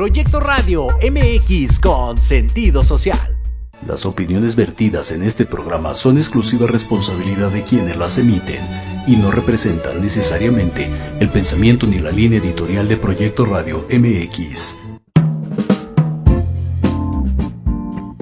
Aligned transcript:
Proyecto 0.00 0.40
Radio 0.40 0.86
MX 1.02 1.78
con 1.78 2.16
sentido 2.16 2.82
social. 2.82 3.18
Las 3.86 4.06
opiniones 4.06 4.56
vertidas 4.56 5.12
en 5.12 5.22
este 5.22 5.44
programa 5.44 5.92
son 5.92 6.16
exclusiva 6.16 6.66
responsabilidad 6.66 7.50
de 7.50 7.64
quienes 7.64 7.98
las 7.98 8.16
emiten 8.16 8.64
y 9.06 9.16
no 9.16 9.30
representan 9.30 10.00
necesariamente 10.00 10.88
el 11.20 11.28
pensamiento 11.28 11.86
ni 11.86 11.98
la 11.98 12.12
línea 12.12 12.38
editorial 12.38 12.88
de 12.88 12.96
Proyecto 12.96 13.44
Radio 13.44 13.86
MX. 13.90 14.78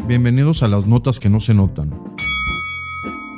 Bienvenidos 0.04 0.64
a 0.64 0.66
las 0.66 0.88
notas 0.88 1.20
que 1.20 1.30
no 1.30 1.38
se 1.38 1.54
notan. 1.54 1.94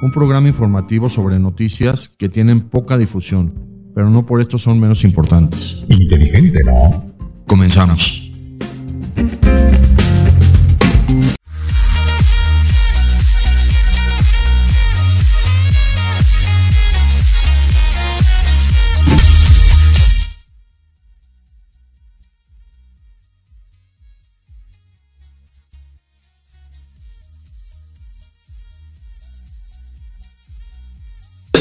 Un 0.00 0.12
programa 0.12 0.48
informativo 0.48 1.10
sobre 1.10 1.38
noticias 1.38 2.08
que 2.08 2.30
tienen 2.30 2.70
poca 2.70 2.96
difusión, 2.96 3.52
pero 3.94 4.08
no 4.08 4.24
por 4.24 4.40
esto 4.40 4.56
son 4.56 4.80
menos 4.80 5.04
importantes. 5.04 5.84
Inteligente, 5.90 6.60
¿no? 6.64 7.10
Comenzamos. 7.46 8.19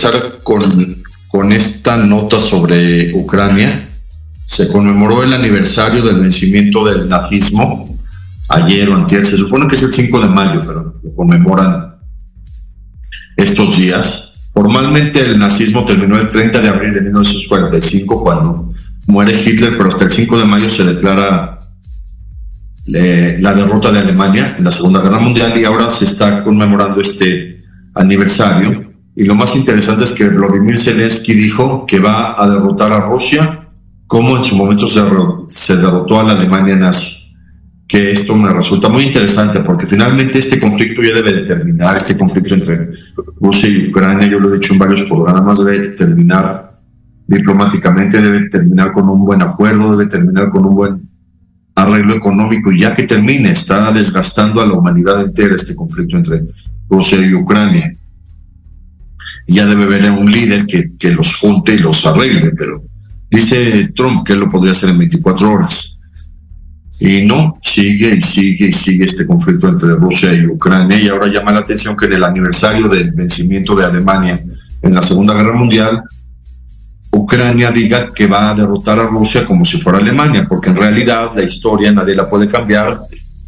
Empezar 0.02 0.40
con, 0.44 0.64
con 1.28 1.52
esta 1.52 1.98
nota 1.98 2.40
sobre 2.40 3.14
Ucrania. 3.16 3.86
Se 4.46 4.70
conmemoró 4.70 5.24
el 5.24 5.34
aniversario 5.34 6.02
del 6.02 6.22
vencimiento 6.22 6.86
del 6.86 7.10
nazismo 7.10 8.00
ayer 8.48 8.90
o 8.90 8.96
antier. 8.96 9.26
Se 9.26 9.36
supone 9.36 9.68
que 9.68 9.76
es 9.76 9.84
el 9.84 9.92
5 9.92 10.22
de 10.22 10.28
mayo, 10.30 10.64
pero 10.66 11.02
lo 11.04 11.16
conmemoran 11.16 11.98
estos 13.36 13.76
días. 13.76 14.50
Formalmente 14.54 15.20
el 15.20 15.38
nazismo 15.38 15.84
terminó 15.84 16.18
el 16.18 16.30
30 16.30 16.62
de 16.62 16.70
abril 16.70 16.94
de 16.94 17.02
1945 17.02 18.24
cuando 18.24 18.74
muere 19.08 19.34
Hitler, 19.34 19.76
pero 19.76 19.90
hasta 19.90 20.06
el 20.06 20.12
5 20.12 20.40
de 20.40 20.46
mayo 20.46 20.70
se 20.70 20.86
declara 20.86 21.60
eh, 22.94 23.38
la 23.42 23.54
derrota 23.54 23.92
de 23.92 24.00
Alemania 24.00 24.56
en 24.58 24.64
la 24.64 24.72
Segunda 24.72 25.02
Guerra 25.02 25.20
Mundial 25.20 25.60
y 25.60 25.66
ahora 25.66 25.92
se 25.92 26.06
está 26.06 26.42
conmemorando 26.42 27.02
este 27.02 27.66
aniversario. 27.96 28.89
Y 29.20 29.26
lo 29.26 29.36
más 29.36 29.54
interesante 29.58 30.06
es 30.06 30.14
que 30.14 30.30
Vladimir 30.30 30.80
Zelensky 30.80 31.34
dijo 31.34 31.86
que 31.86 32.00
va 32.00 32.42
a 32.42 32.50
derrotar 32.50 32.94
a 32.94 33.10
Rusia 33.10 33.68
como 34.08 34.38
en 34.38 34.46
su 34.46 34.56
momento 34.56 34.88
se, 34.88 35.76
derrotó 35.76 36.18
a 36.18 36.24
la 36.24 36.32
Alemania 36.32 36.78
nazi. 36.78 37.36
Que 37.86 38.14
esto 38.14 38.34
me 38.38 38.48
resulta 38.54 38.88
muy 38.88 39.04
interesante 39.04 39.60
porque 39.60 39.86
finalmente 39.86 40.40
este 40.40 40.58
conflicto 40.58 41.04
ya 41.04 41.14
debe 41.14 41.34
de 41.34 41.42
terminar, 41.42 41.98
este 41.98 42.18
conflicto 42.18 42.54
entre 42.54 42.92
Rusia 43.42 43.68
y 43.68 43.90
Ucrania, 43.90 44.26
yo 44.26 44.40
lo 44.40 44.54
he 44.54 44.58
dicho 44.58 44.72
en 44.72 44.80
varios 44.80 45.04
programas, 45.04 45.66
debe 45.66 45.90
terminar 45.90 46.80
diplomáticamente, 47.28 48.22
debe 48.22 48.48
terminar 48.48 48.94
con 48.94 49.10
un 49.10 49.26
buen 49.26 49.42
acuerdo, 49.42 49.98
debe 49.98 50.10
terminar 50.10 50.50
con 50.50 50.66
un 50.66 50.76
buen 50.76 51.10
arreglo 51.76 52.14
económico 52.14 52.72
y 52.72 52.80
ya 52.80 52.96
que 52.96 53.04
termine, 53.04 53.52
está 53.52 53.92
desgastando 53.92 54.62
a 54.62 54.66
la 54.66 54.76
humanidad 54.76 55.22
entera 55.22 55.56
este 55.56 55.76
conflicto 55.76 56.16
entre 56.16 56.46
Rusia 56.90 57.20
y 57.20 57.34
Ucrania 57.34 57.99
ya 59.48 59.66
debe 59.66 59.86
haber 59.86 60.12
un 60.12 60.32
líder 60.32 60.66
que, 60.66 60.92
que 60.98 61.12
los 61.12 61.36
junte 61.36 61.76
y 61.76 61.80
los 61.80 62.06
arregle, 62.06 62.52
pero 62.58 62.84
dice 63.30 63.92
Trump 63.96 64.26
que 64.26 64.36
lo 64.36 64.50
podría 64.50 64.72
hacer 64.72 64.90
en 64.90 65.00
24 65.00 65.52
horas. 65.52 66.00
Y 67.02 67.26
no, 67.26 67.58
sigue 67.62 68.16
y 68.16 68.22
sigue 68.22 68.68
y 68.68 68.74
sigue 68.74 69.06
este 69.06 69.26
conflicto 69.26 69.70
entre 69.70 69.96
Rusia 69.96 70.34
y 70.34 70.46
Ucrania. 70.46 71.00
Y 71.00 71.08
ahora 71.08 71.28
llama 71.28 71.54
la 71.54 71.60
atención 71.60 71.96
que 71.96 72.06
en 72.06 72.14
el 72.14 72.24
aniversario 72.24 72.90
del 72.90 73.12
vencimiento 73.12 73.74
de 73.76 73.86
Alemania 73.86 74.44
en 74.82 74.94
la 74.94 75.02
Segunda 75.02 75.34
Guerra 75.34 75.54
Mundial, 75.54 76.04
Ucrania 77.12 77.72
diga 77.72 78.10
que 78.14 78.28
va 78.28 78.52
a 78.52 78.54
derrotar 78.56 79.00
a 79.00 79.08
Rusia 79.08 79.46
como 79.46 79.66
si 79.66 79.80
fuera 79.80 79.98
Alemania, 79.98 80.46
porque 80.48 80.70
en 80.70 80.76
realidad 80.76 81.32
la 81.36 81.44
historia 81.44 81.92
nadie 81.92 82.16
la 82.16 82.30
puede 82.30 82.48
cambiar, 82.48 83.00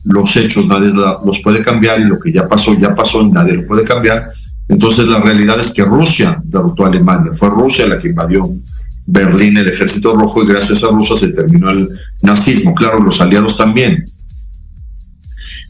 los 0.06 0.36
hechos 0.36 0.68
nadie 0.68 0.91
los 0.94 1.41
puede 1.41 1.62
cambiar 1.62 2.00
y 2.00 2.06
lo 2.06 2.20
que 2.20 2.31
ya 2.31 2.47
pasó, 2.47 2.74
ya 2.80 2.96
pasó 2.96 3.22
y 3.22 3.31
nadie 3.31 3.53
lo 3.53 3.68
puede 3.68 3.84
cambiar. 3.84 4.24
Entonces 4.68 5.08
la 5.08 5.20
realidad 5.20 5.60
es 5.60 5.74
que 5.74 5.84
Rusia 5.84 6.42
derrotó 6.44 6.86
a 6.86 6.88
Alemania, 6.88 7.34
fue 7.34 7.50
Rusia 7.50 7.88
la 7.88 7.98
que 7.98 8.10
invadió 8.10 8.50
Berlín 9.06 9.58
el 9.58 9.68
ejército 9.68 10.16
rojo 10.16 10.44
y 10.44 10.48
gracias 10.48 10.84
a 10.84 10.92
Rusia 10.92 11.16
se 11.16 11.34
terminó 11.34 11.70
el 11.72 11.90
nazismo. 12.22 12.74
Claro, 12.74 13.00
los 13.00 13.20
aliados 13.20 13.58
también. 13.58 14.06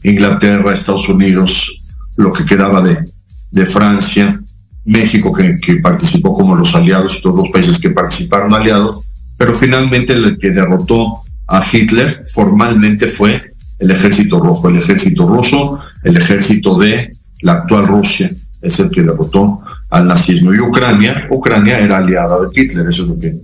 Inglaterra, 0.04 0.72
Estados 0.72 1.08
Unidos, 1.08 1.82
lo 2.16 2.32
que 2.32 2.44
quedaba 2.44 2.82
de, 2.82 3.66
Francia, 3.66 4.40
México 4.84 5.32
que, 5.32 5.58
que, 5.60 5.76
participó 5.76 6.34
como 6.34 6.54
los 6.54 6.74
aliados 6.74 7.20
todos 7.22 7.36
los 7.36 7.50
países 7.50 7.78
que 7.78 7.90
participaron 7.90 8.54
aliados, 8.54 9.02
pero 9.36 9.54
finalmente 9.54 10.12
el 10.12 10.38
que 10.38 10.50
derrotó 10.50 11.22
a 11.46 11.64
Hitler 11.70 12.24
formalmente 12.28 13.06
fue 13.06 13.52
el 13.78 13.90
ejército 13.90 14.40
rojo, 14.40 14.68
el 14.68 14.76
ejército 14.76 15.26
ruso, 15.26 15.78
el 16.02 16.16
ejército 16.16 16.78
de 16.78 17.10
la 17.42 17.54
actual 17.54 17.86
Rusia 17.86 18.30
es 18.62 18.78
el 18.80 18.90
que 18.90 19.02
derrotó 19.02 19.58
al 19.90 20.06
nazismo. 20.06 20.54
Y 20.54 20.60
Ucrania, 20.60 21.26
Ucrania 21.30 21.78
era 21.78 21.98
aliada 21.98 22.38
de 22.40 22.48
Hitler, 22.52 22.86
eso 22.88 23.02
es 23.02 23.08
lo 23.08 23.18
que, 23.18 23.36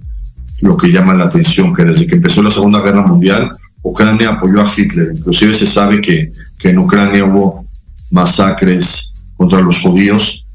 lo 0.61 0.77
que 0.77 0.89
llama 0.89 1.15
la 1.15 1.25
atención, 1.25 1.75
que 1.75 1.85
desde 1.85 2.07
que 2.07 2.15
empezó 2.15 2.43
la 2.43 2.51
Segunda 2.51 2.81
Guerra 2.81 3.05
Mundial, 3.07 3.51
Ucrania 3.83 4.31
apoyó 4.31 4.61
a 4.61 4.73
Hitler. 4.75 5.13
Inclusive 5.15 5.53
se 5.53 5.67
sabe 5.67 6.01
que, 6.01 6.33
que 6.59 6.71
en 6.71 6.79
Ucrania 6.79 7.25
hubo 7.25 7.67
masacres 8.11 9.13
contra 9.37 9.61
los 9.61 9.81
judíos 9.81 10.47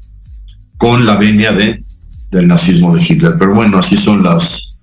con 0.76 1.06
la 1.06 1.16
venia 1.16 1.52
de, 1.52 1.84
del 2.30 2.48
nazismo 2.48 2.94
de 2.94 3.02
Hitler. 3.02 3.34
Pero 3.38 3.54
bueno, 3.54 3.78
así 3.78 3.96
son 3.96 4.22
las, 4.22 4.80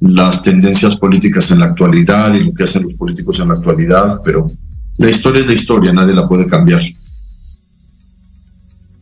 las 0.00 0.42
tendencias 0.42 0.96
políticas 0.96 1.50
en 1.50 1.60
la 1.60 1.66
actualidad 1.66 2.34
y 2.34 2.44
lo 2.44 2.54
que 2.54 2.64
hacen 2.64 2.82
los 2.82 2.94
políticos 2.94 3.40
en 3.40 3.48
la 3.48 3.54
actualidad, 3.54 4.20
pero 4.24 4.46
la 4.98 5.10
historia 5.10 5.42
es 5.42 5.46
la 5.46 5.52
historia, 5.52 5.92
nadie 5.92 6.14
la 6.14 6.26
puede 6.26 6.46
cambiar 6.46 6.80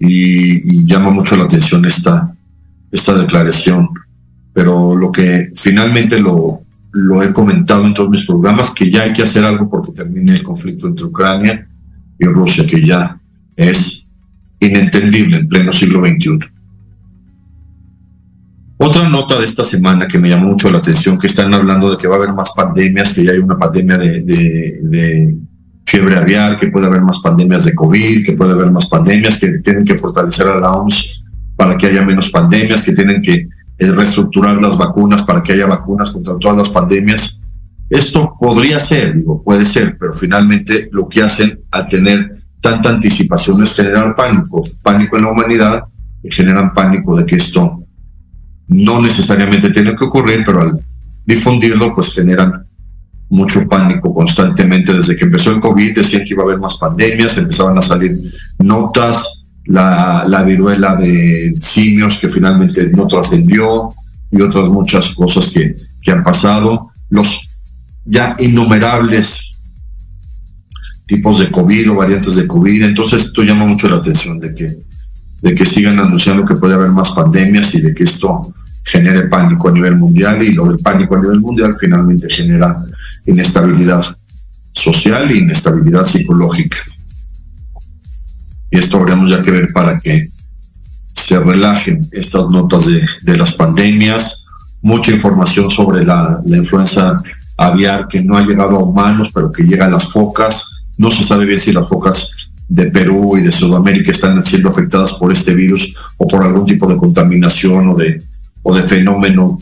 y, 0.01 0.87
llama 0.87 1.11
mucho 1.11 1.37
la 1.37 1.45
atención 1.45 1.85
esta, 1.85 2.35
esta 2.91 3.15
declaración. 3.15 3.89
Pero 4.53 4.95
lo 4.95 5.11
que 5.11 5.53
finalmente 5.57 6.21
lo, 6.21 6.63
lo 6.93 7.23
he 7.23 7.33
comentado 7.33 7.85
en 7.87 7.95
todos 7.95 8.11
mis 8.11 8.27
programas, 8.27 8.73
que 8.73 8.91
ya 8.91 9.03
hay 9.03 9.13
que 9.13 9.23
hacer 9.23 9.45
algo 9.45 9.69
porque 9.69 9.93
termine 9.93 10.35
el 10.35 10.43
conflicto 10.43 10.87
entre 10.87 11.07
Ucrania 11.07 11.69
y 12.19 12.25
Rusia, 12.27 12.67
que 12.67 12.85
ya 12.85 13.19
es 13.57 14.11
inentendible 14.61 15.39
en 15.39 15.49
pleno 15.49 15.73
siglo 15.73 16.01
XXI. 16.01 16.39
Otra 18.77 19.09
nota 19.09 19.39
de 19.39 19.45
esta 19.45 19.65
semana 19.65 20.07
que 20.07 20.19
me 20.19 20.29
llamó 20.29 20.49
mucho 20.49 20.71
la 20.71 20.79
atención, 20.79 21.19
que 21.19 21.29
están 21.29 21.55
hablando 21.55 21.91
de 21.91 21.97
que 21.97 22.09
va 22.09 22.17
a 22.17 22.19
haber 22.19 22.33
más 22.33 22.53
pandemias, 22.55 23.15
que 23.15 23.25
ya 23.25 23.33
hay 23.33 23.39
una 23.39 23.57
pandemia 23.57 23.97
de, 23.97 24.21
de, 24.23 24.81
de 24.83 25.37
fiebre 25.95 26.17
aviar, 26.17 26.57
que 26.57 26.67
puede 26.69 26.87
haber 26.87 27.03
más 27.03 27.21
pandemias 27.21 27.65
de 27.67 27.75
COVID, 27.75 28.27
que 28.27 28.33
puede 28.33 28.53
haber 28.53 28.71
más 28.73 28.89
pandemias, 28.89 29.39
que 29.39 29.59
tienen 29.61 29.85
que 29.85 29.97
fortalecer 29.97 30.49
a 30.49 30.59
la 30.59 30.73
OMS 30.73 31.23
para 31.57 31.79
que 31.79 31.87
haya 31.87 32.03
menos 32.03 32.31
pandemias, 32.31 32.83
que 32.83 32.95
tienen 32.95 33.23
que 33.23 33.49
reestructurar 33.79 34.61
las 34.61 34.77
vacunas 34.77 35.23
para 35.23 35.41
que 35.41 35.53
haya 35.53 35.67
vacunas 35.67 36.11
contra 36.11 36.37
todas 36.41 36.57
las 36.57 36.71
pandemias. 36.71 37.45
Esto 37.89 38.35
podría 38.41 38.81
ser, 38.81 39.15
digo, 39.15 39.41
puede 39.45 39.65
ser, 39.65 39.97
pero 39.97 40.15
finalmente 40.15 40.89
lo 40.91 41.09
que 41.09 41.23
hacen 41.23 41.61
al 41.71 41.87
tener 41.87 42.29
tanta 42.61 42.89
anticipación 42.89 43.63
es 43.63 43.77
generar 43.77 44.17
pánico, 44.17 44.63
pánico 44.83 45.17
en 45.17 45.23
la 45.23 45.31
humanidad, 45.31 45.85
y 46.25 46.33
generan 46.33 46.73
pánico 46.73 47.17
de 47.17 47.25
que 47.25 47.37
esto 47.37 47.85
no 48.67 49.01
necesariamente 49.01 49.71
tiene 49.71 49.95
que 49.95 50.05
ocurrir, 50.05 50.43
pero 50.45 50.63
al 50.63 50.85
difundirlo, 51.25 51.95
pues 51.95 52.15
generan 52.15 52.64
mucho 53.35 53.67
pánico 53.69 54.15
constantemente. 54.15 54.95
Desde 54.95 55.17
que 55.17 55.25
empezó 55.25 55.51
el 55.51 55.61
COVID 55.61 55.97
decían 55.97 56.23
que 56.25 56.35
iba 56.35 56.43
a 56.43 56.47
haber 56.47 56.59
más 56.59 56.77
pandemias, 56.77 57.37
empezaban 57.37 57.77
a 57.77 57.83
salir 57.83 58.17
notas, 58.59 59.47
la, 59.65 60.25
la 60.29 60.43
viruela 60.45 60.95
de 60.95 61.55
simios 61.57 62.19
que 62.19 62.29
finalmente 62.29 62.91
no 62.91 63.07
trascendió 63.07 63.89
y 64.31 64.41
otras 64.41 64.69
muchas 64.69 65.15
cosas 65.15 65.51
que, 65.51 65.75
que 66.01 66.13
han 66.13 66.23
pasado. 66.23 66.91
Los 67.11 67.49
ya 68.05 68.37
innumerables 68.39 69.51
tipos 71.07 71.41
de 71.41 71.51
COVID 71.51 71.91
o 71.91 71.97
variantes 71.97 72.37
de 72.37 72.47
COVID. 72.47 72.85
Entonces 72.85 73.25
esto 73.25 73.43
llama 73.43 73.67
mucho 73.67 73.89
la 73.89 73.97
atención 73.97 74.39
de 74.39 74.55
que, 74.55 74.79
de 75.43 75.55
que 75.55 75.67
sigan 75.67 75.99
anunciando 75.99 76.45
que 76.45 76.55
puede 76.55 76.75
haber 76.75 76.91
más 76.91 77.11
pandemias 77.13 77.75
y 77.75 77.81
de 77.81 77.95
que 77.95 78.05
esto 78.05 78.55
genere 78.85 79.29
pánico 79.29 79.69
a 79.69 79.73
nivel 79.73 79.97
mundial 79.97 80.43
y 80.43 80.53
lo 80.53 80.67
del 80.67 80.79
pánico 80.79 81.17
a 81.17 81.21
nivel 81.21 81.41
mundial 81.41 81.75
finalmente 81.77 82.29
genera 82.31 82.77
inestabilidad 83.27 84.05
social 84.73 85.31
e 85.31 85.39
inestabilidad 85.39 86.05
psicológica. 86.05 86.79
Y 88.71 88.79
esto 88.79 88.99
habríamos 88.99 89.31
ya 89.31 89.43
que 89.43 89.51
ver 89.51 89.73
para 89.73 90.01
que 90.01 90.29
se 91.13 91.39
relajen 91.39 92.07
estas 92.13 92.51
notas 92.51 92.87
de, 93.23 93.37
las 93.37 93.53
pandemias, 93.55 94.47
mucha 94.83 95.13
información 95.13 95.71
sobre 95.71 96.05
la, 96.05 96.43
influenza 96.47 97.17
aviar 97.57 98.09
que 98.09 98.21
no 98.21 98.37
ha 98.37 98.45
llegado 98.45 98.77
a 98.77 98.85
humanos, 98.85 99.31
pero 99.33 99.51
que 99.51 99.63
llega 99.63 99.87
a 99.87 99.91
las 99.91 100.13
focas. 100.13 100.83
No 100.99 101.11
se 101.11 101.23
sabe 101.23 101.47
bien 101.47 101.61
si 101.61 101.73
las 101.73 101.89
focas 101.89 102.51
de 102.69 102.87
Perú 102.87 103.39
y 103.39 103.43
de 103.43 103.53
Sudamérica 103.53 104.11
están 104.11 104.43
siendo 104.43 104.71
afectadas 104.71 105.15
por 105.15 105.31
este 105.31 105.55
virus 105.55 105.95
o 106.17 106.27
por 106.27 106.43
algún 106.43 106.67
tipo 106.67 106.89
de 106.89 106.97
contaminación 106.97 107.95
o 108.63 108.75
de 108.75 108.83
fenómeno 108.83 109.57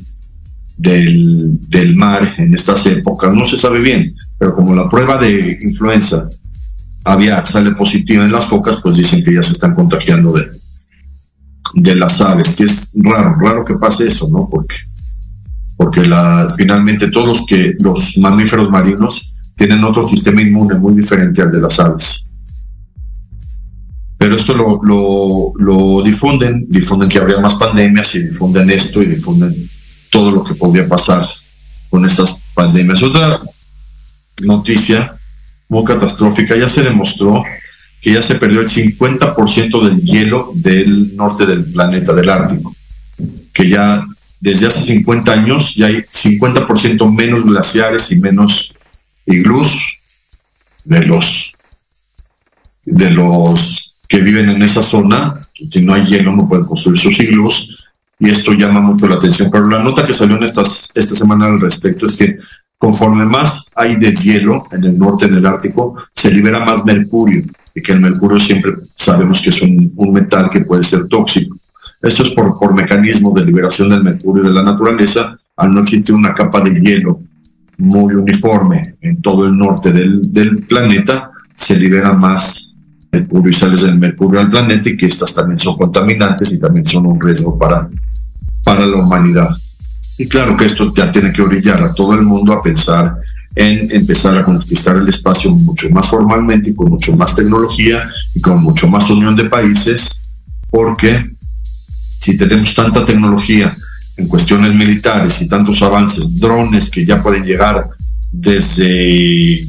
del, 0.76 1.58
del 1.68 1.96
mar 1.96 2.34
en 2.38 2.54
estas 2.54 2.86
épocas. 2.86 3.32
No 3.32 3.44
se 3.44 3.58
sabe 3.58 3.80
bien, 3.80 4.14
pero 4.38 4.54
como 4.54 4.74
la 4.74 4.88
prueba 4.88 5.18
de 5.18 5.58
influenza 5.62 6.28
aviar 7.04 7.46
sale 7.46 7.72
positiva 7.72 8.24
en 8.24 8.32
las 8.32 8.46
focas, 8.46 8.80
pues 8.82 8.96
dicen 8.96 9.24
que 9.24 9.34
ya 9.34 9.42
se 9.42 9.52
están 9.52 9.74
contagiando 9.74 10.32
de, 10.32 10.46
de 11.74 11.96
las 11.96 12.20
aves, 12.20 12.56
que 12.56 12.64
es 12.64 12.92
raro, 12.96 13.34
raro 13.40 13.64
que 13.64 13.74
pase 13.74 14.06
eso, 14.06 14.28
¿no? 14.30 14.48
Porque, 14.50 14.76
porque 15.76 16.02
finalmente 16.56 17.10
todos 17.10 17.26
los, 17.26 17.46
que, 17.46 17.74
los 17.78 18.18
mamíferos 18.18 18.70
marinos 18.70 19.36
tienen 19.56 19.82
otro 19.84 20.06
sistema 20.06 20.42
inmune 20.42 20.74
muy 20.74 20.94
diferente 20.94 21.42
al 21.42 21.50
de 21.52 21.60
las 21.60 21.78
aves. 21.80 22.32
Pero 24.18 24.36
esto 24.36 24.54
lo, 24.54 24.80
lo, 24.84 25.52
lo 25.58 26.02
difunden, 26.02 26.66
difunden 26.68 27.08
que 27.08 27.18
habría 27.18 27.40
más 27.40 27.54
pandemias 27.54 28.14
y 28.14 28.28
difunden 28.28 28.70
esto 28.70 29.02
y 29.02 29.06
difunden 29.06 29.52
todo 30.12 30.30
lo 30.30 30.44
que 30.44 30.54
podría 30.54 30.86
pasar 30.86 31.26
con 31.88 32.04
estas 32.04 32.38
pandemias. 32.54 33.02
Otra 33.02 33.40
noticia 34.42 35.16
muy 35.68 35.84
catastrófica, 35.84 36.54
ya 36.54 36.68
se 36.68 36.82
demostró 36.82 37.42
que 38.00 38.12
ya 38.12 38.20
se 38.20 38.34
perdió 38.34 38.60
el 38.60 38.68
50% 38.68 39.88
del 39.88 40.02
hielo 40.02 40.52
del 40.54 41.16
norte 41.16 41.46
del 41.46 41.64
planeta, 41.64 42.12
del 42.12 42.28
Ártico, 42.28 42.74
que 43.54 43.68
ya 43.68 44.04
desde 44.38 44.66
hace 44.66 44.84
50 44.84 45.32
años 45.32 45.74
ya 45.76 45.86
hay 45.86 46.02
50% 46.02 47.10
menos 47.10 47.44
glaciares 47.44 48.12
y 48.12 48.20
menos 48.20 48.74
iglús 49.26 49.96
de 50.84 51.06
los 51.06 51.52
de 52.84 53.10
los 53.12 53.94
que 54.08 54.20
viven 54.20 54.50
en 54.50 54.62
esa 54.62 54.82
zona. 54.82 55.32
Si 55.54 55.80
no 55.82 55.94
hay 55.94 56.04
hielo 56.04 56.32
no 56.36 56.48
pueden 56.48 56.66
construir 56.66 57.00
sus 57.00 57.18
iglús 57.20 57.81
y 58.18 58.30
esto 58.30 58.52
llama 58.52 58.80
mucho 58.80 59.06
la 59.06 59.16
atención. 59.16 59.48
Pero 59.50 59.68
la 59.68 59.82
nota 59.82 60.06
que 60.06 60.12
salió 60.12 60.36
en 60.36 60.44
estas, 60.44 60.92
esta 60.94 61.14
semana 61.14 61.46
al 61.46 61.60
respecto 61.60 62.06
es 62.06 62.16
que 62.16 62.36
conforme 62.78 63.24
más 63.24 63.72
hay 63.76 63.96
deshielo 63.96 64.64
en 64.72 64.84
el 64.84 64.98
norte 64.98 65.28
del 65.28 65.46
Ártico, 65.46 65.96
se 66.12 66.32
libera 66.32 66.64
más 66.64 66.84
mercurio 66.84 67.42
y 67.74 67.80
que 67.80 67.92
el 67.92 68.00
mercurio 68.00 68.38
siempre 68.40 68.72
sabemos 68.96 69.40
que 69.40 69.50
es 69.50 69.62
un, 69.62 69.92
metal 70.12 70.50
que 70.50 70.60
puede 70.60 70.82
ser 70.82 71.06
tóxico. 71.06 71.56
Esto 72.02 72.24
es 72.24 72.30
por, 72.30 72.58
por 72.58 72.74
mecanismo 72.74 73.32
de 73.32 73.44
liberación 73.44 73.90
del 73.90 74.02
mercurio 74.02 74.42
de 74.42 74.50
la 74.50 74.62
naturaleza, 74.62 75.38
al 75.56 75.72
no 75.72 75.82
existir 75.82 76.14
una 76.14 76.34
capa 76.34 76.60
de 76.60 76.80
hielo 76.80 77.20
muy 77.78 78.14
uniforme 78.14 78.96
en 79.00 79.22
todo 79.22 79.46
el 79.46 79.56
norte 79.56 79.92
del, 79.92 80.32
del 80.32 80.66
planeta, 80.66 81.30
se 81.54 81.76
libera 81.76 82.12
más 82.12 82.71
mercurio 83.12 83.50
y 83.50 83.52
sales 83.52 83.82
del 83.82 83.98
mercurio 83.98 84.40
al 84.40 84.48
planeta 84.48 84.88
y 84.88 84.96
que 84.96 85.04
estas 85.04 85.34
también 85.34 85.58
son 85.58 85.76
contaminantes 85.76 86.50
y 86.52 86.58
también 86.58 86.84
son 86.84 87.06
un 87.06 87.20
riesgo 87.20 87.58
para, 87.58 87.86
para 88.64 88.86
la 88.86 88.96
humanidad. 88.96 89.50
Y 90.16 90.26
claro 90.26 90.56
que 90.56 90.64
esto 90.64 90.92
ya 90.94 91.12
tiene 91.12 91.30
que 91.30 91.42
orillar 91.42 91.82
a 91.82 91.92
todo 91.92 92.14
el 92.14 92.22
mundo 92.22 92.54
a 92.54 92.62
pensar 92.62 93.16
en 93.54 93.90
empezar 93.92 94.38
a 94.38 94.44
conquistar 94.44 94.96
el 94.96 95.06
espacio 95.06 95.50
mucho 95.50 95.90
más 95.90 96.08
formalmente 96.08 96.70
y 96.70 96.74
con 96.74 96.88
mucho 96.88 97.14
más 97.16 97.36
tecnología 97.36 98.08
y 98.34 98.40
con 98.40 98.62
mucho 98.62 98.88
más 98.88 99.10
unión 99.10 99.36
de 99.36 99.44
países, 99.44 100.30
porque 100.70 101.22
si 102.18 102.38
tenemos 102.38 102.74
tanta 102.74 103.04
tecnología 103.04 103.76
en 104.16 104.26
cuestiones 104.26 104.74
militares 104.74 105.42
y 105.42 105.48
tantos 105.48 105.82
avances, 105.82 106.38
drones 106.38 106.90
que 106.90 107.04
ya 107.04 107.22
pueden 107.22 107.44
llegar 107.44 107.90
desde 108.30 109.66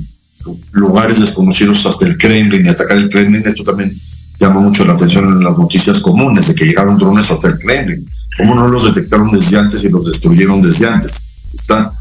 lugares 0.71 1.19
desconocidos 1.19 1.85
hasta 1.85 2.05
el 2.05 2.17
Kremlin 2.17 2.65
y 2.65 2.69
atacar 2.69 2.97
el 2.97 3.09
Kremlin, 3.09 3.43
esto 3.45 3.63
también 3.63 3.93
llama 4.39 4.61
mucho 4.61 4.85
la 4.85 4.93
atención 4.93 5.25
en 5.25 5.43
las 5.43 5.57
noticias 5.57 5.99
comunes 5.99 6.47
de 6.47 6.55
que 6.55 6.65
llegaron 6.65 6.97
drones 6.97 7.29
hasta 7.31 7.49
el 7.49 7.59
Kremlin. 7.59 8.05
¿Cómo 8.37 8.55
no 8.55 8.67
los 8.67 8.85
detectaron 8.85 9.31
desde 9.31 9.57
antes 9.57 9.83
y 9.83 9.89
los 9.89 10.05
destruyeron 10.05 10.61
desde 10.61 10.87
antes? 10.87 11.27
Está 11.53 11.91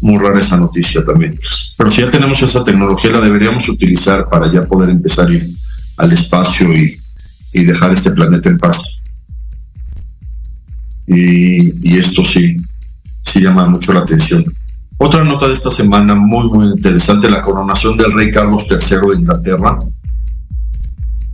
muy 0.00 0.18
rara 0.18 0.40
esa 0.40 0.56
noticia 0.56 1.04
también. 1.04 1.38
Pero 1.76 1.90
si 1.90 2.00
ya 2.00 2.10
tenemos 2.10 2.42
esa 2.42 2.64
tecnología, 2.64 3.10
la 3.12 3.20
deberíamos 3.20 3.68
utilizar 3.68 4.28
para 4.28 4.50
ya 4.52 4.64
poder 4.64 4.90
empezar 4.90 5.28
a 5.28 5.32
ir 5.32 5.48
al 5.96 6.12
espacio 6.12 6.74
y, 6.74 6.98
y 7.52 7.64
dejar 7.64 7.92
este 7.92 8.10
planeta 8.10 8.48
en 8.48 8.58
paz. 8.58 9.02
Y, 11.06 11.88
y, 11.88 11.98
esto 11.98 12.24
sí, 12.24 12.56
sí 13.20 13.40
llama 13.40 13.66
mucho 13.66 13.92
la 13.92 14.00
atención. 14.00 14.44
Otra 15.04 15.24
nota 15.24 15.48
de 15.48 15.54
esta 15.54 15.72
semana 15.72 16.14
muy, 16.14 16.48
muy 16.48 16.66
interesante, 16.66 17.28
la 17.28 17.42
coronación 17.42 17.96
del 17.96 18.12
rey 18.12 18.30
Carlos 18.30 18.68
III 18.70 19.10
de 19.10 19.16
Inglaterra 19.18 19.76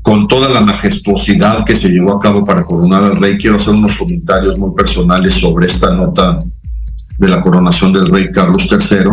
con 0.01 0.27
toda 0.27 0.49
la 0.49 0.63
majestuosidad 0.63 1.67
que 1.67 1.75
se 1.75 1.91
llevó 1.91 2.17
a 2.17 2.21
cabo 2.21 2.47
para 2.47 2.65
coronar 2.65 3.05
al 3.05 3.17
rey, 3.17 3.37
quiero 3.37 3.57
hacer 3.57 3.75
unos 3.75 3.97
comentarios 3.97 4.59
muy 4.59 4.75
personales 4.75 5.35
sobre 5.35 5.67
esta 5.67 5.93
nota 5.93 6.39
de 7.19 7.29
la 7.29 7.43
coronación 7.43 7.93
del 7.93 8.07
rey 8.07 8.31
Carlos 8.31 8.71
III, 8.73 9.11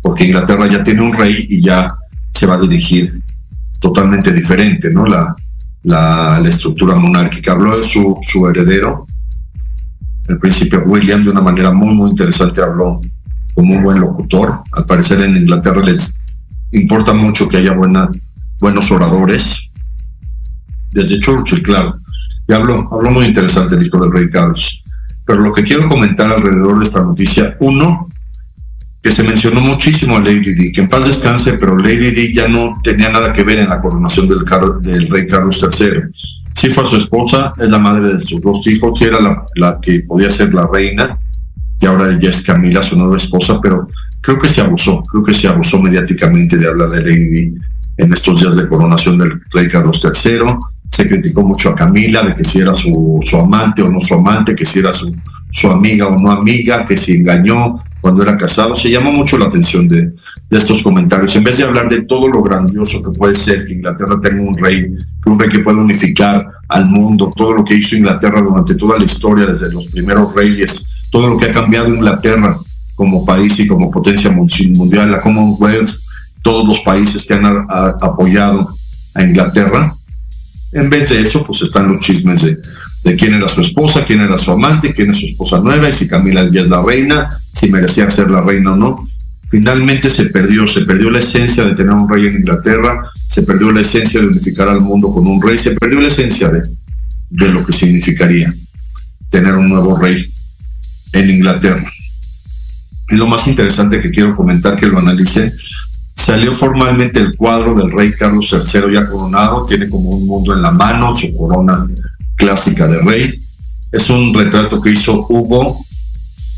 porque 0.00 0.22
Inglaterra 0.22 0.68
ya 0.68 0.84
tiene 0.84 1.00
un 1.00 1.12
rey 1.12 1.44
y 1.48 1.60
ya 1.60 1.92
se 2.30 2.46
va 2.46 2.54
a 2.54 2.60
dirigir 2.60 3.20
totalmente 3.80 4.32
diferente, 4.32 4.88
¿no? 4.88 5.04
La, 5.04 5.34
la, 5.82 6.48
estructura 6.48 6.94
monárquica. 6.94 7.50
Habló 7.50 7.76
de 7.76 7.82
su, 7.82 8.16
su 8.22 8.46
heredero, 8.46 9.04
el 10.28 10.38
príncipe 10.38 10.76
William, 10.76 11.24
de 11.24 11.30
una 11.30 11.40
manera 11.40 11.72
muy, 11.72 11.92
muy 11.92 12.10
interesante, 12.10 12.62
habló 12.62 13.00
como 13.56 13.74
un 13.74 13.82
buen 13.82 13.98
locutor. 13.98 14.60
Al 14.72 14.84
parecer 14.84 15.22
en 15.22 15.34
Inglaterra 15.34 15.82
les 15.82 16.20
importa 16.72 17.14
mucho 17.14 17.48
que 17.48 17.56
haya 17.56 17.72
buena, 17.72 18.08
buenos 18.60 18.92
oradores 18.92 19.72
desde 20.92 21.18
Churchill, 21.18 21.62
claro. 21.62 21.96
Y 22.46 22.52
habló, 22.52 22.88
muy 23.10 23.24
interesante 23.24 23.74
el 23.74 23.86
hijo 23.86 23.98
del 23.98 24.12
rey 24.12 24.30
Carlos. 24.30 24.84
Pero 25.24 25.40
lo 25.40 25.52
que 25.52 25.64
quiero 25.64 25.88
comentar 25.88 26.30
alrededor 26.30 26.78
de 26.78 26.84
esta 26.84 27.02
noticia, 27.02 27.56
uno, 27.60 28.06
que 29.02 29.10
se 29.10 29.22
mencionó 29.22 29.60
muchísimo 29.60 30.16
a 30.16 30.20
Lady 30.20 30.54
Di, 30.54 30.72
que 30.72 30.82
en 30.82 30.88
paz 30.88 31.06
descanse, 31.06 31.54
pero 31.54 31.76
Lady 31.76 32.10
Di 32.10 32.34
ya 32.34 32.48
no 32.48 32.74
tenía 32.82 33.08
nada 33.08 33.32
que 33.32 33.42
ver 33.42 33.60
en 33.60 33.70
la 33.70 33.80
coronación 33.80 34.28
del, 34.28 34.44
del 34.82 35.08
rey 35.08 35.26
Carlos 35.26 35.62
III. 35.62 36.02
Sí 36.54 36.68
fue 36.68 36.86
su 36.86 36.96
esposa, 36.96 37.52
es 37.58 37.68
la 37.68 37.78
madre 37.78 38.14
de 38.14 38.20
sus 38.20 38.40
dos 38.40 38.66
hijos, 38.66 38.98
sí 38.98 39.06
era 39.06 39.20
la, 39.20 39.44
la 39.56 39.80
que 39.80 40.00
podía 40.00 40.30
ser 40.30 40.54
la 40.54 40.66
reina, 40.66 41.16
y 41.80 41.86
ahora 41.86 42.10
ella 42.10 42.30
es 42.30 42.42
Camila, 42.42 42.82
su 42.82 42.98
nueva 42.98 43.16
esposa, 43.16 43.60
pero 43.62 43.86
creo 44.20 44.38
que 44.38 44.48
se 44.48 44.60
abusó, 44.60 45.02
creo 45.02 45.22
que 45.22 45.34
se 45.34 45.48
abusó 45.48 45.82
mediáticamente 45.82 46.56
de 46.56 46.68
hablar 46.68 46.90
de 46.90 47.00
Lady 47.00 47.54
en 47.96 48.12
estos 48.12 48.40
días 48.40 48.56
de 48.56 48.68
coronación 48.68 49.18
del 49.18 49.40
rey 49.50 49.68
Carlos 49.68 50.02
III 50.04 50.56
se 50.88 51.08
criticó 51.08 51.42
mucho 51.42 51.70
a 51.70 51.74
Camila 51.74 52.22
de 52.22 52.34
que 52.34 52.44
si 52.44 52.60
era 52.60 52.72
su, 52.72 53.20
su 53.22 53.36
amante 53.36 53.82
o 53.82 53.90
no 53.90 54.00
su 54.00 54.14
amante, 54.14 54.54
que 54.54 54.64
si 54.64 54.78
era 54.78 54.92
su, 54.92 55.14
su, 55.50 55.68
amiga 55.68 56.06
o 56.06 56.18
no 56.18 56.30
amiga, 56.30 56.84
que 56.84 56.96
si 56.96 57.12
engañó 57.12 57.76
cuando 58.00 58.22
era 58.22 58.36
casado. 58.36 58.74
Se 58.74 58.90
llamó 58.90 59.12
mucho 59.12 59.36
la 59.36 59.46
atención 59.46 59.88
de, 59.88 60.12
de, 60.48 60.56
estos 60.56 60.82
comentarios. 60.82 61.34
En 61.34 61.44
vez 61.44 61.58
de 61.58 61.64
hablar 61.64 61.88
de 61.88 62.02
todo 62.02 62.28
lo 62.28 62.42
grandioso 62.42 63.02
que 63.02 63.18
puede 63.18 63.34
ser 63.34 63.66
que 63.66 63.74
Inglaterra 63.74 64.20
tenga 64.20 64.42
un 64.42 64.56
rey, 64.56 64.92
un 65.26 65.38
rey 65.38 65.48
que 65.48 65.58
pueda 65.58 65.78
unificar 65.78 66.46
al 66.68 66.86
mundo, 66.86 67.32
todo 67.34 67.52
lo 67.52 67.64
que 67.64 67.74
hizo 67.74 67.96
Inglaterra 67.96 68.40
durante 68.40 68.74
toda 68.76 68.98
la 68.98 69.04
historia, 69.04 69.46
desde 69.46 69.72
los 69.72 69.88
primeros 69.88 70.34
reyes, 70.34 70.90
todo 71.10 71.28
lo 71.28 71.38
que 71.38 71.46
ha 71.46 71.52
cambiado 71.52 71.88
Inglaterra 71.88 72.58
como 72.94 73.24
país 73.24 73.58
y 73.60 73.66
como 73.66 73.90
potencia 73.90 74.30
mundial, 74.30 75.12
la 75.12 75.20
Commonwealth, 75.20 75.90
todos 76.42 76.66
los 76.66 76.80
países 76.80 77.26
que 77.26 77.34
han 77.34 77.44
apoyado 78.00 78.74
a 79.14 79.22
Inglaterra, 79.22 79.94
en 80.72 80.90
vez 80.90 81.10
de 81.10 81.20
eso, 81.20 81.44
pues 81.44 81.62
están 81.62 81.92
los 81.92 82.00
chismes 82.00 82.58
de, 83.02 83.16
quién 83.16 83.34
era 83.34 83.48
su 83.48 83.60
esposa, 83.60 84.04
quién 84.04 84.20
era 84.20 84.36
su 84.36 84.50
amante, 84.50 84.92
quién 84.92 85.10
es 85.10 85.20
su 85.20 85.26
esposa 85.26 85.60
nueva 85.60 85.88
y 85.88 85.92
si 85.92 86.08
Camila 86.08 86.48
ya 86.50 86.62
es 86.62 86.68
la 86.68 86.82
reina, 86.82 87.28
si 87.52 87.70
merecía 87.70 88.10
ser 88.10 88.30
la 88.30 88.40
reina 88.40 88.72
o 88.72 88.76
no. 88.76 89.08
Finalmente 89.48 90.10
se 90.10 90.26
perdió, 90.26 90.66
se 90.66 90.82
perdió 90.82 91.10
la 91.10 91.20
esencia 91.20 91.64
de 91.64 91.74
tener 91.74 91.92
un 91.92 92.08
rey 92.08 92.26
en 92.26 92.34
Inglaterra, 92.34 92.98
se 93.28 93.42
perdió 93.42 93.70
la 93.70 93.82
esencia 93.82 94.20
de 94.20 94.26
unificar 94.26 94.68
al 94.68 94.80
mundo 94.80 95.12
con 95.12 95.26
un 95.26 95.40
rey, 95.40 95.56
se 95.56 95.76
perdió 95.76 96.00
la 96.00 96.08
esencia 96.08 96.50
de 96.50 97.48
lo 97.48 97.64
que 97.64 97.72
significaría 97.72 98.52
tener 99.30 99.54
un 99.54 99.68
nuevo 99.68 99.96
rey 99.96 100.24
en 101.12 101.30
Inglaterra. 101.30 101.90
Y 103.08 103.16
lo 103.16 103.26
más 103.26 103.46
interesante 103.46 104.00
que 104.00 104.10
quiero 104.10 104.34
comentar, 104.34 104.76
que 104.76 104.86
lo 104.86 104.98
analice, 104.98 105.52
Salió 106.16 106.54
formalmente 106.54 107.20
el 107.20 107.36
cuadro 107.36 107.74
del 107.74 107.92
rey 107.92 108.10
Carlos 108.12 108.50
III 108.50 108.92
ya 108.92 109.06
coronado, 109.06 109.66
tiene 109.66 109.88
como 109.88 110.08
un 110.08 110.26
mundo 110.26 110.54
en 110.54 110.62
la 110.62 110.72
mano, 110.72 111.14
su 111.14 111.36
corona 111.36 111.86
clásica 112.34 112.88
de 112.88 113.00
rey. 113.02 113.34
Es 113.92 114.08
un 114.08 114.34
retrato 114.34 114.80
que 114.80 114.90
hizo 114.90 115.26
Hugo 115.28 115.78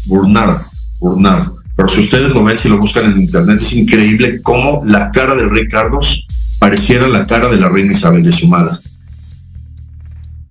Burnard, 0.06 0.62
Burnard. 1.00 1.50
Pero 1.76 1.88
si 1.88 2.00
ustedes 2.00 2.32
lo 2.32 2.44
ven, 2.44 2.56
si 2.56 2.68
lo 2.68 2.78
buscan 2.78 3.12
en 3.12 3.18
internet, 3.18 3.60
es 3.60 3.74
increíble 3.74 4.40
cómo 4.42 4.80
la 4.86 5.10
cara 5.10 5.34
del 5.34 5.50
rey 5.50 5.66
Carlos 5.66 6.26
pareciera 6.58 7.08
la 7.08 7.26
cara 7.26 7.48
de 7.48 7.58
la 7.58 7.68
reina 7.68 7.92
Isabel 7.92 8.22
de 8.22 8.32
su 8.32 8.48
madre. 8.48 8.78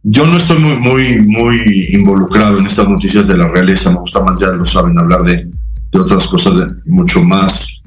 Yo 0.10 0.26
no 0.26 0.38
estoy 0.38 0.58
muy, 0.60 0.78
muy, 0.78 1.20
muy 1.20 1.88
involucrado 1.92 2.60
en 2.60 2.66
estas 2.66 2.88
noticias 2.88 3.28
de 3.28 3.36
la 3.36 3.50
realeza, 3.50 3.92
me 3.92 4.00
gusta 4.00 4.24
más, 4.24 4.40
ya 4.40 4.48
lo 4.48 4.66
saben, 4.66 4.98
hablar 4.98 5.22
de, 5.24 5.50
de 5.92 6.00
otras 6.00 6.28
cosas 6.28 6.66
mucho 6.86 7.22
más 7.24 7.84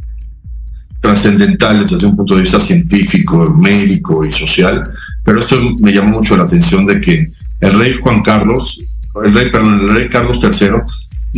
trascendentales 1.00 1.88
desde 1.88 2.08
un 2.08 2.16
punto 2.16 2.34
de 2.34 2.42
vista 2.42 2.60
científico, 2.60 3.54
médico 3.54 4.22
y 4.22 4.30
social, 4.30 4.82
pero 5.24 5.38
esto 5.38 5.56
me 5.80 5.94
llamó 5.94 6.18
mucho 6.18 6.36
la 6.36 6.42
atención 6.42 6.84
de 6.84 7.00
que 7.00 7.26
el 7.60 7.78
rey 7.78 7.94
Juan 7.94 8.20
Carlos, 8.20 8.82
el 9.24 9.34
rey, 9.34 9.50
perdón, 9.50 9.80
el 9.80 9.88
rey 9.88 10.08
Carlos 10.10 10.40
III 10.42 10.76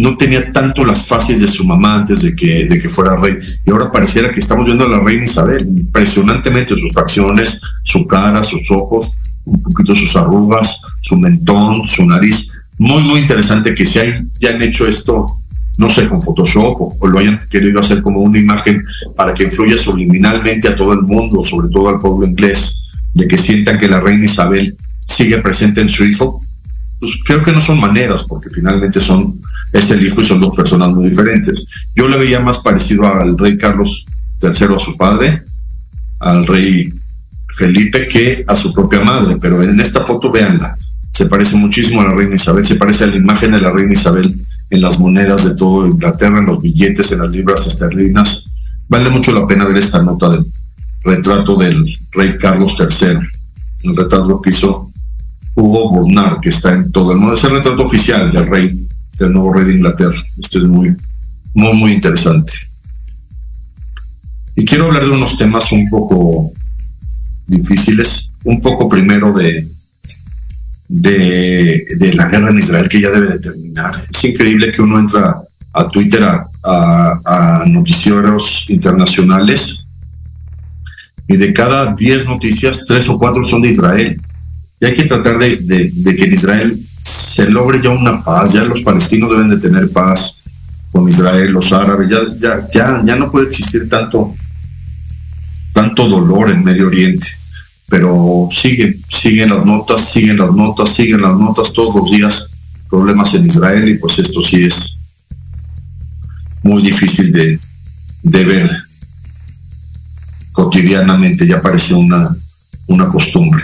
no 0.03 0.17
tenía 0.17 0.51
tanto 0.51 0.85
las 0.85 1.07
fases 1.07 1.41
de 1.41 1.47
su 1.47 1.65
mamá 1.65 1.95
antes 1.95 2.23
de 2.23 2.35
que, 2.35 2.65
de 2.65 2.81
que 2.81 2.89
fuera 2.89 3.17
rey. 3.17 3.37
Y 3.65 3.71
ahora 3.71 3.93
pareciera 3.93 4.33
que 4.33 4.41
estamos 4.41 4.67
viendo 4.67 4.85
a 4.85 4.89
la 4.89 4.99
reina 4.99 5.27
Isabel, 5.27 5.65
impresionantemente 5.65 6.75
sus 6.75 6.93
facciones, 6.93 7.61
su 7.85 8.05
cara, 8.05 8.43
sus 8.43 8.69
ojos, 8.73 9.17
un 9.45 9.63
poquito 9.63 9.95
sus 9.95 10.15
arrugas, 10.17 10.81
su 11.01 11.17
mentón, 11.17 11.87
su 11.87 12.05
nariz. 12.07 12.53
Muy, 12.79 13.03
muy 13.03 13.21
interesante 13.21 13.75
que 13.75 13.85
se 13.85 14.01
hayan 14.01 14.63
hecho 14.63 14.87
esto, 14.87 15.27
no 15.79 15.89
sé, 15.89 16.09
con 16.09 16.23
Photoshop 16.23 16.77
o, 17.01 17.07
lo 17.07 17.19
hayan 17.19 17.41
querido 17.51 17.81
hacer 17.81 18.03
como 18.03 18.21
una 18.21 18.39
imagen 18.39 18.83
para 19.17 19.35
que 19.35 19.45
influya 19.45 19.77
subliminalmente 19.77 20.69
a 20.69 20.77
todo 20.77 20.93
el 20.93 21.03
mundo, 21.03 21.43
sobre 21.43 21.69
todo 21.69 21.89
al 21.89 22.01
pueblo 22.01 22.27
inglés, 22.27 22.85
de 23.15 23.29
que 23.29 23.39
sientan 23.39 23.79
que 23.79 23.89
la 23.89 24.01
reina 24.01 24.25
Isabel 24.25 24.77
sigue 25.07 25.39
presente 25.39 25.81
en 25.81 25.89
su 25.89 26.05
hijo. 26.05 26.41
Pues 27.01 27.13
creo 27.25 27.43
que 27.43 27.53
no 27.53 27.61
son 27.61 27.81
maneras, 27.81 28.25
porque 28.29 28.49
finalmente 28.51 29.01
son 29.01 29.41
es 29.73 29.91
el 29.91 30.07
hijo 30.07 30.21
y 30.21 30.25
son 30.25 30.41
dos 30.41 30.55
personas 30.55 30.91
muy 30.91 31.09
diferentes. 31.09 31.67
Yo 31.97 32.09
le 32.09 32.19
veía 32.19 32.41
más 32.41 32.59
parecido 32.59 33.07
al 33.07 33.39
rey 33.39 33.57
Carlos 33.57 34.07
III, 34.41 34.75
a 34.77 34.79
su 34.79 34.97
padre, 34.97 35.43
al 36.21 36.47
rey 36.47 36.93
Felipe, 37.53 38.09
que 38.09 38.45
a 38.47 38.55
su 38.55 38.73
propia 38.73 39.01
madre, 39.01 39.37
pero 39.41 39.63
en 39.63 39.81
esta 39.81 40.05
foto 40.05 40.31
véanla, 40.31 40.77
se 41.11 41.27
parece 41.27 41.57
muchísimo 41.57 42.01
a 42.01 42.05
la 42.05 42.15
reina 42.15 42.35
Isabel, 42.35 42.65
se 42.65 42.77
parece 42.77 43.05
a 43.05 43.09
la 43.09 43.17
imagen 43.17 43.53
de 43.53 43.61
la 43.61 43.71
reina 43.71 43.93
Isabel 43.93 44.35
en 44.71 44.81
las 44.81 44.99
monedas 44.99 45.45
de 45.45 45.55
todo 45.55 45.87
Inglaterra, 45.87 46.39
en 46.39 46.47
los 46.47 46.63
billetes, 46.63 47.13
en 47.13 47.21
las 47.21 47.31
libras 47.31 47.67
esterlinas. 47.67 48.51
Vale 48.89 49.11
mucho 49.11 49.33
la 49.33 49.47
pena 49.47 49.67
ver 49.67 49.77
esta 49.77 50.03
nota 50.03 50.31
del 50.31 50.47
retrato 51.05 51.57
del 51.57 51.87
rey 52.13 52.39
Carlos 52.39 52.77
III, 52.79 53.19
el 53.85 53.97
retrato 53.97 54.41
que 54.41 54.51
hizo 54.51 54.91
Hugo 55.55 55.91
Bonnard, 55.91 56.41
que 56.41 56.49
está 56.49 56.73
en 56.73 56.91
todo 56.91 57.13
el 57.13 57.19
mundo. 57.19 57.35
Es 57.35 57.45
el 57.45 57.51
retrato 57.51 57.83
oficial 57.83 58.31
del 58.31 58.47
rey 58.47 58.87
del 59.19 59.33
nuevo 59.33 59.53
rey 59.53 59.67
de 59.67 59.75
Inglaterra. 59.75 60.17
Esto 60.39 60.59
es 60.59 60.65
muy, 60.65 60.97
muy, 61.55 61.73
muy 61.75 61.93
interesante. 61.93 62.53
Y 64.57 64.65
quiero 64.65 64.87
hablar 64.87 65.05
de 65.05 65.11
unos 65.11 65.37
temas 65.37 65.71
un 65.73 65.89
poco 65.89 66.53
difíciles, 67.59 68.33
un 68.45 68.61
poco 68.61 68.89
primero 68.89 69.33
de, 69.33 69.69
de, 70.89 72.13
la 72.15 72.29
guerra 72.29 72.51
en 72.51 72.59
Israel 72.59 72.89
que 72.89 73.01
ya 73.01 73.11
debe 73.11 73.35
de 73.35 73.39
terminar. 73.39 74.05
Es 74.11 74.25
increíble 74.25 74.73
que 74.73 74.83
uno 74.83 74.99
entra 74.99 75.37
a 75.73 75.89
Twitter, 75.89 76.23
a, 76.25 77.21
a, 77.25 77.65
noticieros 77.67 78.69
internacionales, 78.69 79.87
y 81.29 81.37
de 81.37 81.53
cada 81.53 81.95
10 81.95 82.29
noticias, 82.29 82.85
3 82.87 83.09
o 83.11 83.19
4 83.19 83.45
son 83.45 83.63
de 83.63 83.69
Israel. 83.69 84.21
Y 84.81 84.85
hay 84.85 84.95
que 84.95 85.05
tratar 85.05 85.39
de, 85.39 85.57
de 85.95 86.17
que 86.17 86.25
en 86.25 86.33
Israel 86.33 86.87
se 87.01 87.49
logre 87.49 87.81
ya 87.81 87.91
una 87.91 88.23
paz, 88.23 88.53
ya 88.53 88.65
los 88.65 88.83
palestinos 88.83 89.31
deben 89.31 89.49
de 89.49 89.57
tener 89.57 89.91
paz 89.91 90.43
con 90.93 91.09
Israel, 91.09 91.51
los 91.51 91.73
árabes, 91.73 92.11
ya, 92.11 92.19
ya, 92.39 92.69
ya, 92.69 93.03
ya 93.05 93.17
no 93.17 93.31
puede 93.31 93.49
existir 93.49 93.89
tanto, 93.89 94.35
tanto 95.73 96.07
dolor 96.07 96.51
en 96.51 96.63
Medio 96.63 96.89
Oriente, 96.89 97.27
pero 97.93 98.49
siguen, 98.51 99.05
siguen 99.07 99.51
las 99.51 99.67
notas, 99.67 100.11
siguen 100.11 100.39
las 100.39 100.51
notas, 100.51 100.89
siguen 100.95 101.21
las 101.21 101.39
notas 101.39 101.75
todos 101.75 101.95
los 101.95 102.11
días, 102.11 102.57
problemas 102.89 103.35
en 103.35 103.45
Israel 103.45 103.87
y 103.87 103.99
pues 103.99 104.19
esto 104.19 104.43
sí 104.43 104.65
es 104.65 105.03
muy 106.63 106.81
difícil 106.81 107.31
de, 107.31 107.61
de 108.23 108.45
ver 108.47 108.71
cotidianamente, 110.53 111.47
ya 111.47 111.61
parece 111.61 111.93
una, 111.93 112.35
una 112.87 113.11
costumbre. 113.11 113.63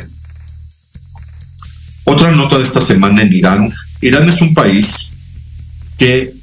Otra 2.05 2.31
nota 2.31 2.59
de 2.59 2.65
esta 2.65 2.83
semana 2.83 3.23
en 3.23 3.33
Irán. 3.33 3.71
Irán 4.03 4.29
es 4.29 4.43
un 4.43 4.53
país 4.53 5.09
que 5.97 6.35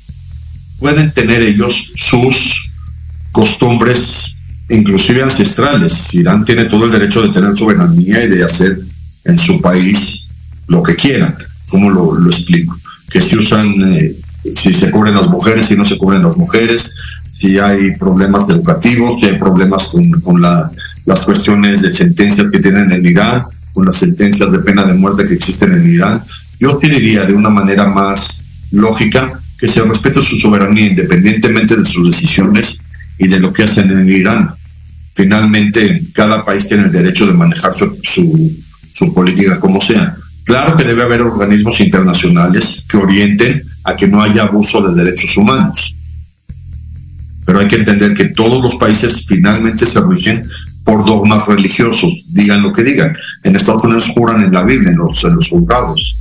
pueden 0.79 1.13
tener 1.13 1.43
ellos 1.43 1.91
sus 1.93 2.67
costumbres, 3.31 4.34
inclusive 4.69 5.23
ancestrales. 5.23 6.13
Irán 6.13 6.45
tiene 6.45 6.65
todo 6.65 6.85
el 6.85 6.91
derecho 6.91 7.21
de 7.21 7.29
tener 7.29 7.55
soberanía 7.55 8.23
y 8.23 8.29
de 8.29 8.43
hacer 8.43 8.79
en 9.23 9.37
su 9.37 9.61
país 9.61 10.27
lo 10.67 10.81
que 10.81 10.95
quieran. 10.95 11.35
¿Cómo 11.69 11.89
lo, 11.89 12.29
explico? 12.29 12.77
Que 13.09 13.21
si 13.21 13.37
usan, 13.37 13.73
eh, 13.93 14.15
si 14.53 14.73
se 14.73 14.91
cubren 14.91 15.15
las 15.15 15.29
mujeres, 15.29 15.65
si 15.65 15.75
no 15.75 15.85
se 15.85 15.97
cubren 15.97 16.23
las 16.23 16.37
mujeres, 16.37 16.95
si 17.27 17.57
hay 17.59 17.95
problemas 17.97 18.49
educativos, 18.49 19.19
si 19.19 19.27
hay 19.27 19.37
problemas 19.37 19.89
con, 19.89 20.11
con 20.21 20.41
la, 20.41 20.71
las 21.05 21.21
cuestiones 21.21 21.81
de 21.81 21.91
sentencias 21.91 22.49
que 22.51 22.59
tienen 22.59 22.91
en 22.91 23.05
Irán, 23.05 23.43
con 23.73 23.85
las 23.85 23.97
sentencias 23.97 24.51
de 24.51 24.59
pena 24.59 24.85
de 24.85 24.93
muerte 24.93 25.25
que 25.25 25.33
existen 25.33 25.73
en 25.73 25.93
Irán. 25.93 26.21
Yo 26.59 26.77
te 26.77 26.87
diría 26.87 27.25
de 27.25 27.33
una 27.33 27.49
manera 27.49 27.87
más 27.87 28.45
lógica 28.71 29.39
que 29.57 29.67
se 29.67 29.83
respete 29.83 30.21
su 30.21 30.39
soberanía 30.39 30.87
independientemente 30.87 31.75
de 31.75 31.85
sus 31.85 32.07
decisiones 32.07 32.84
y 33.17 33.27
de 33.27 33.39
lo 33.39 33.53
que 33.53 33.63
hacen 33.63 33.91
en 33.91 34.09
Irán. 34.09 34.51
Finalmente, 35.13 36.03
cada 36.13 36.43
país 36.43 36.67
tiene 36.67 36.83
el 36.83 36.91
derecho 36.91 37.25
de 37.25 37.33
manejar 37.33 37.73
su, 37.73 37.97
su, 38.91 39.13
política 39.13 39.59
como 39.59 39.79
sea. 39.79 40.15
Claro 40.43 40.75
que 40.75 40.83
debe 40.83 41.03
haber 41.03 41.21
organismos 41.21 41.79
internacionales 41.79 42.85
que 42.87 42.97
orienten 42.97 43.63
a 43.83 43.95
que 43.95 44.07
no 44.07 44.21
haya 44.21 44.43
abuso 44.43 44.81
de 44.81 45.03
derechos 45.03 45.37
humanos. 45.37 45.95
Pero 47.45 47.59
hay 47.59 47.67
que 47.67 47.77
entender 47.77 48.13
que 48.13 48.25
todos 48.25 48.61
los 48.61 48.75
países 48.75 49.25
finalmente 49.25 49.85
se 49.85 50.01
rigen 50.07 50.43
por 50.83 51.05
dogmas 51.05 51.47
religiosos, 51.47 52.27
digan 52.31 52.61
lo 52.61 52.73
que 52.73 52.83
digan. 52.83 53.17
En 53.43 53.55
Estados 53.55 53.83
Unidos 53.83 54.07
juran 54.13 54.43
en 54.43 54.53
la 54.53 54.63
Biblia, 54.63 54.91
en 54.91 54.97
los, 54.97 55.23
en 55.23 55.35
los 55.35 55.49
juzgados. 55.49 56.15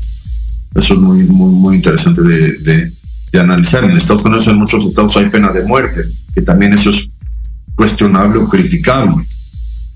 Eso 0.74 0.94
es 0.94 1.00
muy, 1.00 1.22
muy, 1.24 1.50
muy 1.52 1.76
interesante 1.76 2.22
de, 2.22 2.92
de, 3.32 3.40
analizar. 3.40 3.84
En 3.84 3.96
Estados 3.96 4.24
Unidos, 4.24 4.46
en 4.48 4.56
muchos 4.56 4.86
estados 4.86 5.16
hay 5.16 5.28
pena 5.28 5.50
de 5.52 5.64
muerte, 5.64 6.02
que 6.34 6.42
también 6.42 6.72
eso 6.72 6.90
es 6.90 7.12
cuestionable 7.74 8.38
o 8.38 8.48
criticable. 8.48 9.24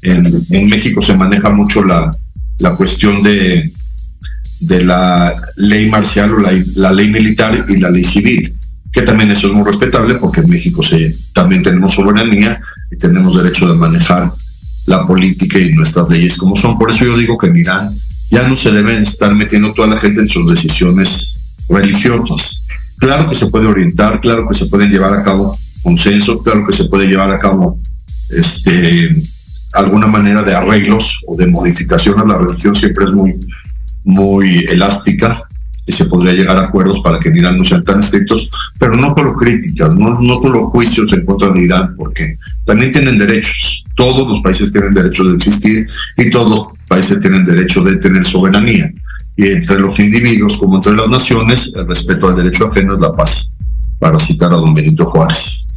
En, 0.03 0.47
en 0.51 0.69
México 0.69 1.03
se 1.03 1.17
maneja 1.17 1.51
mucho 1.51 1.85
la, 1.85 2.11
la 2.59 2.75
cuestión 2.75 3.23
de, 3.23 3.73
de 4.61 4.85
la 4.85 5.35
ley 5.57 5.89
marcial 5.89 6.33
o 6.35 6.39
la, 6.39 6.53
la, 6.77 6.93
ley 6.93 7.09
militar 7.11 7.67
y 7.69 7.77
la 7.79 7.91
ley 7.91 8.05
civil, 8.05 8.55
que 8.93 9.03
también 9.03 9.31
eso 9.31 9.49
es 9.49 9.55
muy 9.55 9.65
respetable 9.65 10.15
porque 10.17 10.41
en 10.41 10.51
México 10.51 10.83
se, 10.83 11.17
también 11.33 11.63
tenemos 11.63 11.95
soberanía 11.95 12.61
y 12.91 12.97
tenemos 12.97 13.37
derecho 13.37 13.69
de 13.69 13.75
manejar 13.75 14.33
la 14.87 15.07
política 15.07 15.59
y 15.59 15.75
nuestras 15.75 16.09
leyes 16.09 16.37
como 16.37 16.57
son. 16.57 16.79
Por 16.79 16.91
eso 16.91 17.05
yo 17.05 17.17
digo 17.17 17.37
que 17.37 17.49
en 17.49 17.57
Irán 17.57 17.91
ya 18.31 18.47
no 18.47 18.57
se 18.57 18.73
deben 18.73 18.99
estar 18.99 19.35
metiendo 19.35 19.73
toda 19.73 19.89
la 19.89 19.97
gente 19.97 20.21
en 20.21 20.29
sus 20.29 20.49
decisiones 20.49 21.37
religiosas. 21.69 22.65
Claro 22.97 23.29
que 23.29 23.35
se 23.35 23.47
puede 23.47 23.67
orientar, 23.67 24.21
claro 24.21 24.47
que 24.49 24.57
se 24.57 24.67
pueden 24.67 24.91
llevar 24.91 25.13
a 25.13 25.23
cabo 25.23 25.57
consenso, 25.89 26.43
claro 26.43 26.67
que 26.67 26.73
se 26.75 26.85
puede 26.85 27.07
llevar 27.07 27.31
a 27.31 27.39
cabo 27.39 27.79
este, 28.29 29.23
alguna 29.73 30.07
manera 30.07 30.43
de 30.43 30.55
arreglos 30.55 31.21
o 31.27 31.35
de 31.35 31.47
modificación 31.47 32.21
a 32.21 32.27
la 32.27 32.37
religión, 32.37 32.75
siempre 32.75 33.07
es 33.07 33.13
muy, 33.13 33.33
muy 34.05 34.67
elástica 34.69 35.43
y 35.87 35.93
se 35.93 36.05
podría 36.05 36.35
llegar 36.35 36.59
a 36.59 36.65
acuerdos 36.65 37.01
para 37.01 37.19
que 37.19 37.31
en 37.31 37.39
Irán 37.39 37.57
no 37.57 37.65
sean 37.65 37.83
tan 37.85 38.01
estrictos, 38.01 38.51
pero 38.79 38.95
no 38.97 39.15
solo 39.15 39.33
críticas, 39.33 39.95
no, 39.95 40.21
no 40.21 40.37
solo 40.37 40.69
juicios 40.69 41.11
en 41.15 41.25
contra 41.25 41.49
de 41.53 41.63
Irán, 41.63 41.95
porque 41.97 42.37
también 42.67 42.91
tienen 42.91 43.17
derechos. 43.17 43.85
Todos 43.97 44.29
los 44.29 44.43
países 44.43 44.71
tienen 44.71 44.93
derecho 44.93 45.25
de 45.25 45.37
existir 45.37 45.87
y 46.19 46.29
todos 46.29 46.51
los 46.51 46.79
países 46.87 47.19
tienen 47.21 47.47
derecho 47.47 47.83
de 47.83 47.97
tener 47.97 48.27
soberanía. 48.27 48.93
Y 49.39 49.47
entre 49.47 49.79
los 49.79 49.99
individuos 49.99 50.59
como 50.59 50.77
entre 50.77 50.95
las 50.95 51.09
naciones, 51.09 51.73
el 51.75 51.89
respeto 51.89 52.29
al 52.29 52.37
derecho 52.37 52.67
ajeno 52.67 52.95
es 52.95 53.01
la 53.01 53.13
paz, 53.13 53.57
para 53.99 54.19
citar 54.19 54.53
a 54.53 54.57
don 54.57 54.75
Benito 54.75 55.07
Juárez. 55.07 55.68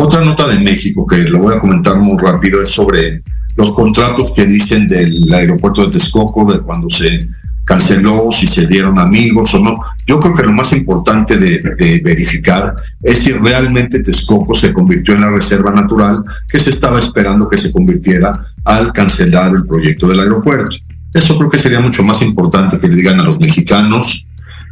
Otra 0.00 0.24
nota 0.24 0.46
de 0.46 0.60
México 0.60 1.04
que 1.04 1.18
lo 1.24 1.40
voy 1.40 1.56
a 1.56 1.58
comentar 1.58 1.98
muy 1.98 2.16
rápido 2.18 2.62
es 2.62 2.68
sobre 2.68 3.20
los 3.56 3.72
contratos 3.72 4.32
que 4.34 4.46
dicen 4.46 4.86
del 4.86 5.32
aeropuerto 5.34 5.84
de 5.84 5.90
Texcoco, 5.90 6.52
de 6.52 6.60
cuando 6.60 6.88
se 6.88 7.18
canceló, 7.64 8.30
si 8.30 8.46
se 8.46 8.68
dieron 8.68 9.00
amigos 9.00 9.52
o 9.54 9.58
no. 9.58 9.80
Yo 10.06 10.20
creo 10.20 10.36
que 10.36 10.44
lo 10.44 10.52
más 10.52 10.72
importante 10.72 11.36
de, 11.36 12.00
verificar 12.04 12.76
es 13.02 13.18
si 13.18 13.32
realmente 13.32 14.00
Texcoco 14.00 14.54
se 14.54 14.72
convirtió 14.72 15.14
en 15.14 15.22
la 15.22 15.30
reserva 15.30 15.72
natural 15.72 16.22
que 16.48 16.60
se 16.60 16.70
estaba 16.70 17.00
esperando 17.00 17.48
que 17.48 17.56
se 17.56 17.72
convirtiera 17.72 18.32
al 18.64 18.92
cancelar 18.92 19.52
el 19.52 19.66
proyecto 19.66 20.06
del 20.06 20.20
aeropuerto. 20.20 20.76
Eso 21.12 21.36
creo 21.36 21.50
que 21.50 21.58
sería 21.58 21.80
mucho 21.80 22.04
más 22.04 22.22
importante 22.22 22.78
que 22.78 22.86
le 22.86 22.94
digan 22.94 23.18
a 23.18 23.24
los 23.24 23.40
mexicanos 23.40 24.28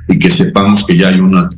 y 0.07 0.21
que 0.21 0.31
sepamos 0.31 0.87
que 0.87 0.97
ya 0.97 1.09
hay 1.09 1.19
una, 1.19 1.49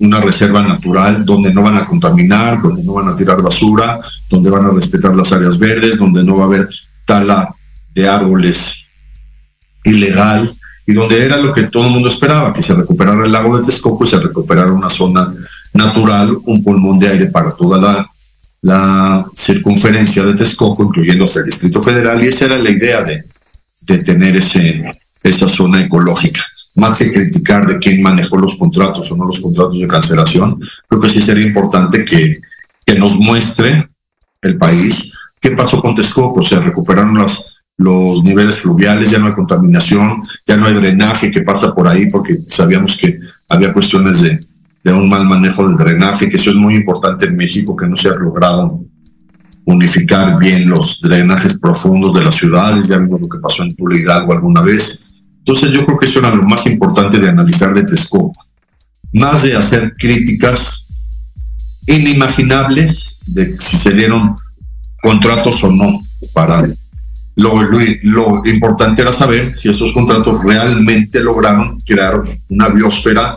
una 0.00 0.20
reserva 0.20 0.62
natural 0.62 1.24
donde 1.24 1.52
no 1.52 1.62
van 1.62 1.76
a 1.76 1.86
contaminar, 1.86 2.62
donde 2.62 2.82
no 2.84 2.94
van 2.94 3.08
a 3.08 3.14
tirar 3.14 3.42
basura, 3.42 3.98
donde 4.28 4.50
van 4.50 4.66
a 4.66 4.70
respetar 4.70 5.14
las 5.14 5.32
áreas 5.32 5.58
verdes, 5.58 5.98
donde 5.98 6.22
no 6.22 6.36
va 6.36 6.44
a 6.44 6.46
haber 6.46 6.68
tala 7.04 7.52
de 7.94 8.08
árboles 8.08 8.86
ilegal 9.84 10.48
y 10.86 10.92
donde 10.92 11.24
era 11.24 11.36
lo 11.36 11.52
que 11.52 11.64
todo 11.64 11.84
el 11.84 11.90
mundo 11.90 12.08
esperaba, 12.08 12.52
que 12.52 12.62
se 12.62 12.74
recuperara 12.74 13.24
el 13.24 13.32
lago 13.32 13.58
de 13.58 13.64
Texcoco 13.64 14.04
y 14.04 14.06
se 14.06 14.20
recuperara 14.20 14.72
una 14.72 14.88
zona 14.88 15.32
natural, 15.74 16.36
un 16.46 16.62
pulmón 16.62 16.98
de 16.98 17.08
aire 17.08 17.26
para 17.26 17.50
toda 17.52 17.78
la, 17.78 18.08
la 18.62 19.26
circunferencia 19.34 20.24
de 20.24 20.34
Texcoco, 20.34 20.84
incluyendo 20.84 21.24
hasta 21.24 21.40
el 21.40 21.46
Distrito 21.46 21.82
Federal, 21.82 22.24
y 22.24 22.28
esa 22.28 22.46
era 22.46 22.58
la 22.58 22.70
idea 22.70 23.02
de, 23.02 23.22
de 23.82 23.98
tener 23.98 24.36
ese, 24.36 24.84
esa 25.22 25.48
zona 25.48 25.84
ecológica. 25.84 26.40
Más 26.78 26.98
que 26.98 27.12
criticar 27.12 27.66
de 27.66 27.78
quién 27.78 28.00
manejó 28.00 28.38
los 28.38 28.56
contratos 28.56 29.10
o 29.10 29.16
no 29.16 29.26
los 29.26 29.40
contratos 29.40 29.78
de 29.78 29.88
cancelación, 29.88 30.60
creo 30.88 31.00
que 31.00 31.10
sí 31.10 31.20
sería 31.20 31.44
importante 31.44 32.04
que, 32.04 32.38
que 32.86 32.98
nos 32.98 33.18
muestre 33.18 33.90
el 34.42 34.56
país 34.56 35.12
qué 35.40 35.50
pasó 35.50 35.80
con 35.82 35.94
Texcoco. 35.94 36.42
Se 36.42 36.60
recuperaron 36.60 37.18
las, 37.18 37.64
los 37.76 38.22
niveles 38.22 38.60
fluviales, 38.60 39.10
ya 39.10 39.18
no 39.18 39.26
hay 39.26 39.32
contaminación, 39.32 40.22
ya 40.46 40.56
no 40.56 40.66
hay 40.66 40.74
drenaje 40.74 41.30
que 41.30 41.42
pasa 41.42 41.74
por 41.74 41.88
ahí, 41.88 42.08
porque 42.10 42.36
sabíamos 42.46 42.96
que 42.96 43.18
había 43.48 43.72
cuestiones 43.72 44.22
de, 44.22 44.38
de 44.84 44.92
un 44.92 45.08
mal 45.08 45.24
manejo 45.24 45.66
del 45.66 45.76
drenaje, 45.76 46.28
que 46.28 46.36
eso 46.36 46.50
es 46.50 46.56
muy 46.56 46.74
importante 46.74 47.26
en 47.26 47.36
México, 47.36 47.74
que 47.74 47.86
no 47.86 47.96
se 47.96 48.08
ha 48.08 48.14
logrado 48.14 48.80
unificar 49.64 50.38
bien 50.38 50.68
los 50.68 51.00
drenajes 51.00 51.58
profundos 51.58 52.14
de 52.14 52.24
las 52.24 52.36
ciudades, 52.36 52.88
ya 52.88 52.98
vimos 52.98 53.20
lo 53.20 53.28
que 53.28 53.38
pasó 53.38 53.62
en 53.64 53.74
Tula 53.76 53.98
Hidalgo 53.98 54.32
alguna 54.32 54.62
vez, 54.62 55.07
entonces 55.48 55.70
yo 55.70 55.86
creo 55.86 55.98
que 55.98 56.04
eso 56.04 56.18
era 56.18 56.34
lo 56.34 56.42
más 56.42 56.66
importante 56.66 57.18
de 57.18 57.30
analizar 57.30 57.72
de 57.72 57.82
Texcoco, 57.84 58.34
más 59.14 59.44
de 59.44 59.56
hacer 59.56 59.94
críticas 59.96 60.88
inimaginables 61.86 63.20
de 63.24 63.56
si 63.56 63.78
se 63.78 63.94
dieron 63.94 64.36
contratos 65.02 65.64
o 65.64 65.72
no 65.72 66.02
para 66.34 66.68
lo, 67.36 67.62
lo, 67.62 67.78
lo, 68.02 68.44
importante 68.44 69.00
era 69.00 69.10
saber 69.10 69.56
si 69.56 69.70
esos 69.70 69.94
contratos 69.94 70.44
realmente 70.44 71.20
lograron 71.20 71.80
crear 71.80 72.22
una 72.50 72.68
biosfera 72.68 73.34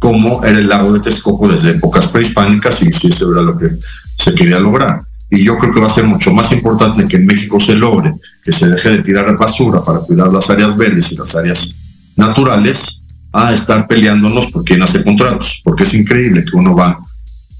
como 0.00 0.44
era 0.44 0.58
el 0.58 0.68
lago 0.68 0.94
de 0.94 0.98
Texcoco 0.98 1.46
desde 1.46 1.70
épocas 1.70 2.08
prehispánicas 2.08 2.82
y 2.82 2.92
si 2.92 3.06
eso 3.06 3.32
era 3.32 3.42
lo 3.42 3.56
que 3.56 3.70
se 4.16 4.34
quería 4.34 4.58
lograr. 4.58 5.00
Y 5.36 5.44
yo 5.44 5.58
creo 5.58 5.72
que 5.72 5.80
va 5.80 5.86
a 5.86 5.90
ser 5.90 6.06
mucho 6.06 6.32
más 6.32 6.50
importante 6.52 7.06
que 7.06 7.16
en 7.16 7.26
México 7.26 7.60
se 7.60 7.74
logre 7.74 8.14
que 8.42 8.52
se 8.52 8.68
deje 8.70 8.88
de 8.88 9.02
tirar 9.02 9.36
basura 9.36 9.84
para 9.84 9.98
cuidar 9.98 10.32
las 10.32 10.48
áreas 10.48 10.78
verdes 10.78 11.12
y 11.12 11.16
las 11.16 11.36
áreas 11.36 11.76
naturales 12.16 13.02
a 13.34 13.52
estar 13.52 13.86
peleándonos 13.86 14.46
por 14.46 14.64
quién 14.64 14.82
hace 14.82 15.04
contratos. 15.04 15.60
Porque 15.62 15.82
es 15.82 15.92
increíble 15.92 16.42
que 16.42 16.56
uno 16.56 16.74
va, 16.74 16.98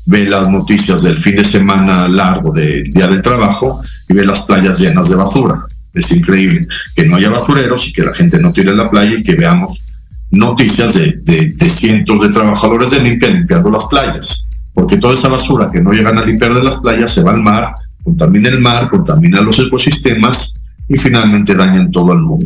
ve 0.06 0.26
las 0.26 0.48
noticias 0.48 1.02
del 1.02 1.18
fin 1.18 1.36
de 1.36 1.44
semana 1.44 2.08
largo 2.08 2.50
del 2.50 2.90
Día 2.90 3.08
del 3.08 3.20
Trabajo 3.20 3.82
y 4.08 4.14
ve 4.14 4.24
las 4.24 4.46
playas 4.46 4.78
llenas 4.78 5.10
de 5.10 5.16
basura. 5.16 5.66
Es 5.92 6.10
increíble 6.12 6.66
que 6.94 7.04
no 7.04 7.16
haya 7.16 7.28
basureros 7.28 7.88
y 7.88 7.92
que 7.92 8.04
la 8.04 8.14
gente 8.14 8.38
no 8.38 8.54
tire 8.54 8.74
la 8.74 8.88
playa 8.88 9.18
y 9.18 9.22
que 9.22 9.34
veamos 9.34 9.82
noticias 10.30 10.94
de, 10.94 11.12
de, 11.24 11.52
de 11.52 11.68
cientos 11.68 12.22
de 12.22 12.30
trabajadores 12.30 12.90
de 12.92 13.00
limpia 13.00 13.28
limpiando 13.28 13.70
las 13.70 13.84
playas 13.84 14.46
porque 14.76 14.98
toda 14.98 15.14
esa 15.14 15.30
basura 15.30 15.70
que 15.72 15.80
no 15.80 15.90
llegan 15.90 16.18
a 16.18 16.22
limpiar 16.22 16.52
de 16.52 16.62
las 16.62 16.76
playas 16.76 17.10
se 17.10 17.22
va 17.22 17.32
al 17.32 17.42
mar, 17.42 17.74
contamina 18.04 18.50
el 18.50 18.60
mar, 18.60 18.90
contamina 18.90 19.40
los 19.40 19.58
ecosistemas 19.58 20.62
y 20.86 20.98
finalmente 20.98 21.54
dañan 21.54 21.90
todo 21.90 22.12
el 22.12 22.18
mundo. 22.18 22.44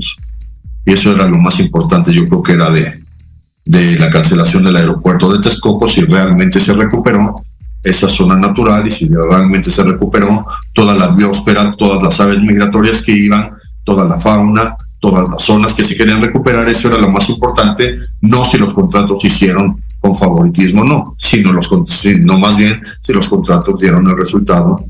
Y 0.86 0.92
eso 0.92 1.10
era 1.10 1.26
lo 1.26 1.38
más 1.38 1.58
importante, 1.58 2.14
yo 2.14 2.24
creo 2.26 2.40
que 2.40 2.52
era 2.52 2.70
de, 2.70 2.94
de 3.64 3.98
la 3.98 4.08
cancelación 4.10 4.62
del 4.62 4.76
aeropuerto 4.76 5.32
de 5.32 5.40
Texcoco, 5.40 5.88
si 5.88 6.02
realmente 6.02 6.60
se 6.60 6.72
recuperó 6.72 7.34
esa 7.82 8.08
zona 8.08 8.36
natural 8.36 8.86
y 8.86 8.90
si 8.90 9.08
realmente 9.08 9.68
se 9.68 9.82
recuperó 9.82 10.46
toda 10.72 10.94
la 10.94 11.08
biosfera, 11.08 11.72
todas 11.72 12.00
las 12.00 12.20
aves 12.20 12.40
migratorias 12.42 13.02
que 13.02 13.10
iban, 13.10 13.50
toda 13.82 14.04
la 14.04 14.16
fauna, 14.16 14.76
todas 15.00 15.28
las 15.28 15.42
zonas 15.42 15.74
que 15.74 15.82
se 15.82 15.96
querían 15.96 16.22
recuperar, 16.22 16.68
eso 16.68 16.86
era 16.86 16.98
lo 16.98 17.10
más 17.10 17.28
importante, 17.28 17.96
no 18.20 18.44
si 18.44 18.56
los 18.56 18.72
contratos 18.72 19.20
se 19.20 19.26
hicieron 19.26 19.82
con 20.00 20.14
favoritismo, 20.14 20.82
no, 20.82 21.14
sino, 21.18 21.52
los, 21.52 21.68
sino 21.86 22.38
más 22.38 22.56
bien 22.56 22.80
si 23.00 23.12
los 23.12 23.28
contratos 23.28 23.80
dieron 23.80 24.08
el 24.08 24.16
resultado 24.16 24.82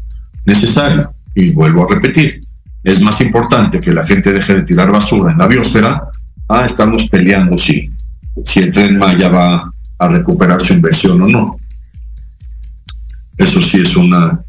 necesario. 0.47 1.11
Y 1.35 1.51
vuelvo 1.51 1.85
a 1.85 1.95
repetir, 1.95 2.41
es 2.83 3.03
más 3.03 3.21
importante 3.21 3.81
que 3.81 3.93
la 3.93 4.05
gente 4.05 4.33
deje 4.33 4.55
de 4.55 4.63
tirar 4.63 4.91
basura 4.91 5.33
en 5.33 5.39
la 5.39 5.49
biosfera, 5.49 6.03
ah, 6.49 6.65
estamos 6.65 7.09
peleando 7.09 7.59
si, 7.59 7.91
si 8.45 8.61
el 8.61 8.73
tren 8.73 8.99
Maya 8.99 9.29
va 9.29 9.71
a 9.99 10.09
recuperar 10.09 10.61
su 10.61 10.75
inversión 10.75 11.21
o 11.23 11.29
no. 11.29 11.57
Eso 13.37 13.61
sí 13.61 13.81
es 13.81 13.97
una, 13.97 14.41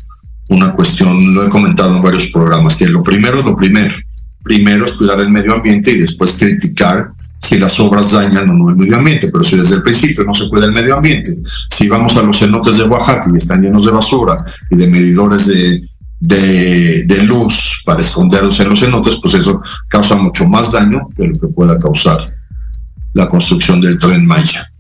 una 0.50 0.72
cuestión, 0.74 1.34
lo 1.34 1.46
he 1.46 1.50
comentado 1.50 1.96
en 1.96 2.04
varios 2.04 2.30
programas, 2.30 2.76
que 2.76 2.88
lo 2.88 3.02
primero 3.02 3.40
es 3.40 3.46
lo 3.46 3.56
primero. 3.56 3.96
Primero 4.44 4.86
es 4.86 4.94
cuidar 4.94 5.20
el 5.20 5.30
medio 5.30 5.54
ambiente 5.54 5.92
y 5.92 6.00
después 6.00 6.38
criticar 6.38 7.12
si 7.42 7.58
las 7.58 7.80
obras 7.80 8.12
dañan 8.12 8.50
o 8.50 8.54
no 8.54 8.70
el 8.70 8.76
medio 8.76 8.98
ambiente, 8.98 9.30
pero 9.32 9.44
si 9.44 9.58
desde 9.58 9.76
el 9.76 9.84
principio 9.84 10.24
no 10.24 10.34
se 10.34 10.48
cuida 10.48 10.66
el 10.66 10.72
medio 10.72 10.96
ambiente, 10.96 11.36
si 11.70 11.90
vamos 11.90 12.16
a 12.16 12.22
los 12.22 12.38
cenotes 12.38 12.78
de 12.78 12.84
Oaxaca 12.84 13.30
y 13.34 13.38
están 13.38 13.62
llenos 13.62 13.86
de 13.86 13.92
basura 13.92 14.46
y 14.70 14.76
de 14.76 14.88
medidores 14.88 15.48
de, 15.48 15.82
de, 16.20 17.24
luz 17.24 17.82
para 17.84 18.02
esconderlos 18.02 18.60
en 18.60 18.70
los 18.70 18.80
cenotes, 18.80 19.20
pues 19.22 19.34
eso 19.34 19.60
causa 19.88 20.16
mucho 20.16 20.48
más 20.48 20.72
daño 20.72 21.10
que 21.16 21.28
lo 21.28 21.34
que 21.34 21.48
pueda 21.48 21.80
causar 21.80 22.26
la 23.14 23.28
construcción 23.28 23.82
del 23.82 23.98
tren 23.98 24.26
Maya. 24.26 24.72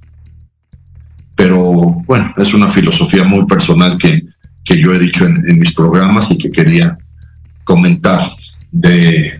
Pero 1.35 1.57
bueno, 2.05 2.33
es 2.37 2.53
una 2.53 2.69
filosofía 2.69 3.23
muy 3.23 3.45
personal 3.47 3.97
que, 3.97 4.23
que 4.63 4.79
yo 4.79 4.93
he 4.93 4.99
dicho 4.99 5.25
en, 5.25 5.49
en 5.49 5.57
mis 5.57 5.73
programas 5.73 6.29
y 6.29 6.37
que 6.37 6.51
quería 6.51 6.97
comentar 7.63 8.21
de, 8.71 9.39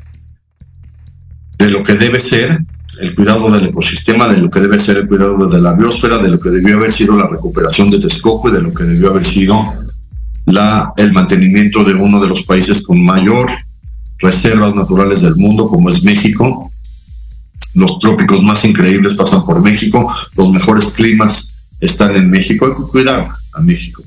de 1.58 1.70
lo 1.70 1.84
que 1.84 1.94
debe 1.94 2.20
ser 2.20 2.60
el 3.00 3.16
cuidado 3.16 3.50
del 3.52 3.68
ecosistema, 3.68 4.28
de 4.28 4.38
lo 4.38 4.50
que 4.50 4.60
debe 4.60 4.78
ser 4.78 4.98
el 4.98 5.08
cuidado 5.08 5.48
de 5.48 5.62
la 5.62 5.74
biosfera, 5.74 6.18
de 6.18 6.30
lo 6.30 6.40
que 6.40 6.50
debió 6.50 6.78
haber 6.78 6.92
sido 6.92 7.16
la 7.16 7.28
recuperación 7.28 7.90
de 7.90 8.00
Texcoco 8.00 8.50
y 8.50 8.54
de 8.54 8.62
lo 8.62 8.74
que 8.74 8.84
debió 8.84 9.10
haber 9.10 9.26
sido 9.26 9.56
la, 10.46 10.94
el 10.98 11.14
mantenimiento 11.14 11.84
de 11.84 11.94
uno 11.94 12.22
de 12.22 12.28
los 12.28 12.44
países 12.44 12.84
con 12.84 13.02
mayor 13.02 13.50
reservas 14.22 14.76
naturales 14.76 15.22
del 15.22 15.36
mundo, 15.36 15.68
como 15.68 15.90
es 15.90 16.04
México. 16.04 16.72
Los 17.74 18.00
trópicos 18.00 18.44
más 18.44 18.64
increíbles 18.66 19.16
pasan 19.16 19.46
por 19.46 19.64
México, 19.64 20.14
los 20.36 20.52
mejores 20.52 20.88
climas 20.88 21.70
están 21.80 22.16
en 22.16 22.30
México. 22.30 22.68
Hay 22.68 22.74
que 22.74 22.92
cuidar 22.92 23.30
a 23.54 23.62
México. 23.62 24.04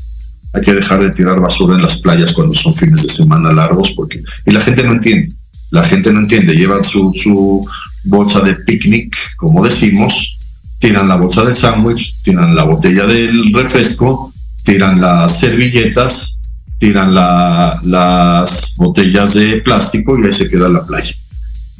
Hay 0.52 0.60
que 0.62 0.72
dejar 0.72 1.00
de 1.00 1.10
tirar 1.10 1.40
basura 1.40 1.74
en 1.74 1.82
las 1.82 2.00
playas 2.00 2.32
cuando 2.32 2.54
son 2.54 2.74
fines 2.74 3.02
de 3.02 3.12
semana 3.12 3.52
largos, 3.52 3.92
porque 3.96 4.22
y 4.46 4.50
la 4.52 4.60
gente 4.60 4.84
no 4.84 4.92
entiende. 4.92 5.28
La 5.70 5.82
gente 5.82 6.12
no 6.12 6.20
entiende, 6.20 6.54
llevan 6.54 6.84
su, 6.84 7.12
su 7.14 7.66
bolsa 8.04 8.40
de 8.40 8.54
picnic, 8.54 9.16
como 9.36 9.64
decimos, 9.64 10.38
tiran 10.78 11.08
la 11.08 11.16
bolsa 11.16 11.44
del 11.44 11.56
sándwich, 11.56 12.20
tiran 12.22 12.54
la 12.54 12.64
botella 12.64 13.06
del 13.06 13.52
refresco, 13.52 14.32
tiran 14.62 15.00
las 15.00 15.40
servilletas, 15.40 16.40
tiran 16.78 17.14
la, 17.14 17.80
las 17.82 18.74
botellas 18.76 19.34
de 19.34 19.62
plástico 19.62 20.18
y 20.18 20.26
ahí 20.26 20.32
se 20.32 20.50
queda 20.50 20.68
la 20.68 20.84
playa. 20.84 21.14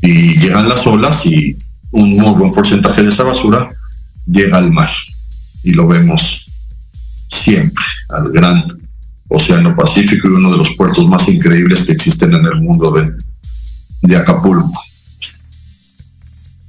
Y 0.01 0.39
llegan 0.39 0.69
las 0.69 0.87
olas 0.87 1.27
y 1.27 1.57
un 1.91 2.17
muy 2.17 2.35
buen 2.35 2.53
porcentaje 2.53 3.03
de 3.03 3.09
esa 3.09 3.25
basura 3.25 3.71
llega 4.27 4.59
al 4.59 4.73
mar. 4.73 4.91
Y 5.63 5.73
lo 5.73 5.87
vemos 5.87 6.51
siempre, 7.29 7.85
al 8.11 8.31
gran 8.31 8.65
Océano 9.29 9.75
Pacífico 9.75 10.29
y 10.29 10.33
uno 10.33 10.53
de 10.53 10.59
los 10.59 10.77
puertos 10.77 11.07
más 11.09 11.29
increíbles 11.29 11.87
que 11.87 11.93
existen 11.93 12.35
en 12.35 12.45
el 12.47 12.61
mundo 12.61 12.95
de 14.03 14.17
Acapulco. 14.17 14.73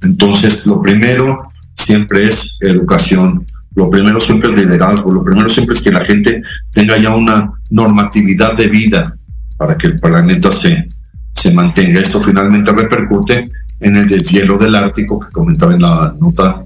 Entonces, 0.06 0.66
lo 0.66 0.80
primero 0.80 1.38
siempre 1.74 2.28
es 2.28 2.58
educación, 2.60 3.44
lo 3.74 3.90
primero 3.90 4.20
siempre 4.20 4.48
es 4.48 4.56
liderazgo, 4.56 5.12
lo 5.12 5.24
primero 5.24 5.48
siempre 5.48 5.74
es 5.74 5.82
que 5.82 5.90
la 5.90 6.00
gente 6.00 6.40
tenga 6.72 6.96
ya 6.96 7.14
una 7.14 7.52
normatividad 7.70 8.56
de 8.56 8.68
vida 8.68 9.18
para 9.58 9.76
que 9.76 9.88
el 9.88 9.96
planeta 9.96 10.50
se, 10.52 10.88
se 11.32 11.52
mantenga. 11.52 12.00
Esto 12.00 12.20
finalmente 12.20 12.72
repercute 12.72 13.50
en 13.80 13.96
el 13.96 14.06
deshielo 14.06 14.56
del 14.56 14.76
Ártico 14.76 15.18
que 15.20 15.30
comentaba 15.32 15.74
en 15.74 15.82
la 15.82 16.14
nota 16.18 16.62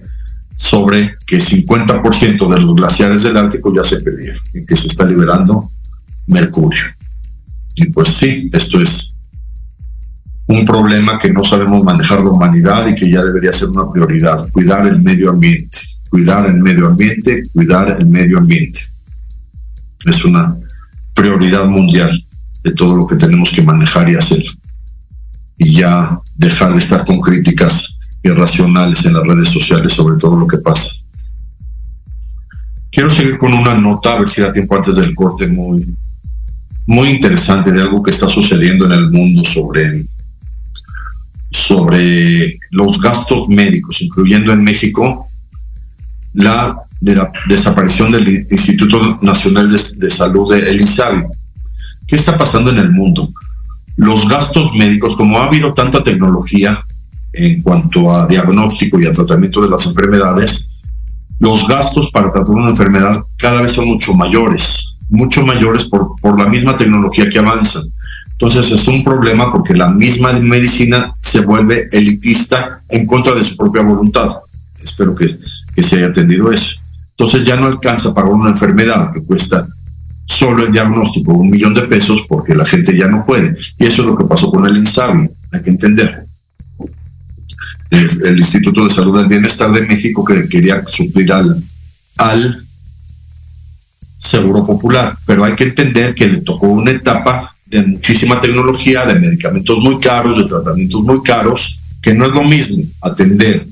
sobre 0.54 1.16
que 1.26 1.38
50% 1.38 2.54
de 2.54 2.60
los 2.60 2.74
glaciares 2.76 3.22
del 3.22 3.38
Ártico 3.38 3.74
ya 3.74 3.82
se 3.82 4.00
perdieron 4.02 4.40
y 4.52 4.66
que 4.66 4.76
se 4.76 4.88
está 4.88 5.06
liberando 5.06 5.70
mercurio. 6.26 6.84
Y 7.74 7.86
pues 7.86 8.08
sí, 8.08 8.50
esto 8.52 8.80
es 8.80 9.09
un 10.50 10.64
problema 10.64 11.16
que 11.16 11.32
no 11.32 11.44
sabemos 11.44 11.84
manejar 11.84 12.20
la 12.20 12.30
humanidad 12.30 12.86
y 12.88 12.96
que 12.96 13.08
ya 13.08 13.22
debería 13.22 13.52
ser 13.52 13.68
una 13.68 13.90
prioridad, 13.90 14.48
cuidar 14.50 14.84
el 14.84 15.00
medio 15.00 15.30
ambiente, 15.30 15.78
cuidar 16.08 16.50
el 16.50 16.60
medio 16.60 16.88
ambiente, 16.88 17.44
cuidar 17.52 17.96
el 18.00 18.06
medio 18.06 18.38
ambiente. 18.38 18.80
Es 20.04 20.24
una 20.24 20.56
prioridad 21.14 21.66
mundial 21.66 22.10
de 22.64 22.72
todo 22.72 22.96
lo 22.96 23.06
que 23.06 23.14
tenemos 23.14 23.50
que 23.50 23.62
manejar 23.62 24.10
y 24.10 24.16
hacer. 24.16 24.42
Y 25.56 25.74
ya 25.74 26.18
dejar 26.34 26.72
de 26.72 26.78
estar 26.78 27.04
con 27.04 27.20
críticas 27.20 27.96
irracionales 28.24 29.06
en 29.06 29.14
las 29.14 29.22
redes 29.24 29.50
sociales 29.50 29.92
sobre 29.92 30.18
todo 30.18 30.36
lo 30.36 30.48
que 30.48 30.58
pasa. 30.58 30.94
Quiero 32.90 33.08
seguir 33.08 33.38
con 33.38 33.54
una 33.54 33.76
nota, 33.76 34.14
a 34.14 34.18
ver 34.18 34.28
si 34.28 34.40
da 34.40 34.52
tiempo 34.52 34.74
antes 34.74 34.96
del 34.96 35.14
corte, 35.14 35.46
muy, 35.46 35.86
muy 36.86 37.10
interesante 37.10 37.70
de 37.70 37.82
algo 37.82 38.02
que 38.02 38.10
está 38.10 38.28
sucediendo 38.28 38.86
en 38.86 38.92
el 38.92 39.10
mundo 39.12 39.44
sobre 39.44 40.04
sobre 41.50 42.58
los 42.70 43.00
gastos 43.00 43.48
médicos, 43.48 44.02
incluyendo 44.02 44.52
en 44.52 44.62
México 44.62 45.26
la 46.34 46.76
de 47.00 47.16
la 47.16 47.32
desaparición 47.48 48.12
del 48.12 48.28
Instituto 48.28 49.18
Nacional 49.22 49.70
de, 49.70 50.10
Salud, 50.10 50.52
el 50.52 50.80
INSABI. 50.80 51.24
¿Qué 52.06 52.16
está 52.16 52.36
pasando 52.36 52.70
en 52.70 52.78
el 52.78 52.90
mundo? 52.90 53.30
Los 53.96 54.28
gastos 54.28 54.74
médicos, 54.74 55.16
como 55.16 55.38
ha 55.38 55.46
habido 55.46 55.72
tanta 55.72 56.04
tecnología 56.04 56.78
en 57.32 57.62
cuanto 57.62 58.10
a 58.10 58.26
diagnóstico 58.26 59.00
y 59.00 59.06
a 59.06 59.12
tratamiento 59.12 59.62
de 59.62 59.70
las 59.70 59.86
enfermedades, 59.86 60.74
los 61.38 61.66
gastos 61.66 62.10
para 62.10 62.30
tratar 62.30 62.54
una 62.54 62.68
enfermedad 62.68 63.18
cada 63.38 63.62
vez 63.62 63.72
son 63.72 63.88
mucho 63.88 64.12
mayores, 64.14 64.96
mucho 65.08 65.46
mayores 65.46 65.84
por 65.84 66.38
la 66.38 66.48
misma 66.48 66.76
tecnología 66.76 67.30
que 67.30 67.38
avanza. 67.38 67.80
Entonces 68.40 68.72
es 68.72 68.88
un 68.88 69.04
problema 69.04 69.52
porque 69.52 69.74
la 69.74 69.90
misma 69.90 70.32
medicina 70.32 71.12
se 71.20 71.40
vuelve 71.40 71.90
elitista 71.92 72.80
en 72.88 73.04
contra 73.04 73.34
de 73.34 73.42
su 73.42 73.54
propia 73.54 73.82
voluntad. 73.82 74.30
Espero 74.82 75.14
que, 75.14 75.28
que 75.74 75.82
se 75.82 75.96
haya 75.96 76.06
entendido 76.06 76.50
eso. 76.50 76.80
Entonces 77.10 77.44
ya 77.44 77.56
no 77.56 77.66
alcanza 77.66 78.14
para 78.14 78.28
una 78.28 78.48
enfermedad 78.48 79.12
que 79.12 79.22
cuesta 79.22 79.68
solo 80.24 80.64
el 80.64 80.72
diagnóstico 80.72 81.34
un 81.34 81.50
millón 81.50 81.74
de 81.74 81.82
pesos 81.82 82.24
porque 82.26 82.54
la 82.54 82.64
gente 82.64 82.96
ya 82.96 83.08
no 83.08 83.26
puede. 83.26 83.54
Y 83.78 83.84
eso 83.84 84.00
es 84.00 84.08
lo 84.08 84.16
que 84.16 84.24
pasó 84.24 84.50
con 84.50 84.66
el 84.66 84.74
INSABI, 84.74 85.28
hay 85.52 85.62
que 85.62 85.70
entender. 85.70 86.24
Es 87.90 88.22
el 88.22 88.38
Instituto 88.38 88.84
de 88.84 88.90
Salud 88.90 89.18
del 89.18 89.28
Bienestar 89.28 89.70
de 89.70 89.86
México 89.86 90.24
que 90.24 90.48
quería 90.48 90.82
suplir 90.86 91.30
al, 91.30 91.62
al 92.16 92.58
Seguro 94.16 94.64
Popular, 94.64 95.14
pero 95.26 95.44
hay 95.44 95.54
que 95.54 95.64
entender 95.64 96.14
que 96.14 96.26
le 96.26 96.40
tocó 96.40 96.68
una 96.68 96.92
etapa 96.92 97.54
de 97.70 97.86
muchísima 97.86 98.40
tecnología, 98.40 99.06
de 99.06 99.14
medicamentos 99.14 99.78
muy 99.78 99.98
caros, 100.00 100.38
de 100.38 100.44
tratamientos 100.44 101.02
muy 101.02 101.22
caros, 101.22 101.78
que 102.02 102.12
no 102.12 102.26
es 102.26 102.32
lo 102.32 102.42
mismo 102.42 102.82
atender, 103.00 103.66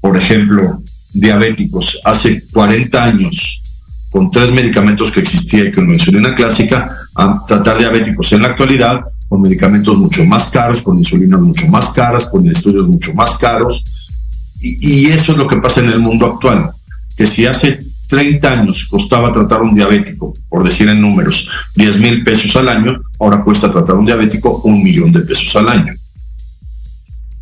por 0.00 0.16
ejemplo, 0.16 0.82
diabéticos 1.12 2.00
hace 2.04 2.44
40 2.52 3.04
años 3.04 3.60
con 4.10 4.30
tres 4.30 4.52
medicamentos 4.52 5.10
que 5.10 5.20
existía 5.20 5.64
y 5.64 5.72
con 5.72 5.90
insulina 5.90 6.34
clásica, 6.36 6.88
a 7.16 7.44
tratar 7.44 7.78
diabéticos 7.78 8.32
en 8.32 8.42
la 8.42 8.48
actualidad 8.48 9.00
con 9.28 9.42
medicamentos 9.42 9.98
mucho 9.98 10.24
más 10.24 10.52
caros, 10.52 10.82
con 10.82 10.98
insulinas 10.98 11.40
mucho 11.40 11.66
más 11.66 11.92
caras, 11.92 12.30
con 12.30 12.48
estudios 12.48 12.86
mucho 12.86 13.12
más 13.14 13.36
caros. 13.38 13.84
Y, 14.60 15.06
eso 15.06 15.32
es 15.32 15.38
lo 15.38 15.48
que 15.48 15.56
pasa 15.56 15.80
en 15.80 15.90
el 15.90 15.98
mundo 15.98 16.26
actual, 16.26 16.70
que 17.16 17.26
si 17.26 17.44
hace 17.44 17.80
30 18.14 18.60
años 18.60 18.86
costaba 18.88 19.32
tratar 19.32 19.60
un 19.60 19.74
diabético, 19.74 20.32
por 20.48 20.62
decir 20.62 20.88
en 20.88 21.00
números, 21.00 21.50
10 21.74 22.00
mil 22.00 22.22
pesos 22.22 22.54
al 22.54 22.68
año, 22.68 23.00
ahora 23.18 23.42
cuesta 23.42 23.72
tratar 23.72 23.96
un 23.96 24.04
diabético 24.04 24.60
un 24.62 24.84
millón 24.84 25.10
de 25.10 25.20
pesos 25.20 25.56
al 25.56 25.68
año 25.68 25.92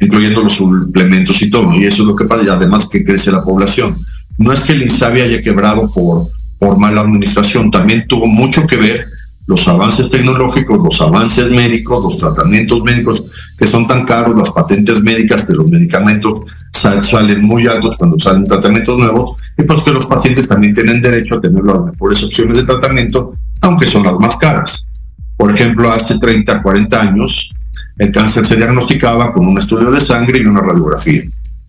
incluyendo 0.01 0.43
los 0.43 0.55
suplementos 0.55 1.41
y 1.43 1.51
todo. 1.51 1.73
Y 1.75 1.85
eso 1.85 2.03
es 2.03 2.09
lo 2.09 2.17
que 2.17 2.25
pasa, 2.25 2.43
y 2.43 2.49
además 2.49 2.89
que 2.91 3.05
crece 3.05 3.31
la 3.31 3.45
población. 3.45 3.97
No 4.37 4.53
es 4.53 4.65
que 4.65 4.73
el 4.73 4.83
INSABI 4.83 5.21
haya 5.21 5.43
quebrado 5.43 5.89
por, 5.93 6.29
por 6.59 6.77
mala 6.77 7.03
administración, 7.03 7.71
también 7.71 8.09
tuvo 8.09 8.27
mucho 8.27 8.67
que 8.67 8.77
ver 8.77 9.07
los 9.47 9.69
avances 9.69 10.11
tecnológicos, 10.11 10.81
los 10.83 11.01
avances 11.01 11.53
médicos, 11.53 12.03
los 12.03 12.19
tratamientos 12.19 12.83
médicos 12.83 13.25
que 13.57 13.67
son 13.67 13.87
tan 13.87 14.05
caros, 14.05 14.37
las 14.37 14.51
patentes 14.51 15.05
médicas, 15.05 15.45
que 15.45 15.53
los 15.53 15.71
medicamentos 15.71 16.41
salen 16.73 17.43
muy 17.43 17.67
altos 17.67 17.97
cuando 17.97 18.19
salen 18.19 18.45
tratamientos 18.45 18.99
nuevos, 18.99 19.37
y 19.57 19.63
pues 19.63 19.83
que 19.83 19.91
los 19.91 20.07
pacientes 20.07 20.49
también 20.49 20.75
tienen 20.75 21.01
derecho 21.01 21.37
a 21.37 21.41
tener 21.41 21.63
las 21.63 21.83
mejores 21.85 22.23
opciones 22.25 22.59
de 22.59 22.65
tratamiento, 22.65 23.35
aunque 23.61 23.87
son 23.87 24.05
las 24.05 24.19
más 24.19 24.37
caras. 24.37 24.89
Por 25.37 25.53
ejemplo, 25.53 25.91
hace 25.91 26.19
30, 26.19 26.63
40 26.63 27.01
años, 27.01 27.53
el 27.99 28.11
cáncer 28.11 28.45
se 28.45 28.57
diagnosticaba 28.57 29.33
con 29.33 29.47
un 29.47 29.59
estudio 29.59 29.91
de 29.91 30.01
sangre 30.01 30.39
y 30.39 30.47
una 30.47 30.61
radiografía. 30.61 31.23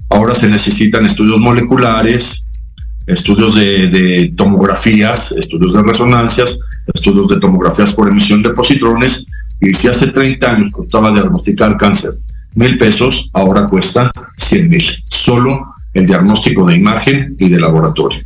Ahora 0.10 0.36
se 0.36 0.50
necesitan 0.50 1.06
estudios 1.06 1.40
moleculares, 1.40 2.48
estudios 3.06 3.56
de, 3.56 4.34
tomografías, 4.38 5.32
estudios 5.34 5.74
de 5.74 5.84
resonancias, 5.84 6.60
estudios 6.94 7.30
de 7.30 7.40
tomografías 7.40 7.94
por 7.94 8.08
emisión 8.08 8.42
de 8.42 8.52
positrones. 8.52 9.28
Y 9.60 9.74
si 9.74 9.88
hace 9.88 10.08
30 10.08 10.52
años 10.52 10.72
costaba 10.72 11.12
diagnosticar 11.12 11.78
cáncer 11.78 12.12
mil 12.56 12.78
pesos, 12.78 13.30
ahora 13.34 13.68
cuesta 13.68 14.12
100 14.38 14.70
mil. 14.70 14.86
Solo 15.08 15.74
el 15.94 16.06
diagnóstico 16.06 16.66
de 16.66 16.76
imagen 16.76 17.36
y 17.40 17.50
de 17.50 17.60
laboratorio. 17.60 18.20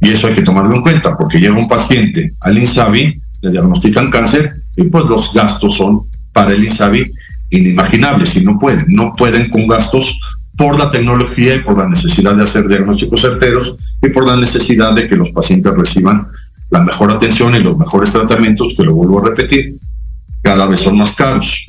Y 0.00 0.10
eso 0.10 0.28
hay 0.28 0.34
que 0.34 0.42
tomarlo 0.42 0.76
en 0.76 0.82
cuenta, 0.82 1.16
porque 1.16 1.38
llega 1.38 1.54
un 1.54 1.68
paciente 1.68 2.32
al 2.40 2.58
INSABI, 2.58 3.20
le 3.42 3.50
diagnostican 3.50 4.10
cáncer 4.10 4.52
y 4.76 4.84
pues 4.84 5.06
los 5.06 5.32
gastos 5.34 5.76
son 5.76 6.02
para 6.32 6.52
el 6.52 6.64
INSABI 6.64 7.04
inimaginable 7.50 8.26
si 8.26 8.44
no 8.44 8.58
pueden. 8.58 8.84
No 8.88 9.14
pueden 9.16 9.50
con 9.50 9.66
gastos 9.66 10.18
por 10.56 10.78
la 10.78 10.90
tecnología 10.90 11.54
y 11.54 11.60
por 11.60 11.78
la 11.78 11.88
necesidad 11.88 12.34
de 12.34 12.42
hacer 12.42 12.66
diagnósticos 12.66 13.22
certeros 13.22 13.76
y 14.02 14.08
por 14.08 14.26
la 14.26 14.36
necesidad 14.36 14.94
de 14.94 15.06
que 15.06 15.16
los 15.16 15.30
pacientes 15.30 15.72
reciban 15.74 16.26
la 16.70 16.82
mejor 16.82 17.10
atención 17.10 17.54
y 17.54 17.60
los 17.60 17.78
mejores 17.78 18.12
tratamientos, 18.12 18.74
que 18.76 18.82
lo 18.82 18.94
vuelvo 18.94 19.20
a 19.20 19.28
repetir, 19.28 19.76
cada 20.42 20.66
vez 20.66 20.80
son 20.80 20.98
más 20.98 21.14
caros. 21.14 21.67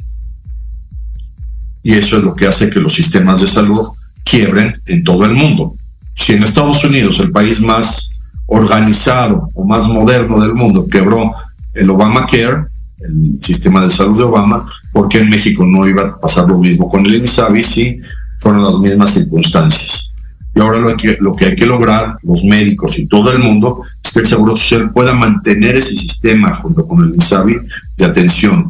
Y 1.84 1.94
eso 1.94 2.18
es 2.18 2.24
lo 2.24 2.36
que 2.36 2.48
hace 2.48 2.70
que 2.70 2.80
los 2.80 2.94
sistemas 2.94 3.42
de 3.42 3.48
salud 3.48 3.88
quiebren 4.24 4.76
en 4.86 5.04
todo 5.04 5.26
el 5.26 5.34
mundo. 5.34 5.76
Si 6.16 6.34
en 6.34 6.44
Estados 6.44 6.84
Unidos, 6.84 7.20
el 7.20 7.32
país 7.32 7.62
más 7.62 8.12
organizado 8.48 9.48
o 9.54 9.66
más 9.66 9.88
moderno 9.88 10.42
del 10.42 10.54
mundo, 10.54 10.88
quebró 10.88 11.34
el 11.74 11.90
Obamacare, 11.90 12.66
el 13.02 13.40
sistema 13.42 13.82
de 13.82 13.90
salud 13.90 14.18
de 14.18 14.24
Obama, 14.24 14.66
porque 14.92 15.20
en 15.20 15.30
México 15.30 15.66
no 15.66 15.88
iba 15.88 16.04
a 16.04 16.20
pasar 16.20 16.48
lo 16.48 16.58
mismo 16.58 16.90
con 16.90 17.06
el 17.06 17.16
INSABI 17.16 17.64
si 17.64 18.02
fueron 18.40 18.64
las 18.64 18.80
mismas 18.80 19.12
circunstancias. 19.12 20.16
Y 20.56 20.60
ahora 20.60 20.80
lo 20.80 20.98
que, 20.98 21.18
lo 21.22 21.36
que 21.36 21.46
hay 21.46 21.56
que 21.56 21.66
lograr, 21.66 22.18
los 22.24 22.44
médicos 22.44 23.00
y 23.00 23.08
todo 23.08 23.32
el 23.32 23.40
mundo, 23.40 23.82
es 24.04 24.12
que 24.12 24.20
el 24.20 24.26
Seguro 24.26 24.56
Social 24.58 24.92
pueda 24.92 25.14
mantener 25.14 25.78
ese 25.78 25.96
sistema 25.96 26.54
junto 26.56 26.86
con 26.86 27.04
el 27.04 27.14
INSABI 27.14 27.58
de 27.98 28.06
atención 28.06 28.68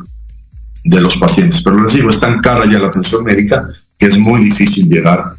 de 0.84 1.02
los 1.02 1.18
pacientes. 1.18 1.62
Pero 1.64 1.82
les 1.82 1.94
digo, 1.94 2.10
es 2.10 2.20
tan 2.20 2.40
cara 2.40 2.66
ya 2.66 2.80
la 2.80 2.88
atención 2.88 3.24
médica 3.24 3.68
que 3.98 4.08
es 4.08 4.18
muy 4.18 4.44
difícil 4.44 4.90
llegar 4.90 5.34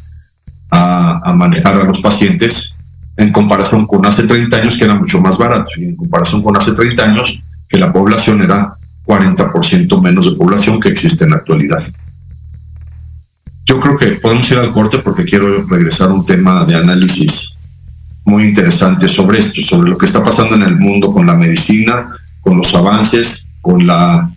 a, 0.71 1.31
a 1.31 1.33
manejar 1.35 1.77
a 1.77 1.85
los 1.85 2.01
pacientes 2.01 2.77
en 3.17 3.33
comparación 3.33 3.87
con 3.87 4.05
hace 4.07 4.25
30 4.25 4.57
años 4.57 4.77
que 4.77 4.85
era 4.85 4.95
mucho 4.95 5.21
más 5.21 5.39
barato 5.39 5.71
y 5.77 5.85
en 5.85 5.97
comparación 5.97 6.43
con 6.43 6.57
hace 6.57 6.73
30 6.73 7.03
años 7.05 7.41
que 7.69 7.79
la 7.79 7.93
población 7.93 8.43
era 8.43 8.75
40% 9.05 10.03
menos 10.03 10.31
de 10.31 10.37
población 10.37 10.81
que 10.81 10.89
existe 10.89 11.25
en 11.25 11.31
la 11.31 11.37
actualidad. 11.37 11.83
Yo 13.67 13.79
creo 13.79 13.97
que 13.97 14.07
podemos 14.21 14.51
ir 14.51 14.59
al 14.59 14.73
corte 14.73 14.99
porque 14.99 15.25
quiero 15.25 15.65
regresar 15.67 16.11
a 16.11 16.15
un 16.15 16.27
tema 16.27 16.65
de 16.65 16.75
análisis 16.75 17.57
muy 18.25 18.45
interesante 18.45 19.09
sobre 19.09 19.39
esto, 19.39 19.63
sobre 19.63 19.91
lo 19.91 19.99
que 19.99 20.07
está 20.07 20.23
pasando 20.23 20.55
en 20.55 20.63
el 20.63 20.77
mundo 20.77 21.13
con 21.13 21.27
la 21.27 21.35
medicina, 21.35 22.09
con 22.41 22.57
los 22.57 22.75
avances, 22.75 23.53
con 23.61 23.87
la 23.87 24.31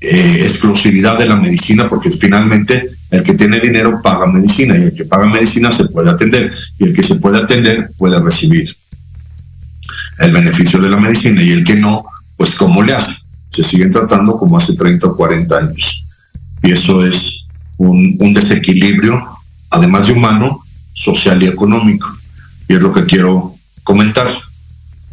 eh, 0.00 0.38
exclusividad 0.42 1.18
de 1.18 1.26
la 1.26 1.36
medicina, 1.36 1.88
porque 1.88 2.10
finalmente 2.10 2.86
el 3.10 3.22
que 3.22 3.34
tiene 3.34 3.60
dinero 3.60 4.00
paga 4.02 4.26
medicina 4.26 4.76
y 4.76 4.82
el 4.82 4.94
que 4.94 5.04
paga 5.04 5.26
medicina 5.26 5.70
se 5.70 5.86
puede 5.86 6.10
atender 6.10 6.52
y 6.78 6.84
el 6.84 6.92
que 6.92 7.02
se 7.02 7.16
puede 7.16 7.38
atender 7.38 7.90
puede 7.96 8.20
recibir 8.20 8.74
el 10.18 10.32
beneficio 10.32 10.80
de 10.80 10.88
la 10.88 10.96
medicina 10.96 11.42
y 11.42 11.50
el 11.50 11.64
que 11.64 11.76
no, 11.76 12.04
pues 12.36 12.54
cómo 12.54 12.82
le 12.82 12.94
hace 12.94 13.24
se 13.54 13.62
siguen 13.62 13.92
tratando 13.92 14.36
como 14.36 14.56
hace 14.56 14.74
30 14.74 15.06
o 15.06 15.16
40 15.16 15.56
años. 15.56 16.06
Y 16.62 16.72
eso 16.72 17.04
es 17.04 17.44
un, 17.76 18.18
desequilibrio, 18.34 19.22
además 19.70 20.08
de 20.08 20.14
humano, 20.14 20.64
social 20.92 21.40
y 21.42 21.46
económico. 21.46 22.08
Y 22.68 22.74
es 22.74 22.82
lo 22.82 22.92
que 22.92 23.04
quiero 23.04 23.54
comentar. 23.84 24.26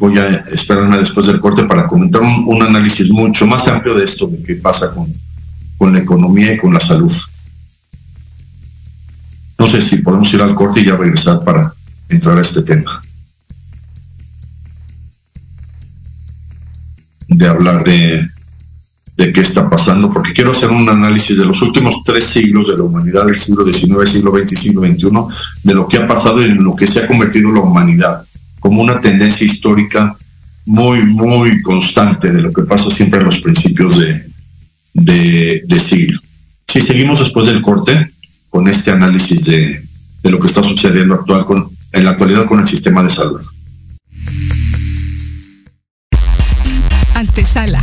Voy 0.02 0.18
a 0.18 0.30
esperarme 0.50 0.98
después 0.98 1.28
del 1.28 1.38
corte 1.38 1.62
para 1.62 1.86
comentar 1.86 2.22
un, 2.22 2.60
análisis 2.60 3.08
mucho 3.08 3.46
más 3.46 3.68
amplio 3.68 3.94
de 3.94 4.02
esto, 4.02 4.26
de 4.26 4.42
qué 4.42 4.56
pasa 4.56 4.92
con, 4.92 5.12
con 5.78 5.92
la 5.92 6.00
economía 6.00 6.52
y 6.52 6.58
con 6.58 6.74
la 6.74 6.80
salud. 6.80 7.12
No 9.56 9.64
sé 9.68 9.80
si 9.80 9.98
podemos 9.98 10.34
ir 10.34 10.42
al 10.42 10.56
corte 10.56 10.80
y 10.80 10.86
ya 10.86 10.96
regresar 10.96 11.44
para 11.44 11.72
entrar 12.08 12.36
a 12.36 12.40
este 12.40 12.62
tema. 12.62 13.00
de 17.28 17.46
hablar 17.46 17.84
de, 17.84 18.28
de 19.16 19.32
qué 19.32 19.40
está 19.40 19.70
pasando, 19.70 20.12
porque 20.12 20.32
quiero 20.32 20.50
hacer 20.50 20.70
un 20.70 20.88
análisis 20.88 21.38
de 21.38 21.44
los 21.44 21.62
últimos 21.62 22.02
tres 22.04 22.24
siglos 22.24 22.66
de 22.68 22.76
la 22.76 22.82
humanidad, 22.82 23.24
del 23.24 23.38
siglo 23.38 23.64
XIX, 23.64 24.10
siglo 24.10 24.32
XX 24.32 24.52
y 24.52 24.56
siglo 24.56 24.80
XXI, 24.82 25.08
de 25.62 25.74
lo 25.74 25.86
que 25.86 25.98
ha 25.98 26.08
pasado 26.08 26.42
y 26.42 26.46
en 26.46 26.64
lo 26.64 26.74
que 26.74 26.88
se 26.88 27.04
ha 27.04 27.06
convertido 27.06 27.52
la 27.52 27.60
humanidad, 27.60 28.26
como 28.62 28.80
una 28.80 29.00
tendencia 29.00 29.44
histórica 29.44 30.16
muy, 30.66 31.02
muy 31.02 31.60
constante 31.62 32.32
de 32.32 32.40
lo 32.40 32.52
que 32.52 32.62
pasa 32.62 32.92
siempre 32.92 33.18
en 33.18 33.26
los 33.26 33.40
principios 33.40 33.98
de, 33.98 34.24
de, 35.66 35.80
siglo. 35.80 36.20
Si 36.68 36.80
seguimos 36.80 37.18
después 37.18 37.48
del 37.48 37.60
corte 37.60 38.08
con 38.48 38.68
este 38.68 38.92
análisis 38.92 39.46
de, 39.46 39.82
de 40.22 40.30
lo 40.30 40.38
que 40.38 40.46
está 40.46 40.62
sucediendo 40.62 41.14
actual 41.14 41.44
con, 41.44 41.68
en 41.90 42.04
la 42.04 42.12
actualidad 42.12 42.46
con 42.46 42.60
el 42.60 42.68
sistema 42.68 43.02
de 43.02 43.08
salud. 43.08 43.40
Antesala, 47.16 47.82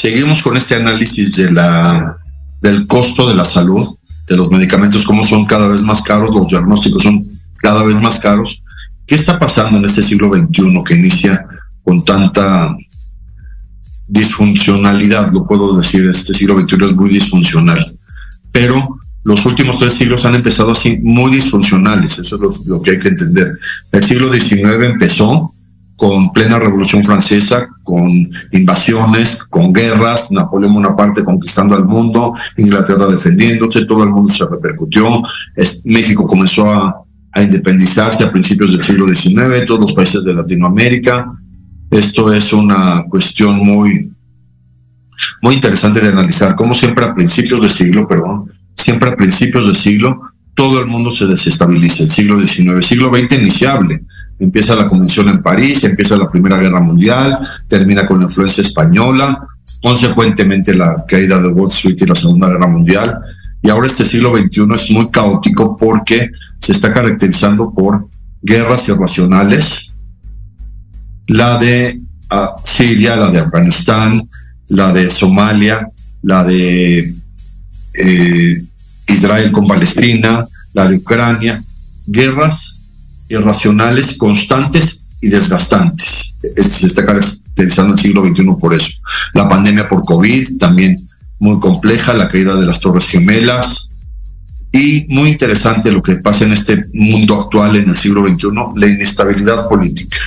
Seguimos 0.00 0.42
con 0.42 0.56
este 0.56 0.76
análisis 0.76 1.36
del 1.36 2.86
costo 2.86 3.28
de 3.28 3.34
la 3.34 3.44
salud, 3.44 3.86
de 4.26 4.34
los 4.34 4.50
medicamentos, 4.50 5.04
cómo 5.04 5.22
son 5.22 5.44
cada 5.44 5.68
vez 5.68 5.82
más 5.82 6.00
caros, 6.00 6.30
los 6.30 6.48
diagnósticos 6.48 7.02
son 7.02 7.28
cada 7.58 7.84
vez 7.84 8.00
más 8.00 8.18
caros. 8.18 8.64
¿Qué 9.06 9.16
está 9.16 9.38
pasando 9.38 9.76
en 9.76 9.84
este 9.84 10.00
siglo 10.00 10.30
XXI 10.34 10.82
que 10.86 10.94
inicia 10.94 11.44
con 11.84 12.02
tanta 12.02 12.74
disfuncionalidad? 14.08 15.32
Lo 15.32 15.44
puedo 15.44 15.76
decir, 15.76 16.08
este 16.08 16.32
siglo 16.32 16.58
XXI 16.58 16.76
es 16.88 16.96
muy 16.96 17.10
disfuncional, 17.10 17.94
pero 18.50 18.98
los 19.24 19.44
últimos 19.44 19.80
tres 19.80 19.92
siglos 19.92 20.24
han 20.24 20.34
empezado 20.34 20.72
así 20.72 20.98
muy 21.02 21.30
disfuncionales, 21.30 22.18
eso 22.18 22.40
es 22.48 22.64
lo 22.64 22.80
que 22.80 22.92
hay 22.92 22.98
que 22.98 23.08
entender. 23.08 23.52
El 23.92 24.02
siglo 24.02 24.32
XIX 24.32 24.82
empezó 24.82 25.52
con 25.94 26.32
plena 26.32 26.58
revolución 26.58 27.04
francesa, 27.04 27.68
con 27.82 28.30
invasiones, 28.52 29.44
con 29.44 29.72
guerras, 29.72 30.30
Napoleón 30.32 30.74
Bonaparte 30.74 31.24
conquistando 31.24 31.74
al 31.74 31.84
mundo, 31.84 32.34
Inglaterra 32.56 33.06
defendiéndose, 33.06 33.84
todo 33.84 34.04
el 34.04 34.10
mundo 34.10 34.32
se 34.32 34.46
repercutió, 34.46 35.22
México 35.84 36.26
comenzó 36.26 36.70
a, 36.70 37.04
independizarse 37.36 38.24
a 38.24 38.32
principios 38.32 38.72
del 38.72 38.82
siglo 38.82 39.06
XIX, 39.06 39.64
todos 39.64 39.80
los 39.80 39.92
países 39.92 40.24
de 40.24 40.34
Latinoamérica. 40.34 41.30
Esto 41.88 42.32
es 42.32 42.52
una 42.52 43.04
cuestión 43.08 43.56
muy, 43.58 44.12
muy 45.40 45.54
interesante 45.54 46.00
de 46.00 46.08
analizar, 46.08 46.56
como 46.56 46.74
siempre 46.74 47.04
a 47.04 47.14
principios 47.14 47.60
del 47.60 47.70
siglo, 47.70 48.08
perdón, 48.08 48.50
siempre 48.74 49.10
a 49.10 49.16
principios 49.16 49.66
del 49.66 49.76
siglo, 49.76 50.20
todo 50.54 50.80
el 50.80 50.86
mundo 50.86 51.12
se 51.12 51.28
desestabiliza, 51.28 52.02
el 52.02 52.10
siglo 52.10 52.44
XIX, 52.44 52.84
siglo 52.84 53.10
XX 53.10 53.38
iniciable 53.40 54.02
empieza 54.40 54.74
la 54.74 54.88
convención 54.88 55.28
en 55.28 55.42
París, 55.42 55.84
empieza 55.84 56.16
la 56.16 56.30
Primera 56.30 56.56
Guerra 56.56 56.80
Mundial, 56.80 57.38
termina 57.68 58.06
con 58.06 58.18
la 58.18 58.24
influencia 58.24 58.62
española, 58.62 59.46
consecuentemente 59.82 60.74
la 60.74 61.04
caída 61.06 61.40
de 61.40 61.48
Wall 61.48 61.68
Street 61.68 61.98
y 62.00 62.06
la 62.06 62.14
Segunda 62.14 62.48
Guerra 62.48 62.66
Mundial. 62.66 63.20
Y 63.62 63.68
ahora 63.68 63.86
este 63.86 64.06
siglo 64.06 64.34
XXI 64.36 64.62
es 64.74 64.90
muy 64.90 65.10
caótico 65.10 65.76
porque 65.76 66.30
se 66.58 66.72
está 66.72 66.92
caracterizando 66.92 67.70
por 67.72 68.08
guerras 68.42 68.88
irracionales, 68.88 69.94
la 71.26 71.58
de 71.58 72.00
ah, 72.30 72.56
Siria, 72.64 73.16
la 73.16 73.30
de 73.30 73.40
Afganistán, 73.40 74.28
la 74.68 74.92
de 74.92 75.10
Somalia, 75.10 75.86
la 76.22 76.44
de 76.44 77.14
eh, 77.92 78.64
Israel 79.06 79.52
con 79.52 79.68
Palestina, 79.68 80.46
la 80.72 80.88
de 80.88 80.96
Ucrania, 80.96 81.62
guerras 82.06 82.79
irracionales, 83.30 84.16
constantes 84.18 85.08
y 85.20 85.28
desgastantes. 85.28 86.36
Este 86.42 86.62
se 86.62 86.86
está 86.88 87.06
caracterizando 87.06 87.94
el 87.94 87.98
siglo 87.98 88.22
XXI 88.26 88.44
por 88.60 88.74
eso. 88.74 88.90
La 89.34 89.48
pandemia 89.48 89.88
por 89.88 90.04
COVID 90.04 90.58
también 90.58 90.96
muy 91.38 91.58
compleja, 91.58 92.12
la 92.12 92.28
caída 92.28 92.54
de 92.56 92.66
las 92.66 92.80
Torres 92.80 93.08
Gemelas 93.08 93.90
y 94.72 95.06
muy 95.08 95.30
interesante 95.30 95.90
lo 95.90 96.02
que 96.02 96.16
pasa 96.16 96.44
en 96.44 96.52
este 96.52 96.84
mundo 96.92 97.40
actual 97.40 97.76
en 97.76 97.88
el 97.88 97.96
siglo 97.96 98.26
XXI, 98.26 98.48
la 98.76 98.86
inestabilidad 98.88 99.68
política. 99.68 100.18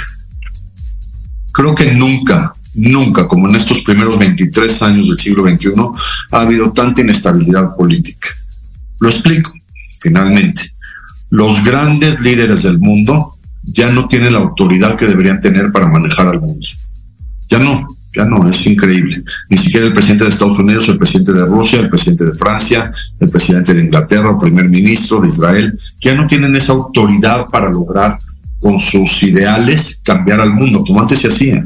Creo 1.52 1.76
que 1.76 1.92
nunca, 1.94 2.54
nunca, 2.74 3.28
como 3.28 3.48
en 3.48 3.56
estos 3.56 3.82
primeros 3.84 4.18
23 4.18 4.82
años 4.82 5.10
del 5.10 5.20
siglo 5.20 5.48
XXI, 5.48 5.72
ha 6.32 6.42
habido 6.42 6.72
tanta 6.72 7.02
inestabilidad 7.02 7.76
política. 7.76 8.30
Lo 9.00 9.10
explico, 9.10 9.54
finalmente 10.00 10.74
los 11.34 11.63
grandes 11.63 12.19
líderes 12.19 12.62
del 12.62 12.78
mundo 12.78 13.36
ya 13.63 13.91
no 13.91 14.08
tienen 14.08 14.34
la 14.34 14.39
autoridad 14.39 14.96
que 14.96 15.08
deberían 15.08 15.41
tener 15.41 15.72
para 15.72 15.88
manejar 15.88 16.28
al 16.28 16.39
mundo. 16.39 16.63
Ya 17.50 17.58
no, 17.58 17.88
ya 18.15 18.24
no, 18.24 18.48
es 18.48 18.67
increíble. 18.67 19.24
Ni 19.50 19.58
siquiera 19.58 19.88
el 19.88 19.93
presidente 19.93 20.26
de 20.26 20.30
Estados 20.30 20.60
Unidos, 20.60 20.88
el 20.89 21.00
presidente 21.00 21.34
de 21.34 21.43
Rusia, 21.46 21.80
el 21.80 21.89
presidente 21.89 22.26
de 22.26 22.34
Francia, 22.36 22.91
el 23.19 23.30
presidente 23.30 23.74
de 23.74 23.84
Inglaterra, 23.84 24.30
el 24.30 24.38
primer 24.38 24.69
ministro 24.69 25.22
de 25.22 25.30
Israel, 25.30 25.76
ya 26.00 26.13
no 26.13 26.28
tienen 26.28 26.56
esa 26.56 26.74
autoridad 26.74 27.48
para 27.48 27.67
lograr 27.67 28.19
con 28.60 28.78
sus 28.78 29.24
ideales 29.24 30.04
cambiar 30.06 30.39
al 30.39 30.54
mundo, 30.54 30.84
como 30.86 31.02
antes 31.02 31.17
se 31.17 31.30
hacía. 31.30 31.65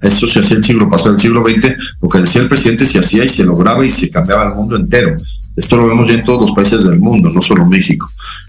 Eso 0.00 0.28
se 0.28 0.38
hacía 0.38 0.58
el 0.58 0.64
siglo 0.64 0.88
pasado, 0.88 1.16
el 1.16 1.20
siglo 1.20 1.42
XX, 1.42 1.74
lo 2.00 2.08
que 2.08 2.20
decía 2.20 2.42
el 2.42 2.48
presidente 2.48 2.86
se 2.86 3.00
hacía 3.00 3.24
y 3.24 3.28
se 3.28 3.42
lograba 3.42 3.84
y 3.84 3.90
se 3.90 4.12
cambiaba 4.12 4.46
el 4.46 4.54
mundo 4.54 4.76
entero. 4.76 5.16
Esto 5.56 5.76
lo 5.76 5.88
vemos 5.88 6.08
ya 6.08 6.14
en 6.14 6.22
todos 6.22 6.42
los 6.42 6.52
países 6.52 6.84
del 6.84 7.00
mundo, 7.00 7.30
no 7.30 7.42
solo 7.42 7.66
México. 7.66 8.08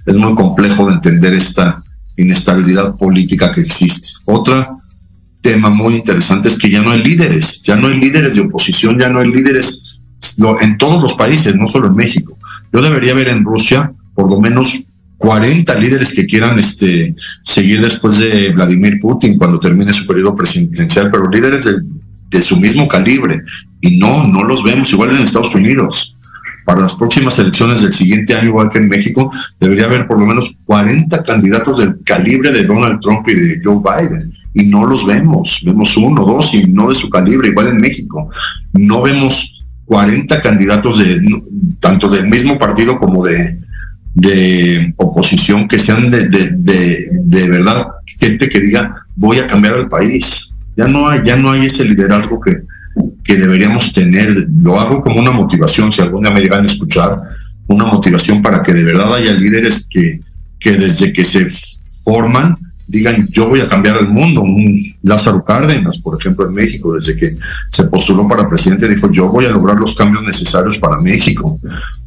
Es 0.09 0.15
muy 0.15 0.33
complejo 0.33 0.87
de 0.87 0.95
entender 0.95 1.35
esta 1.35 1.83
inestabilidad 2.17 2.97
política 2.97 3.51
que 3.51 3.61
existe. 3.61 4.09
Otra 4.25 4.67
tema 5.39 5.69
muy 5.69 5.97
interesante 5.97 6.47
es 6.47 6.57
que 6.57 6.67
ya 6.67 6.81
no 6.81 6.89
hay 6.89 7.03
líderes, 7.03 7.61
ya 7.61 7.75
no 7.75 7.89
hay 7.89 7.99
líderes 7.99 8.33
de 8.33 8.41
oposición, 8.41 8.97
ya 8.97 9.07
no 9.07 9.19
hay 9.19 9.29
líderes 9.29 10.01
en 10.61 10.77
todos 10.79 10.99
los 10.99 11.13
países, 11.13 11.55
no 11.57 11.67
solo 11.67 11.89
en 11.89 11.95
México. 11.95 12.35
Yo 12.73 12.81
debería 12.81 13.13
ver 13.13 13.27
en 13.27 13.43
Rusia 13.43 13.93
por 14.15 14.27
lo 14.27 14.41
menos 14.41 14.87
40 15.17 15.75
líderes 15.75 16.15
que 16.15 16.25
quieran 16.25 16.57
este, 16.57 17.15
seguir 17.43 17.79
después 17.79 18.17
de 18.17 18.51
Vladimir 18.51 18.99
Putin 18.99 19.37
cuando 19.37 19.59
termine 19.59 19.93
su 19.93 20.07
periodo 20.07 20.33
presidencial, 20.33 21.11
pero 21.11 21.29
líderes 21.29 21.65
de, 21.65 21.73
de 22.31 22.41
su 22.41 22.59
mismo 22.59 22.87
calibre. 22.87 23.43
Y 23.79 23.99
no, 23.99 24.25
no 24.25 24.43
los 24.43 24.63
vemos 24.63 24.91
igual 24.91 25.11
en 25.11 25.21
Estados 25.21 25.53
Unidos 25.53 26.15
para 26.65 26.81
las 26.81 26.95
próximas 26.95 27.37
elecciones 27.39 27.81
del 27.81 27.93
siguiente 27.93 28.35
año, 28.35 28.49
igual 28.49 28.69
que 28.69 28.77
en 28.77 28.89
México, 28.89 29.31
debería 29.59 29.85
haber 29.85 30.07
por 30.07 30.19
lo 30.19 30.25
menos 30.25 30.57
40 30.65 31.23
candidatos 31.23 31.79
del 31.79 31.99
calibre 32.03 32.51
de 32.51 32.65
Donald 32.65 32.99
Trump 32.99 33.27
y 33.27 33.33
de 33.33 33.61
Joe 33.63 33.81
Biden. 33.83 34.33
Y 34.53 34.65
no 34.65 34.85
los 34.85 35.05
vemos, 35.05 35.61
vemos 35.65 35.95
uno, 35.97 36.25
dos 36.25 36.53
y 36.53 36.67
no 36.67 36.89
de 36.89 36.95
su 36.95 37.09
calibre, 37.09 37.49
igual 37.49 37.67
en 37.67 37.81
México. 37.81 38.29
No 38.73 39.01
vemos 39.01 39.63
40 39.85 40.41
candidatos 40.41 40.99
de 40.99 41.21
tanto 41.79 42.09
del 42.09 42.27
mismo 42.27 42.59
partido 42.59 42.99
como 42.99 43.25
de, 43.25 43.59
de 44.13 44.93
oposición 44.97 45.67
que 45.67 45.79
sean 45.79 46.09
de, 46.09 46.27
de, 46.27 47.09
de, 47.11 47.49
verdad 47.49 47.87
gente 48.19 48.49
que 48.49 48.59
diga 48.59 49.05
voy 49.15 49.39
a 49.39 49.47
cambiar 49.47 49.77
el 49.77 49.89
país. 49.89 50.53
Ya 50.77 50.87
no 50.87 51.09
hay, 51.09 51.21
ya 51.25 51.35
no 51.35 51.51
hay 51.51 51.65
ese 51.65 51.85
liderazgo 51.85 52.39
que, 52.39 52.61
que 53.23 53.35
deberíamos 53.35 53.93
tener. 53.93 54.47
Lo 54.61 54.79
hago 54.79 55.01
como 55.01 55.19
una 55.19 55.31
motivación, 55.31 55.91
si 55.91 56.01
algún 56.01 56.23
día 56.23 56.31
me 56.31 56.41
llegan 56.41 56.63
a 56.63 56.67
escuchar, 56.67 57.21
una 57.67 57.85
motivación 57.85 58.41
para 58.41 58.63
que 58.63 58.73
de 58.73 58.83
verdad 58.83 59.13
haya 59.13 59.33
líderes 59.33 59.87
que, 59.89 60.21
que 60.59 60.77
desde 60.77 61.13
que 61.13 61.23
se 61.23 61.47
forman 62.03 62.57
digan 62.89 63.27
yo 63.29 63.49
voy 63.49 63.61
a 63.61 63.69
cambiar 63.69 63.97
el 63.97 64.07
mundo. 64.07 64.41
Un 64.41 64.95
Lázaro 65.03 65.43
Cárdenas, 65.45 65.97
por 65.99 66.19
ejemplo, 66.19 66.47
en 66.47 66.53
México, 66.53 66.93
desde 66.93 67.15
que 67.15 67.37
se 67.71 67.83
postuló 67.85 68.27
para 68.27 68.49
presidente, 68.49 68.87
dijo 68.87 69.11
yo 69.11 69.29
voy 69.29 69.45
a 69.45 69.51
lograr 69.51 69.77
los 69.77 69.95
cambios 69.95 70.23
necesarios 70.23 70.77
para 70.77 70.99
México. 70.99 71.59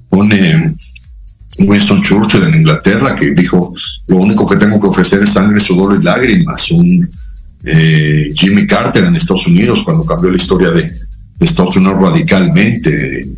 Pone 0.09 0.76
Winston 1.59 2.02
Churchill 2.02 2.44
en 2.44 2.55
Inglaterra, 2.55 3.14
que 3.14 3.31
dijo, 3.31 3.72
lo 4.09 4.16
único 4.16 4.46
que 4.46 4.57
tengo 4.57 4.81
que 4.81 4.88
ofrecer 4.88 5.22
es 5.22 5.31
sangre, 5.31 5.61
sudor 5.61 5.98
y 5.98 6.02
lágrimas. 6.02 6.70
Un 6.70 7.09
eh, 7.64 8.33
Jimmy 8.35 8.66
Carter 8.66 9.05
en 9.05 9.16
Estados 9.16 9.46
Unidos, 9.46 9.83
cuando 9.83 10.05
cambió 10.05 10.31
la 10.31 10.37
historia 10.37 10.70
de, 10.70 10.90
Estados 11.40 11.77
Unidos 11.77 12.01
radicalmente. 12.01 13.29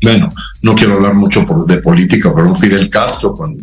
Bueno, 0.00 0.32
no 0.62 0.74
quiero 0.74 0.94
hablar 0.94 1.14
mucho 1.14 1.44
de 1.68 1.76
política, 1.78 2.32
pero 2.34 2.54
Fidel 2.54 2.88
Castro, 2.88 3.34
cuando 3.34 3.62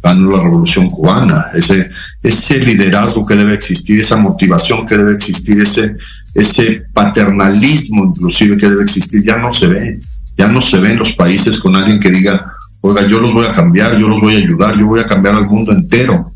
ganó 0.00 0.36
la 0.36 0.42
revolución 0.44 0.88
cubana, 0.88 1.46
ese, 1.54 1.90
ese 2.22 2.58
liderazgo 2.60 3.26
que 3.26 3.34
debe 3.34 3.54
existir, 3.54 3.98
esa 3.98 4.16
motivación 4.16 4.86
que 4.86 4.96
debe 4.96 5.14
existir, 5.14 5.60
ese, 5.60 5.96
ese 6.34 6.84
paternalismo 6.92 8.04
inclusive 8.04 8.56
que 8.56 8.70
debe 8.70 8.84
existir, 8.84 9.24
ya 9.24 9.38
no 9.38 9.52
se 9.52 9.66
ve 9.66 9.98
ya 10.36 10.48
no 10.48 10.60
se 10.60 10.80
ve 10.80 10.92
en 10.92 10.98
los 10.98 11.12
países 11.12 11.58
con 11.60 11.76
alguien 11.76 12.00
que 12.00 12.10
diga, 12.10 12.52
oiga, 12.80 13.06
yo 13.06 13.20
los 13.20 13.32
voy 13.32 13.46
a 13.46 13.52
cambiar, 13.52 13.98
yo 13.98 14.08
los 14.08 14.20
voy 14.20 14.36
a 14.36 14.38
ayudar, 14.38 14.76
yo 14.76 14.86
voy 14.86 15.00
a 15.00 15.06
cambiar 15.06 15.34
al 15.34 15.46
mundo 15.46 15.72
entero. 15.72 16.32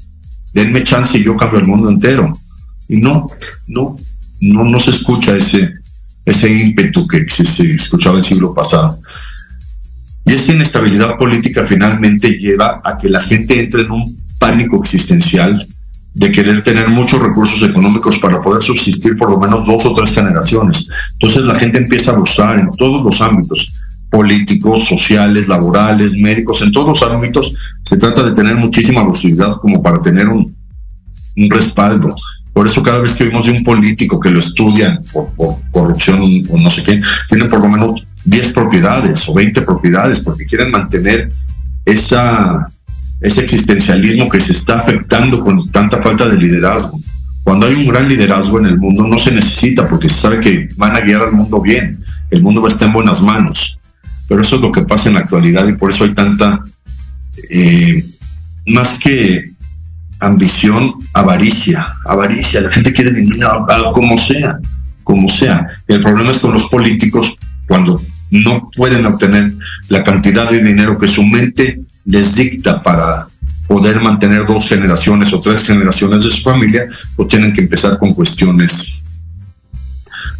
Denme 0.57 0.83
chance 0.85 1.19
y 1.19 1.23
yo 1.23 1.37
cambio 1.37 1.59
el 1.59 1.67
mundo 1.67 1.91
entero. 1.91 2.33
Y 2.89 2.97
no, 2.97 3.27
no, 3.67 3.95
no, 4.41 4.65
no 4.65 4.81
se 4.81 4.91
escucha 4.91 5.37
ese, 5.37 5.75
ese 6.25 6.51
ímpetu 6.51 7.07
que 7.07 7.29
se, 7.29 7.75
escuchaba 7.75 8.17
el 8.17 8.25
siglo 8.25 8.55
pasado. 8.55 8.99
Y 10.25 10.33
esta 10.33 10.55
inestabilidad 10.55 11.19
política 11.19 11.63
finalmente 11.65 12.39
lleva 12.39 12.81
a 12.83 12.97
que 12.97 13.11
la 13.11 13.21
gente 13.21 13.61
entre 13.61 13.83
en 13.83 13.91
un 13.91 14.17
pánico 14.39 14.81
existencial 14.81 15.69
de 16.15 16.33
querer 16.33 16.63
tener 16.63 16.89
muchos 16.89 17.21
recursos 17.21 17.63
económicos 17.63 18.19
para 18.19 18.41
poder 18.41 18.63
subsistir 18.63 19.15
por 19.15 19.29
lo 19.29 19.39
menos 19.39 19.67
dos 19.67 19.85
o 19.85 19.95
tres 19.95 20.15
generaciones. 20.15 20.89
Entonces 21.13 21.45
la 21.45 21.55
gente 21.55 21.77
empieza 21.77 22.13
a 22.13 22.19
buscar 22.19 22.59
en 22.59 22.71
todos 22.79 23.05
los 23.05 23.21
ámbitos, 23.21 23.75
políticos, 24.17 24.89
sociales, 24.89 25.47
laborales, 25.47 26.17
médicos, 26.17 26.63
en 26.63 26.73
todos 26.73 26.89
los 26.89 27.03
ámbitos 27.03 27.53
se 27.83 27.99
trata 27.99 28.25
de 28.25 28.33
tener 28.33 28.57
muchísima 28.57 29.05
lucididad 29.05 29.57
como 29.61 29.83
para 29.83 30.01
tener 30.01 30.27
un, 30.27 30.57
respaldo. 31.51 32.15
Por 32.55 32.67
eso 32.67 32.83
cada 32.83 33.01
vez 33.01 33.13
que 33.13 33.25
oímos 33.25 33.45
de 33.45 33.53
un 33.53 33.63
político 33.63 34.19
que 34.19 34.31
lo 34.31 34.39
estudian 34.39 35.03
por, 35.13 35.59
corrupción 35.71 36.23
o 36.49 36.59
no 36.59 36.71
sé 36.71 36.83
qué, 36.83 36.99
tiene 37.29 37.45
por 37.45 37.61
lo 37.61 37.69
menos 37.69 38.09
10 38.25 38.55
propiedades 38.55 39.29
o 39.29 39.35
20 39.35 39.61
propiedades 39.61 40.21
porque 40.21 40.47
quieren 40.47 40.71
mantener 40.71 41.31
esa, 41.85 42.67
ese 43.21 43.45
existencialismo 43.45 44.31
que 44.31 44.41
se 44.41 44.55
está 44.55 44.79
afectando 44.79 45.45
con 45.45 45.71
tanta 45.71 46.01
falta 46.01 46.27
de 46.27 46.39
liderazgo. 46.39 46.99
Cuando 47.45 47.67
hay 47.67 47.75
un 47.75 47.87
gran 47.87 48.09
liderazgo 48.09 48.61
en 48.61 48.65
el 48.65 48.79
mundo 48.79 49.07
no 49.07 49.19
se 49.19 49.33
necesita 49.33 49.87
porque 49.87 50.09
se 50.09 50.23
sabe 50.23 50.41
que 50.41 50.71
van 50.79 50.97
a 50.97 51.01
guiar 51.01 51.21
al 51.21 51.33
mundo 51.33 51.61
bien, 51.61 52.03
el 52.31 52.41
mundo 52.41 52.63
va 52.63 52.69
a 52.69 52.73
estar 52.73 52.89
en 52.89 52.95
buenas 52.95 53.23
manos. 53.23 53.76
Pero 54.29 54.41
eso 54.41 54.57
es 54.57 54.63
lo 54.63 54.73
que 54.73 54.83
pasa 54.83 55.09
en 55.09 55.15
la 55.15 55.21
actualidad 55.21 55.67
y 55.69 55.77
por 55.77 55.91
eso 55.91 56.05
hay 56.05 56.15
tanta, 56.15 56.61
eh, 57.51 58.05
más 58.67 58.99
que 58.99 59.53
ambición, 60.21 60.93
avaricia, 61.13 61.97
avaricia. 62.05 62.61
La 62.61 62.73
gente 62.73 62.93
quiere 62.93 63.13
dinero 63.13 63.67
como 63.93 64.19
sea, 64.19 64.59
como 65.05 65.29
sea. 65.29 65.67
el 65.87 66.01
problema 66.01 66.31
es 66.31 66.39
con 66.39 66.53
los 66.53 66.69
políticos 66.69 67.37
cuando 67.69 68.03
no 68.31 68.71
pueden 68.77 69.07
obtener 69.07 69.55
la 69.89 70.03
cantidad 70.03 70.51
de 70.51 70.63
dinero 70.63 70.99
que 70.99 71.07
su 71.07 71.23
mente 71.23 71.81
les 72.05 72.35
dicta 72.35 72.83
para 72.83 73.27
poder 73.67 74.01
mantener 74.01 74.47
dos 74.47 74.69
generaciones 74.69 75.33
o 75.33 75.41
tres 75.41 75.67
generaciones 75.67 76.25
de 76.25 76.31
su 76.31 76.43
familia, 76.43 76.87
o 77.17 77.27
tienen 77.27 77.53
que 77.53 77.63
empezar 77.63 77.99
con 77.99 78.15
cuestiones 78.15 78.99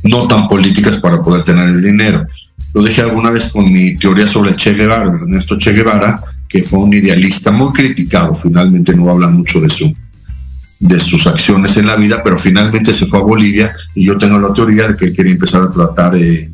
no 0.03 0.29
tan 0.29 0.47
políticas 0.47 0.99
para 0.99 1.23
poder 1.23 1.43
tener 1.43 1.69
el 1.69 1.83
dinero. 1.83 2.27
Lo 2.77 2.83
dije 2.83 3.01
alguna 3.01 3.31
vez 3.31 3.53
con 3.53 3.73
mi 3.73 3.97
teoría 3.97 4.27
sobre 4.27 4.51
el 4.51 4.57
Che 4.57 4.75
Guevara, 4.75 5.07
Ernesto 5.07 5.57
Che 5.57 5.73
Guevara, 5.73 6.21
que 6.47 6.63
fue 6.63 6.79
un 6.81 6.93
idealista 6.93 7.51
muy 7.51 7.73
criticado, 7.73 8.35
finalmente 8.35 8.95
no 8.95 9.09
habla 9.09 9.29
mucho 9.29 9.63
de 9.63 9.71
su 9.71 9.97
de 10.79 11.01
sus 11.01 11.27
acciones 11.27 11.75
en 11.79 11.87
la 11.87 11.97
vida, 11.97 12.21
pero 12.23 12.37
finalmente 12.37 12.93
se 12.93 13.07
fue 13.07 13.19
a 13.19 13.23
Bolivia 13.23 13.73
y 13.95 14.05
yo 14.05 14.19
tengo 14.19 14.39
la 14.39 14.53
teoría 14.53 14.89
de 14.89 14.95
que 14.95 15.07
él 15.07 15.15
quería 15.15 15.33
empezar 15.33 15.63
a 15.63 15.71
tratar 15.71 16.13
de, 16.13 16.53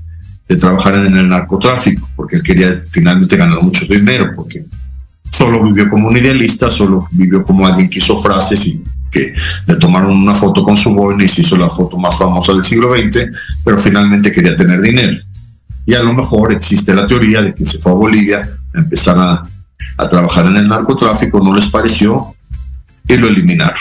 de 0.48 0.56
trabajar 0.56 0.94
en 0.94 1.16
el 1.16 1.28
narcotráfico, 1.28 2.08
porque 2.14 2.36
él 2.36 2.44
quería 2.44 2.68
finalmente 2.92 3.36
ganar 3.36 3.60
mucho 3.60 3.84
dinero, 3.86 4.30
porque 4.36 4.64
solo 5.28 5.64
vivió 5.64 5.90
como 5.90 6.06
un 6.06 6.16
idealista, 6.16 6.70
solo 6.70 7.08
vivió 7.10 7.42
como 7.42 7.66
alguien 7.66 7.90
que 7.90 7.98
hizo 7.98 8.16
frases 8.16 8.64
y 8.68 8.84
que 9.10 9.34
le 9.66 9.74
tomaron 9.74 10.12
una 10.12 10.34
foto 10.34 10.62
con 10.62 10.76
su 10.76 10.94
boina 10.94 11.24
y 11.24 11.28
se 11.28 11.40
hizo 11.40 11.56
la 11.56 11.68
foto 11.68 11.96
más 11.96 12.16
famosa 12.16 12.52
del 12.52 12.62
siglo 12.62 12.94
XX, 12.96 13.26
pero 13.64 13.76
finalmente 13.76 14.30
quería 14.30 14.54
tener 14.54 14.80
dinero. 14.80 15.18
Y 15.86 15.94
a 15.94 16.02
lo 16.02 16.12
mejor 16.12 16.52
existe 16.52 16.94
la 16.94 17.06
teoría 17.06 17.42
de 17.42 17.54
que 17.54 17.64
se 17.64 17.78
fue 17.78 17.92
a 17.92 17.96
Bolivia 17.96 18.48
a 18.74 18.78
empezar 18.78 19.18
a, 19.18 19.42
trabajar 20.08 20.46
en 20.46 20.56
el 20.56 20.66
narcotráfico, 20.66 21.38
no 21.38 21.54
les 21.54 21.70
pareció 21.70 22.34
y 23.06 23.16
lo 23.16 23.28
eliminaron. 23.28 23.78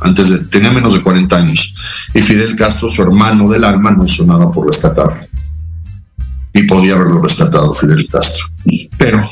Antes 0.00 0.30
de, 0.30 0.38
tenía 0.44 0.70
menos 0.70 0.92
de 0.92 1.02
40 1.02 1.36
años. 1.36 1.74
Y 2.14 2.22
Fidel 2.22 2.54
Castro, 2.54 2.88
su 2.88 3.02
hermano 3.02 3.48
del 3.48 3.64
alma, 3.64 3.90
no 3.90 4.04
hizo 4.04 4.24
nada 4.24 4.48
por 4.50 4.66
rescatarlo. 4.66 5.20
Y 6.52 6.62
podía 6.64 6.94
haberlo 6.94 7.20
rescatado 7.20 7.74
Fidel 7.74 8.06
Castro. 8.08 8.46
Pero 8.96 9.28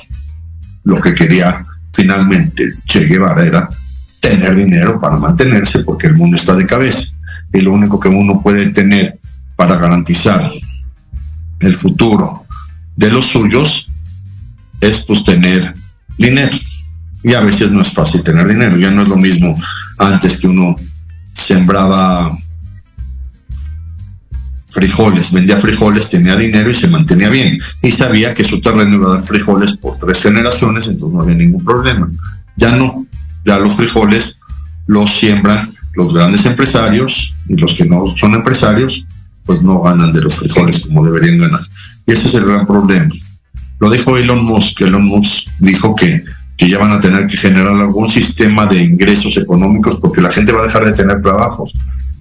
lo 0.84 1.00
que 1.00 1.14
quería 1.14 1.64
finalmente 1.92 2.74
Che 2.84 3.06
Guevara 3.06 3.44
era 3.44 3.68
tener 4.20 4.54
dinero 4.56 5.00
para 5.00 5.16
mantenerse 5.16 5.80
porque 5.80 6.08
el 6.08 6.16
mundo 6.16 6.36
está 6.36 6.54
de 6.54 6.66
cabeza. 6.66 7.16
Y 7.52 7.60
lo 7.60 7.72
único 7.72 8.00
que 8.00 8.08
uno 8.08 8.42
puede 8.42 8.70
tener 8.70 9.18
para 9.56 9.76
garantizar 9.76 10.50
el 11.60 11.74
futuro 11.74 12.46
de 12.96 13.10
los 13.10 13.26
suyos 13.26 13.90
es 14.80 15.04
pues 15.04 15.24
tener 15.24 15.74
dinero. 16.16 16.56
Y 17.22 17.34
a 17.34 17.40
veces 17.40 17.70
no 17.70 17.80
es 17.80 17.92
fácil 17.92 18.22
tener 18.22 18.46
dinero. 18.48 18.76
Ya 18.76 18.90
no 18.90 19.02
es 19.02 19.08
lo 19.08 19.16
mismo 19.16 19.56
antes 19.98 20.40
que 20.40 20.46
uno 20.46 20.76
sembraba 21.32 22.36
frijoles, 24.68 25.32
vendía 25.32 25.56
frijoles, 25.56 26.10
tenía 26.10 26.36
dinero 26.36 26.70
y 26.70 26.74
se 26.74 26.88
mantenía 26.88 27.28
bien. 27.28 27.58
Y 27.82 27.90
sabía 27.90 28.34
que 28.34 28.44
su 28.44 28.60
terreno 28.60 28.94
iba 28.94 29.10
a 29.10 29.14
dar 29.14 29.22
frijoles 29.22 29.76
por 29.76 29.98
tres 29.98 30.22
generaciones, 30.22 30.86
entonces 30.88 31.14
no 31.14 31.22
había 31.22 31.34
ningún 31.34 31.64
problema. 31.64 32.08
Ya 32.56 32.72
no, 32.72 33.06
ya 33.44 33.58
los 33.58 33.74
frijoles 33.74 34.40
los 34.86 35.10
siembran 35.10 35.70
los 35.94 36.14
grandes 36.14 36.46
empresarios 36.46 37.34
y 37.48 37.56
los 37.56 37.74
que 37.74 37.84
no 37.84 38.06
son 38.06 38.34
empresarios, 38.34 39.06
pues 39.48 39.62
no 39.62 39.80
ganan 39.80 40.12
de 40.12 40.20
los 40.20 40.36
frijoles 40.36 40.84
como 40.86 41.06
deberían 41.06 41.38
ganar. 41.38 41.60
Y 42.06 42.12
ese 42.12 42.28
es 42.28 42.34
el 42.34 42.44
gran 42.44 42.66
problema. 42.66 43.08
Lo 43.80 43.90
dijo 43.90 44.18
Elon 44.18 44.44
Musk. 44.44 44.82
Elon 44.82 45.06
Musk 45.06 45.52
dijo 45.58 45.96
que, 45.96 46.22
que 46.54 46.68
ya 46.68 46.76
van 46.76 46.92
a 46.92 47.00
tener 47.00 47.26
que 47.26 47.38
generar 47.38 47.72
algún 47.72 48.06
sistema 48.08 48.66
de 48.66 48.82
ingresos 48.82 49.38
económicos 49.38 50.00
porque 50.00 50.20
la 50.20 50.30
gente 50.30 50.52
va 50.52 50.60
a 50.60 50.64
dejar 50.64 50.84
de 50.84 50.92
tener 50.92 51.22
trabajos 51.22 51.72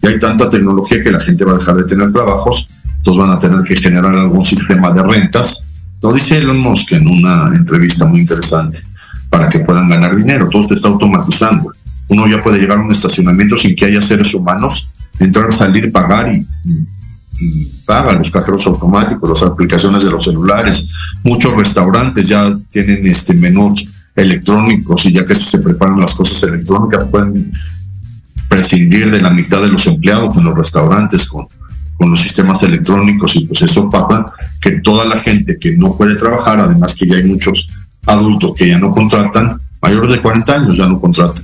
y 0.02 0.08
hay 0.08 0.18
tanta 0.20 0.50
tecnología 0.50 1.04
que 1.04 1.12
la 1.12 1.20
gente 1.20 1.44
va 1.44 1.52
a 1.52 1.58
dejar 1.58 1.76
de 1.76 1.84
tener 1.84 2.10
trabajos, 2.14 2.70
entonces 2.98 3.22
van 3.22 3.32
a 3.32 3.40
tener 3.40 3.62
que 3.64 3.76
generar 3.76 4.16
algún 4.16 4.46
sistema 4.46 4.92
de 4.92 5.04
rentas. 5.04 5.68
Lo 6.02 6.14
dice 6.14 6.38
Elon 6.38 6.60
Musk 6.60 6.94
en 6.94 7.10
una 7.10 7.54
entrevista 7.54 8.06
muy 8.06 8.22
interesante, 8.22 8.80
para 9.30 9.50
que 9.50 9.60
puedan 9.60 9.90
ganar 9.90 10.16
dinero. 10.16 10.48
Todo 10.50 10.62
esto 10.62 10.76
está 10.76 10.88
automatizando. 10.88 11.74
Uno 12.08 12.26
ya 12.26 12.42
puede 12.42 12.60
llegar 12.60 12.78
a 12.78 12.82
un 12.82 12.92
estacionamiento 12.92 13.58
sin 13.58 13.76
que 13.76 13.84
haya 13.84 14.00
seres 14.00 14.34
humanos, 14.34 14.92
entrar, 15.20 15.52
salir, 15.52 15.92
pagar 15.92 16.34
y, 16.34 16.38
y, 16.64 16.88
pagan 17.86 18.18
los 18.18 18.32
cajeros 18.32 18.66
automáticos, 18.68 19.30
las 19.30 19.44
aplicaciones 19.44 20.04
de 20.04 20.12
los 20.12 20.24
celulares. 20.24 20.90
Muchos 21.24 21.54
restaurantes 21.56 22.28
ya 22.28 22.50
tienen 22.70 23.06
este 23.08 23.34
menús 23.34 23.88
electrónicos 24.16 25.06
y 25.06 25.14
ya 25.14 25.26
que 25.26 25.36
se 25.36 25.60
preparan 25.60 26.00
las 26.00 26.16
cosas 26.16 26.42
electrónicas 26.44 27.06
pueden 27.06 27.54
prescindir 28.50 29.12
de 29.12 29.22
la 29.22 29.30
mitad 29.30 29.62
de 29.62 29.68
los 29.68 29.86
empleados 29.88 30.36
en 30.38 30.46
los 30.46 30.58
restaurantes 30.58 31.28
con, 31.28 31.48
con 31.98 32.10
los 32.10 32.22
sistemas 32.22 32.62
electrónicos 32.64 33.36
y 33.36 33.46
pues 33.46 33.62
eso 33.62 33.90
pasa 33.90 34.26
que 34.62 34.80
toda 34.82 35.06
la 35.06 35.18
gente 35.18 35.58
que 35.60 35.76
no 35.76 35.96
puede 35.96 36.16
trabajar, 36.16 36.60
además 36.60 36.96
que 36.96 37.08
ya 37.08 37.16
hay 37.16 37.24
muchos 37.24 37.70
adultos 38.06 38.54
que 38.56 38.68
ya 38.68 38.80
no 38.80 38.92
contratan, 38.92 39.62
mayores 39.82 40.14
de 40.14 40.22
40 40.22 40.54
años 40.54 40.78
ya 40.78 40.88
no 40.88 41.00
contratan. 41.00 41.44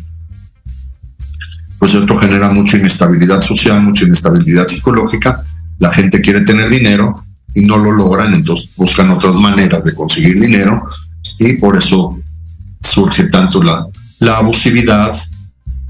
Pues 1.78 1.94
esto 1.94 2.18
genera 2.18 2.50
mucha 2.50 2.78
inestabilidad 2.78 3.42
social, 3.42 3.82
mucha 3.82 4.06
inestabilidad 4.06 4.68
psicológica. 4.68 5.44
La 5.80 5.92
gente 5.92 6.22
quiere 6.22 6.42
tener 6.42 6.70
dinero 6.70 7.24
y 7.54 7.62
no 7.62 7.78
lo 7.78 7.92
logran, 7.92 8.34
entonces 8.34 8.72
buscan 8.76 9.12
otras 9.12 9.36
maneras 9.36 9.84
de 9.84 9.94
conseguir 9.94 10.40
dinero 10.40 10.88
y 11.40 11.54
por 11.54 11.78
eso 11.78 12.20
surge 12.80 13.26
tanto 13.26 13.62
la, 13.62 13.86
la 14.20 14.38
abusividad 14.38 15.14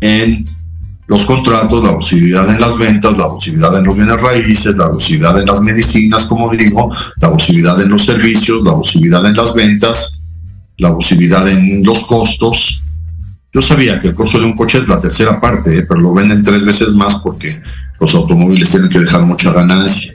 en 0.01 0.45
los 1.07 1.25
contratos, 1.25 1.83
la 1.83 1.91
abusividad 1.91 2.49
en 2.49 2.59
las 2.59 2.77
ventas, 2.77 3.17
la 3.17 3.25
abusividad 3.25 3.77
en 3.77 3.85
los 3.85 3.95
bienes 3.95 4.21
raíces, 4.21 4.75
la 4.75 4.85
abusividad 4.85 5.39
en 5.39 5.45
las 5.45 5.61
medicinas, 5.61 6.25
como 6.25 6.49
digo, 6.51 6.91
la 7.19 7.27
abusividad 7.27 7.79
en 7.81 7.89
los 7.89 8.05
servicios, 8.05 8.63
la 8.63 8.71
abusividad 8.71 9.25
en 9.25 9.35
las 9.35 9.53
ventas, 9.53 10.23
la 10.77 10.89
abusividad 10.89 11.47
en 11.47 11.83
los 11.83 12.07
costos. 12.07 12.81
Yo 13.53 13.61
sabía 13.61 13.99
que 13.99 14.07
el 14.07 14.15
costo 14.15 14.39
de 14.39 14.45
un 14.45 14.55
coche 14.55 14.79
es 14.79 14.87
la 14.87 14.99
tercera 14.99 15.39
parte, 15.39 15.77
¿eh? 15.77 15.85
pero 15.87 15.99
lo 15.99 16.13
venden 16.13 16.41
tres 16.41 16.65
veces 16.65 16.95
más 16.95 17.19
porque 17.19 17.61
los 18.03 18.15
automóviles 18.15 18.69
tienen 18.69 18.89
que 18.89 18.99
dejar 18.99 19.21
mucha 19.21 19.53
ganancia. 19.53 20.13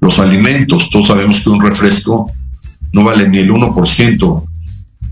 Los 0.00 0.18
alimentos, 0.18 0.88
todos 0.88 1.08
sabemos 1.08 1.40
que 1.40 1.50
un 1.50 1.60
refresco 1.60 2.32
no 2.92 3.04
vale 3.04 3.28
ni 3.28 3.38
el 3.38 3.50
1%. 3.50 4.44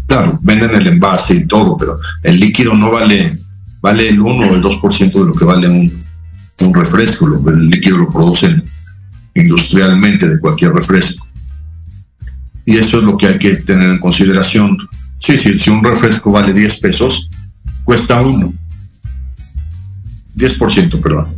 Claro, 0.07 0.39
venden 0.43 0.75
el 0.75 0.87
envase 0.87 1.35
y 1.35 1.47
todo, 1.47 1.77
pero 1.77 1.99
el 2.23 2.41
líquido 2.41 2.73
no 2.75 2.91
vale 2.91 3.39
vale 3.83 4.09
el 4.09 4.19
1 4.19 4.51
o 4.51 4.55
el 4.55 4.63
2% 4.63 5.13
de 5.13 5.27
lo 5.27 5.35
que 5.35 5.45
vale 5.45 5.69
un, 5.69 5.93
un 6.61 6.75
refresco. 6.75 7.27
el 7.51 7.69
líquido 7.69 7.99
lo 7.99 8.11
producen 8.11 8.65
industrialmente 9.35 10.27
de 10.27 10.41
cualquier 10.41 10.73
refresco. 10.73 11.27
Y 12.65 12.79
eso 12.79 13.01
es 13.01 13.05
lo 13.05 13.19
que 13.19 13.27
hay 13.27 13.39
que 13.39 13.57
tener 13.57 13.91
en 13.91 13.99
consideración. 13.99 14.79
Sí, 15.19 15.37
sí, 15.37 15.59
si 15.59 15.69
un 15.69 15.85
refresco 15.85 16.33
vale 16.33 16.55
10 16.55 16.81
pesos, 16.81 17.31
cuesta 17.85 18.23
uno. 18.23 18.55
10%, 20.37 21.01
perdón. 21.01 21.37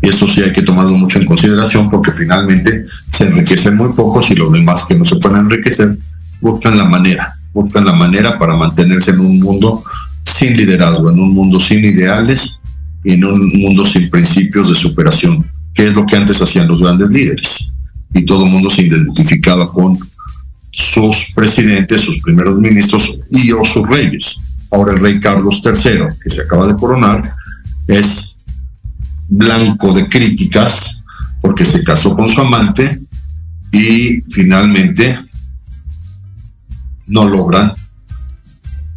Y 0.00 0.08
eso 0.08 0.28
sí 0.28 0.42
hay 0.42 0.52
que 0.52 0.62
tomarlo 0.62 0.92
mucho 0.92 1.18
en 1.18 1.26
consideración 1.26 1.88
porque 1.90 2.12
finalmente 2.12 2.84
se 3.10 3.24
enriquecen 3.24 3.76
muy 3.76 3.92
pocos 3.92 4.30
y 4.30 4.36
los 4.36 4.52
demás 4.52 4.86
que 4.86 4.96
no 4.96 5.04
se 5.04 5.16
pueden 5.16 5.38
enriquecer 5.38 5.96
buscan 6.40 6.76
la 6.76 6.84
manera, 6.84 7.32
buscan 7.52 7.84
la 7.84 7.92
manera 7.92 8.38
para 8.38 8.56
mantenerse 8.56 9.12
en 9.12 9.20
un 9.20 9.40
mundo 9.40 9.82
sin 10.22 10.56
liderazgo, 10.56 11.10
en 11.10 11.18
un 11.18 11.32
mundo 11.32 11.58
sin 11.58 11.84
ideales 11.84 12.60
y 13.02 13.12
en 13.12 13.24
un 13.24 13.48
mundo 13.60 13.84
sin 13.84 14.10
principios 14.10 14.68
de 14.68 14.74
superación, 14.74 15.50
que 15.72 15.88
es 15.88 15.94
lo 15.94 16.04
que 16.04 16.16
antes 16.16 16.40
hacían 16.42 16.68
los 16.68 16.80
grandes 16.80 17.08
líderes. 17.08 17.72
Y 18.12 18.24
todo 18.24 18.44
el 18.44 18.50
mundo 18.50 18.70
se 18.70 18.82
identificaba 18.82 19.70
con 19.70 19.98
sus 20.72 21.32
presidentes, 21.34 22.02
sus 22.02 22.20
primeros 22.20 22.58
ministros 22.58 23.20
y 23.30 23.50
o 23.52 23.64
sus 23.64 23.88
reyes. 23.88 24.40
Ahora 24.70 24.92
el 24.92 25.00
rey 25.00 25.20
Carlos 25.20 25.62
III, 25.64 26.00
que 26.22 26.30
se 26.30 26.42
acaba 26.42 26.66
de 26.66 26.76
coronar, 26.76 27.22
es 27.88 28.35
blanco 29.28 29.92
de 29.92 30.08
críticas 30.08 31.04
porque 31.40 31.64
se 31.64 31.84
casó 31.84 32.14
con 32.14 32.28
su 32.28 32.40
amante 32.40 32.98
y 33.72 34.20
finalmente 34.30 35.18
no 37.06 37.28
logran 37.28 37.72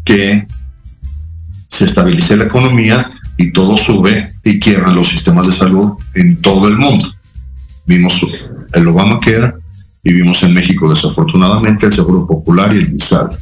que 0.03 0.47
se 1.67 1.86
estabilice 1.86 2.38
la 2.38 2.45
economía 2.45 3.09
y 3.38 3.51
todo 3.51 3.77
sube 3.77 4.32
y 4.43 4.59
quiebran 4.59 4.95
los 4.95 5.07
sistemas 5.07 5.47
de 5.47 5.53
salud 5.53 5.93
en 6.15 6.41
todo 6.41 6.67
el 6.67 6.77
mundo. 6.77 7.07
Vimos 7.86 8.49
el 8.73 8.88
Obamacare 8.88 9.53
y 10.03 10.13
vimos 10.13 10.43
en 10.43 10.53
México 10.53 10.89
desafortunadamente 10.89 11.86
el 11.86 11.93
Seguro 11.93 12.27
Popular 12.27 12.75
y 12.75 12.80
el 12.80 12.91
MISAL. 12.91 13.38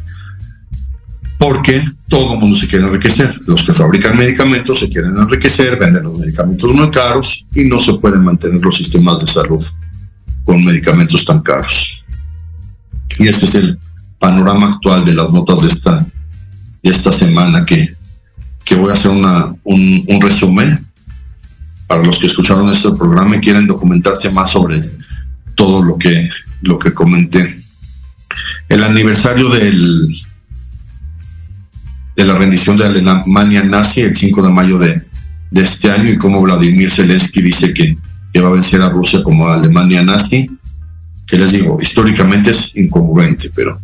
Porque 1.38 1.84
todo 2.08 2.34
el 2.34 2.40
mundo 2.40 2.56
se 2.56 2.68
quiere 2.68 2.86
enriquecer. 2.86 3.38
Los 3.46 3.64
que 3.64 3.74
fabrican 3.74 4.18
medicamentos 4.18 4.80
se 4.80 4.90
quieren 4.90 5.18
enriquecer, 5.18 5.78
venden 5.78 6.04
los 6.04 6.18
medicamentos 6.18 6.74
muy 6.74 6.90
caros 6.90 7.46
y 7.54 7.66
no 7.66 7.80
se 7.80 7.94
pueden 7.96 8.24
mantener 8.24 8.62
los 8.62 8.78
sistemas 8.78 9.22
de 9.22 9.28
salud 9.28 9.64
con 10.44 10.64
medicamentos 10.64 11.26
tan 11.26 11.42
caros. 11.42 12.04
Y 13.20 13.28
este 13.28 13.46
es 13.46 13.56
el 13.56 13.80
panorama 14.20 14.74
actual 14.74 15.04
de 15.04 15.14
las 15.14 15.32
notas 15.34 15.62
de 15.62 15.68
esta, 15.68 15.98
de 15.98 16.90
esta 16.90 17.12
semana 17.12 17.66
que 17.66 17.98
que 18.68 18.76
voy 18.76 18.90
a 18.90 18.94
hacer 18.94 19.12
una, 19.12 19.56
un, 19.64 20.20
resumen 20.22 20.78
para 21.88 22.04
los 22.04 22.20
que 22.20 22.28
escucharon 22.28 22.70
este 22.70 22.92
programa 22.92 23.38
y 23.38 23.40
quieren 23.40 23.66
documentarse 23.66 24.30
más 24.30 24.52
sobre 24.52 24.82
todo 25.56 25.82
lo 25.82 25.98
que, 25.98 26.30
lo 26.62 26.78
que 26.78 26.94
comenté. 26.94 27.64
El 28.68 28.84
aniversario 28.84 29.48
del, 29.48 30.10
de 32.18 32.26
la 32.26 32.36
rendición 32.36 32.78
de 32.78 32.86
Alemania 32.86 33.64
nazi 33.64 34.02
el 34.02 34.16
5 34.16 34.42
de 34.42 34.50
mayo 34.50 34.80
de, 34.80 35.04
de 35.52 35.62
este 35.62 35.92
año 35.92 36.10
y 36.10 36.18
cómo 36.18 36.42
Vladimir 36.42 36.90
Zelensky 36.90 37.44
dice 37.44 37.76
que, 37.76 37.96
que, 38.34 38.42
va 38.42 38.50
a 38.50 38.54
vencer 38.54 38.82
a 38.82 38.90
Rusia 38.90 39.22
como 39.24 39.48
Alemania 39.48 40.02
nazi, 40.02 40.50
que 41.28 41.38
les 41.38 41.52
digo, 41.52 41.78
históricamente 41.80 42.50
es 42.50 42.76
incongruente, 42.76 43.52
pero, 43.54 43.80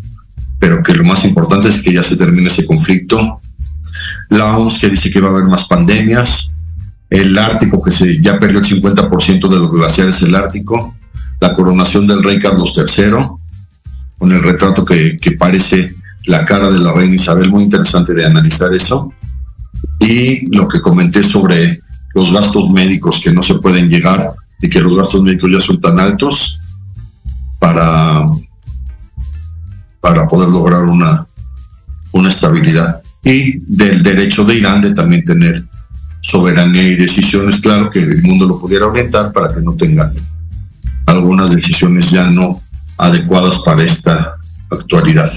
pero 0.58 0.82
que 0.82 0.96
lo 0.96 1.04
más 1.04 1.24
importante 1.26 1.68
es 1.68 1.84
que 1.84 1.94
ya 1.94 2.02
se 2.02 2.18
termine 2.18 2.48
ese 2.48 2.66
conflicto. 2.66 3.40
La 4.30 4.58
OMS 4.58 4.80
que 4.80 4.90
dice 4.90 5.12
que 5.12 5.22
va 5.22 5.28
a 5.28 5.32
haber 5.34 5.46
más 5.46 5.68
pandemias, 5.68 6.58
el 7.12 7.38
Ártico 7.38 7.84
que 7.84 7.92
se, 7.92 8.20
ya 8.20 8.40
perdió 8.40 8.58
el 8.58 8.66
50% 8.66 9.48
de 9.48 9.60
los 9.60 9.72
glaciares 9.72 10.22
del 10.22 10.34
Ártico, 10.34 10.98
la 11.40 11.54
coronación 11.54 12.08
del 12.08 12.24
rey 12.24 12.40
Carlos 12.40 12.74
III, 12.76 13.12
con 14.18 14.32
el 14.32 14.42
retrato 14.42 14.84
que, 14.84 15.18
que 15.18 15.34
parece 15.34 15.94
la 16.26 16.46
cara 16.46 16.70
de 16.72 16.80
la 16.80 16.94
reina 16.94 17.16
Isabel, 17.16 17.50
muy 17.50 17.64
interesante 17.64 18.14
de 18.14 18.26
analizar 18.26 18.74
eso, 18.74 19.12
y 20.00 20.56
lo 20.56 20.68
que 20.68 20.82
comenté 20.82 21.24
sobre 21.24 21.82
los 22.14 22.32
gastos 22.32 22.70
médicos 22.70 23.22
que 23.24 23.32
no 23.32 23.42
se 23.42 23.56
pueden 23.56 23.90
llegar 23.90 24.32
y 24.62 24.70
que 24.70 24.80
los 24.80 24.96
gastos 24.96 25.22
médicos 25.24 25.52
ya 25.52 25.60
son 25.60 25.82
tan 25.82 26.00
altos 26.00 26.60
para, 27.60 28.26
para 30.00 30.28
poder 30.28 30.50
lograr 30.50 30.84
una, 30.84 31.26
una 32.12 32.30
estabilidad 32.30 33.02
y 33.24 33.60
del 33.60 34.04
derecho 34.04 34.44
de 34.44 34.56
Irán 34.56 34.82
de 34.82 34.94
también 34.94 35.24
tener 35.24 35.66
soberanía 36.22 36.84
y 36.84 36.96
decisiones, 36.96 37.60
claro, 37.62 37.90
que 37.90 38.00
el 38.00 38.22
mundo 38.22 38.46
lo 38.46 38.60
pudiera 38.60 38.88
orientar 38.88 39.32
para 39.32 39.54
que 39.54 39.62
no 39.62 39.74
tengan 39.74 40.12
algunas 41.06 41.54
decisiones 41.54 42.12
ya 42.12 42.30
no 42.30 42.62
adecuadas 42.98 43.60
para 43.60 43.84
esta 43.84 44.36
actualidad. 44.70 45.30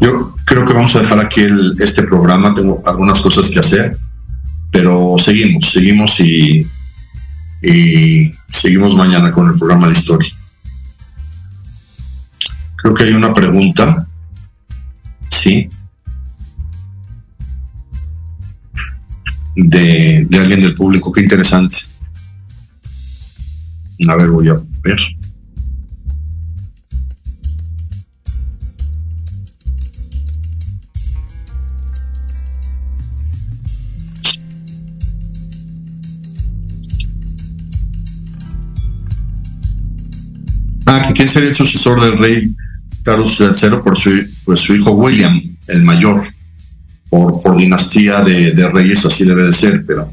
Yo 0.00 0.34
creo 0.44 0.66
que 0.66 0.72
vamos 0.72 0.94
a 0.96 1.00
dejar 1.00 1.20
aquí 1.20 1.42
este 1.78 2.02
programa, 2.02 2.52
tengo 2.52 2.82
algunas 2.84 3.20
cosas 3.20 3.48
que 3.50 3.60
hacer, 3.60 3.96
pero 4.72 5.16
seguimos, 5.18 5.70
seguimos 5.70 6.20
y, 6.20 6.66
y 7.62 8.30
seguimos 8.48 8.96
mañana 8.96 9.30
con 9.30 9.48
el 9.48 9.58
programa 9.58 9.86
de 9.86 9.92
historia. 9.92 10.30
Creo 12.76 12.94
que 12.94 13.04
hay 13.04 13.12
una 13.12 13.32
pregunta. 13.32 14.06
Sí. 15.30 15.68
De, 19.56 20.26
de 20.28 20.38
alguien 20.38 20.60
del 20.60 20.74
público, 20.74 21.12
qué 21.12 21.20
interesante. 21.20 21.78
A 24.08 24.14
ver, 24.14 24.28
voy 24.28 24.48
a 24.48 24.56
ver. 24.82 25.00
Sería 41.28 41.50
el 41.50 41.54
sucesor 41.54 42.00
del 42.00 42.18
rey 42.18 42.54
Carlos 43.02 43.38
III 43.40 43.78
por 43.82 43.96
su, 43.96 44.10
pues, 44.44 44.60
su 44.60 44.74
hijo 44.74 44.92
William, 44.92 45.40
el 45.68 45.82
mayor, 45.82 46.22
por, 47.08 47.40
por 47.40 47.56
dinastía 47.56 48.22
de, 48.22 48.68
reyes, 48.72 49.04
así 49.04 49.24
debe 49.24 49.44
de 49.44 49.52
ser, 49.52 49.84
pero 49.86 50.12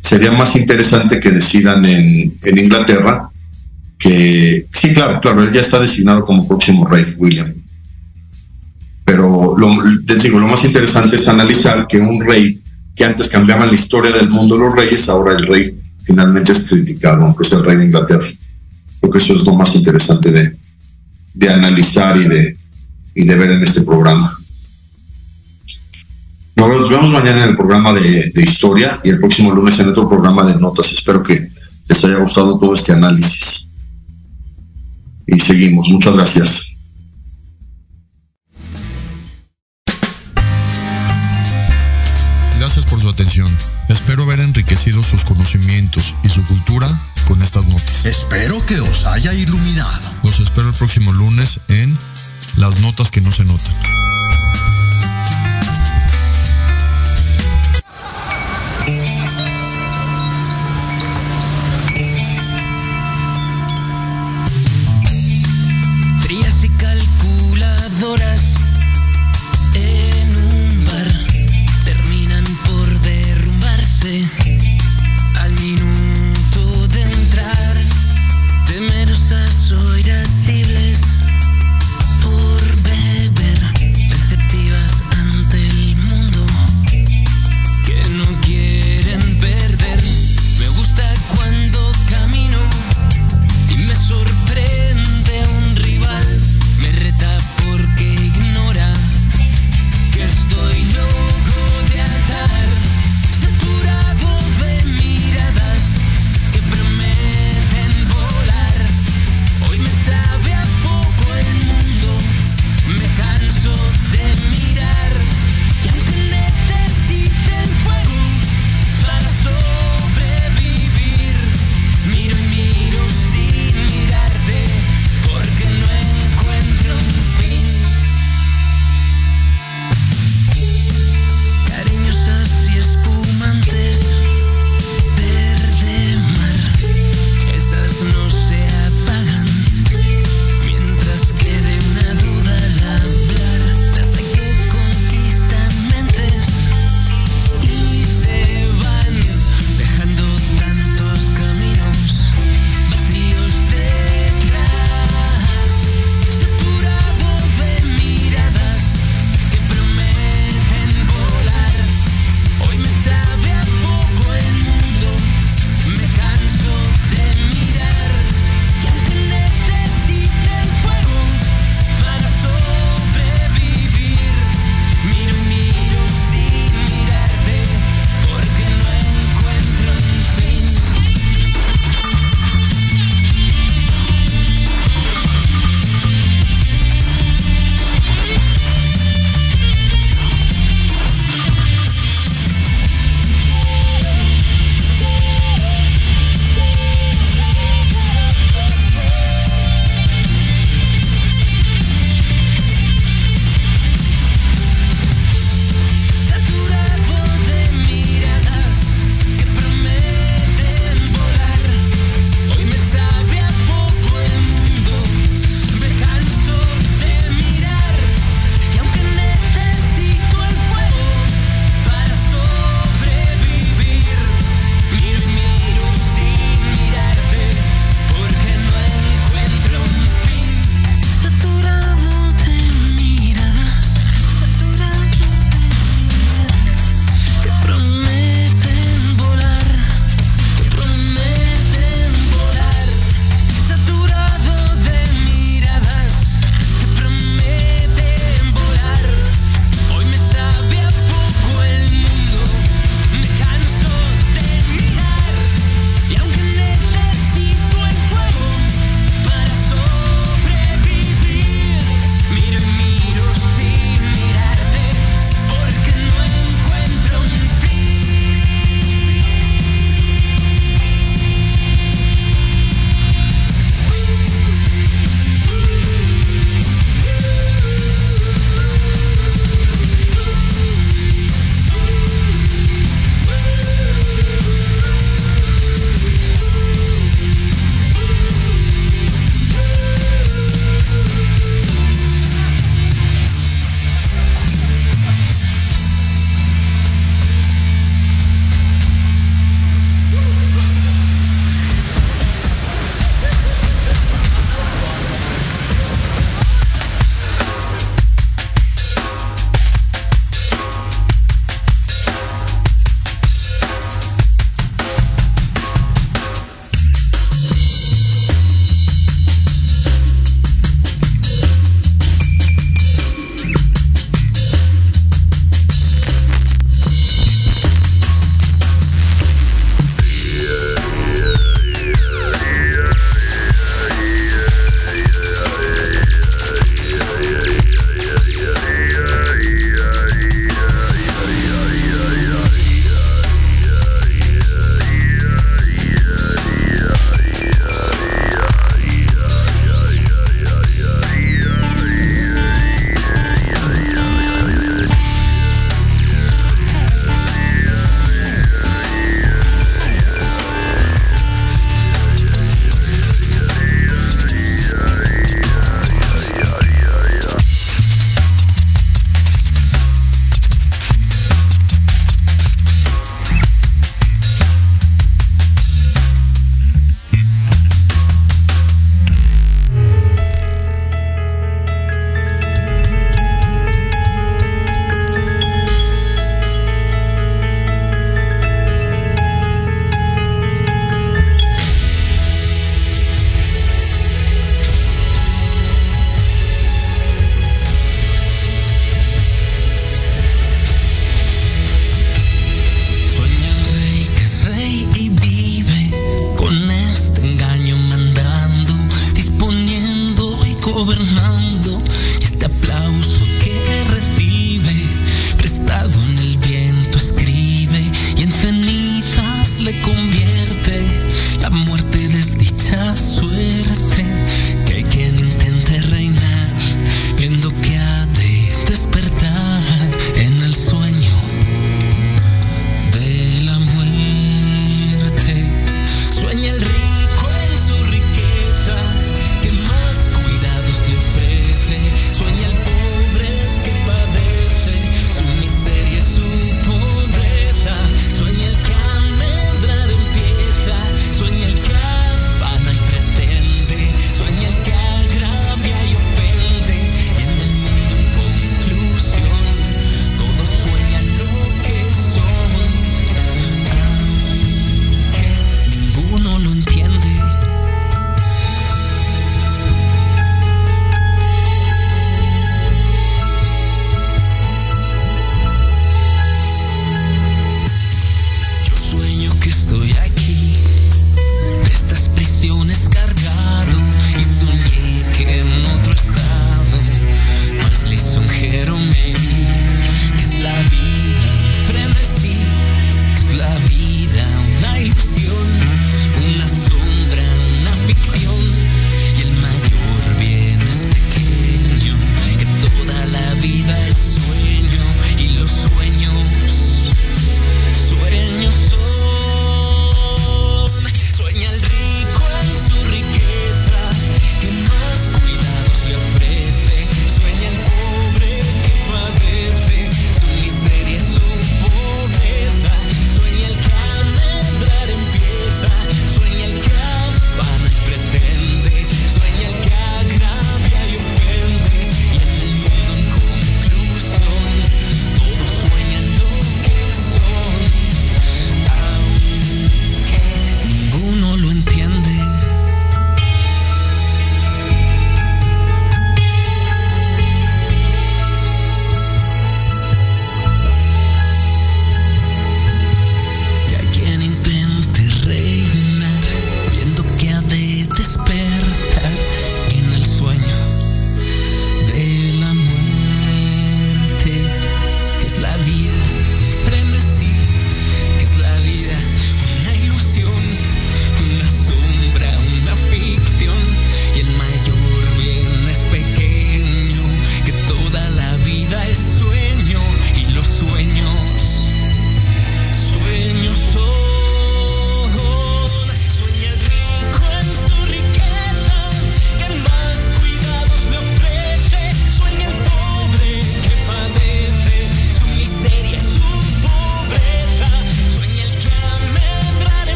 sería 0.00 0.32
más 0.32 0.56
interesante 0.56 1.20
que 1.20 1.30
decidan 1.30 1.84
en, 1.84 2.36
en 2.42 2.58
Inglaterra 2.58 3.28
que, 3.98 4.66
sí, 4.70 4.92
claro, 4.92 5.20
claro, 5.20 5.42
él 5.42 5.52
ya 5.52 5.60
está 5.60 5.80
designado 5.80 6.24
como 6.24 6.46
próximo 6.46 6.86
rey, 6.86 7.06
William. 7.16 7.54
Pero 9.04 9.54
lo, 9.56 9.68
lo 9.68 10.46
más 10.46 10.64
interesante 10.64 11.16
es 11.16 11.28
analizar 11.28 11.86
que 11.86 11.98
un 11.98 12.24
rey 12.24 12.60
que 12.94 13.04
antes 13.04 13.28
cambiaba 13.28 13.66
la 13.66 13.74
historia 13.74 14.12
del 14.12 14.28
mundo 14.28 14.56
los 14.56 14.74
reyes, 14.74 15.08
ahora 15.08 15.36
el 15.36 15.46
rey 15.46 15.78
finalmente 16.02 16.52
es 16.52 16.66
criticado, 16.68 17.24
aunque 17.24 17.46
es 17.46 17.52
el 17.52 17.64
rey 17.64 17.76
de 17.76 17.84
Inglaterra. 17.86 18.26
Creo 19.04 19.12
que 19.12 19.18
eso 19.18 19.34
es 19.34 19.44
lo 19.44 19.52
más 19.52 19.76
interesante 19.76 20.30
de, 20.30 20.56
de 21.34 21.48
analizar 21.50 22.16
y 22.16 22.26
de, 22.26 22.56
y 23.14 23.24
de 23.26 23.36
ver 23.36 23.50
en 23.50 23.62
este 23.62 23.82
programa. 23.82 24.34
No 26.56 26.68
nos 26.68 26.88
vemos 26.88 27.10
mañana 27.10 27.44
en 27.44 27.50
el 27.50 27.56
programa 27.56 27.92
de, 27.92 28.32
de 28.34 28.42
historia 28.42 28.98
y 29.04 29.10
el 29.10 29.18
próximo 29.18 29.50
lunes 29.50 29.78
en 29.78 29.90
otro 29.90 30.08
programa 30.08 30.46
de 30.46 30.58
notas. 30.58 30.90
Espero 30.90 31.22
que 31.22 31.50
les 31.86 32.04
haya 32.06 32.16
gustado 32.16 32.58
todo 32.58 32.72
este 32.72 32.92
análisis. 32.92 33.68
Y 35.26 35.38
seguimos. 35.38 35.86
Muchas 35.90 36.14
gracias. 36.14 36.70
Gracias 42.58 42.86
por 42.86 43.02
su 43.02 43.10
atención. 43.10 43.54
Espero 43.88 44.22
haber 44.24 44.40
enriquecido 44.40 45.02
sus 45.02 45.24
conocimientos 45.24 46.14
y 46.22 46.28
su 46.28 46.42
cultura 46.44 46.88
con 47.26 47.42
estas 47.42 47.66
notas. 47.66 48.06
Espero 48.06 48.64
que 48.66 48.80
os 48.80 49.06
haya 49.06 49.32
iluminado. 49.34 50.00
Los 50.22 50.40
espero 50.40 50.68
el 50.70 50.74
próximo 50.74 51.12
lunes 51.12 51.60
en 51.68 51.96
Las 52.56 52.80
Notas 52.80 53.10
que 53.10 53.20
no 53.20 53.32
se 53.32 53.44
notan. 53.44 53.74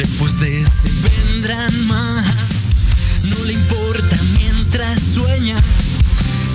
Después 0.00 0.40
de 0.40 0.62
ese 0.62 0.88
vendrán 1.02 1.86
más. 1.86 2.70
No 3.24 3.44
le 3.44 3.52
importa 3.52 4.18
mientras 4.38 4.98
sueña 4.98 5.58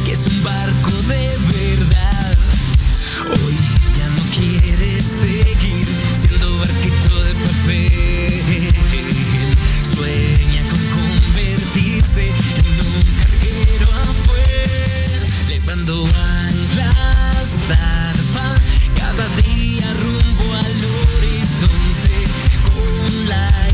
que 0.03 0.13
es 0.13 0.25
un 0.25 0.43
barco 0.43 0.91
de 1.07 1.29
verdad. 1.53 2.37
Hoy 3.29 3.55
ya 3.95 4.09
no 4.09 4.23
quiere 4.35 4.99
seguir 4.99 5.87
siendo 6.11 6.57
barquito 6.57 7.23
de 7.23 7.35
papel. 7.35 8.33
Sueña 9.93 10.63
con 10.67 10.81
convertirse 10.97 12.25
en 12.25 12.81
un 12.81 13.03
carguero 13.21 13.93
a 13.93 14.05
fuel, 14.25 15.21
levando 15.49 16.07
anclas, 16.07 17.59
tarpa, 17.67 18.55
cada 18.97 19.27
día 19.43 19.85
rumbo 20.01 20.51
al 20.51 20.85
horizonte. 20.85 21.94
alive. 23.35 23.64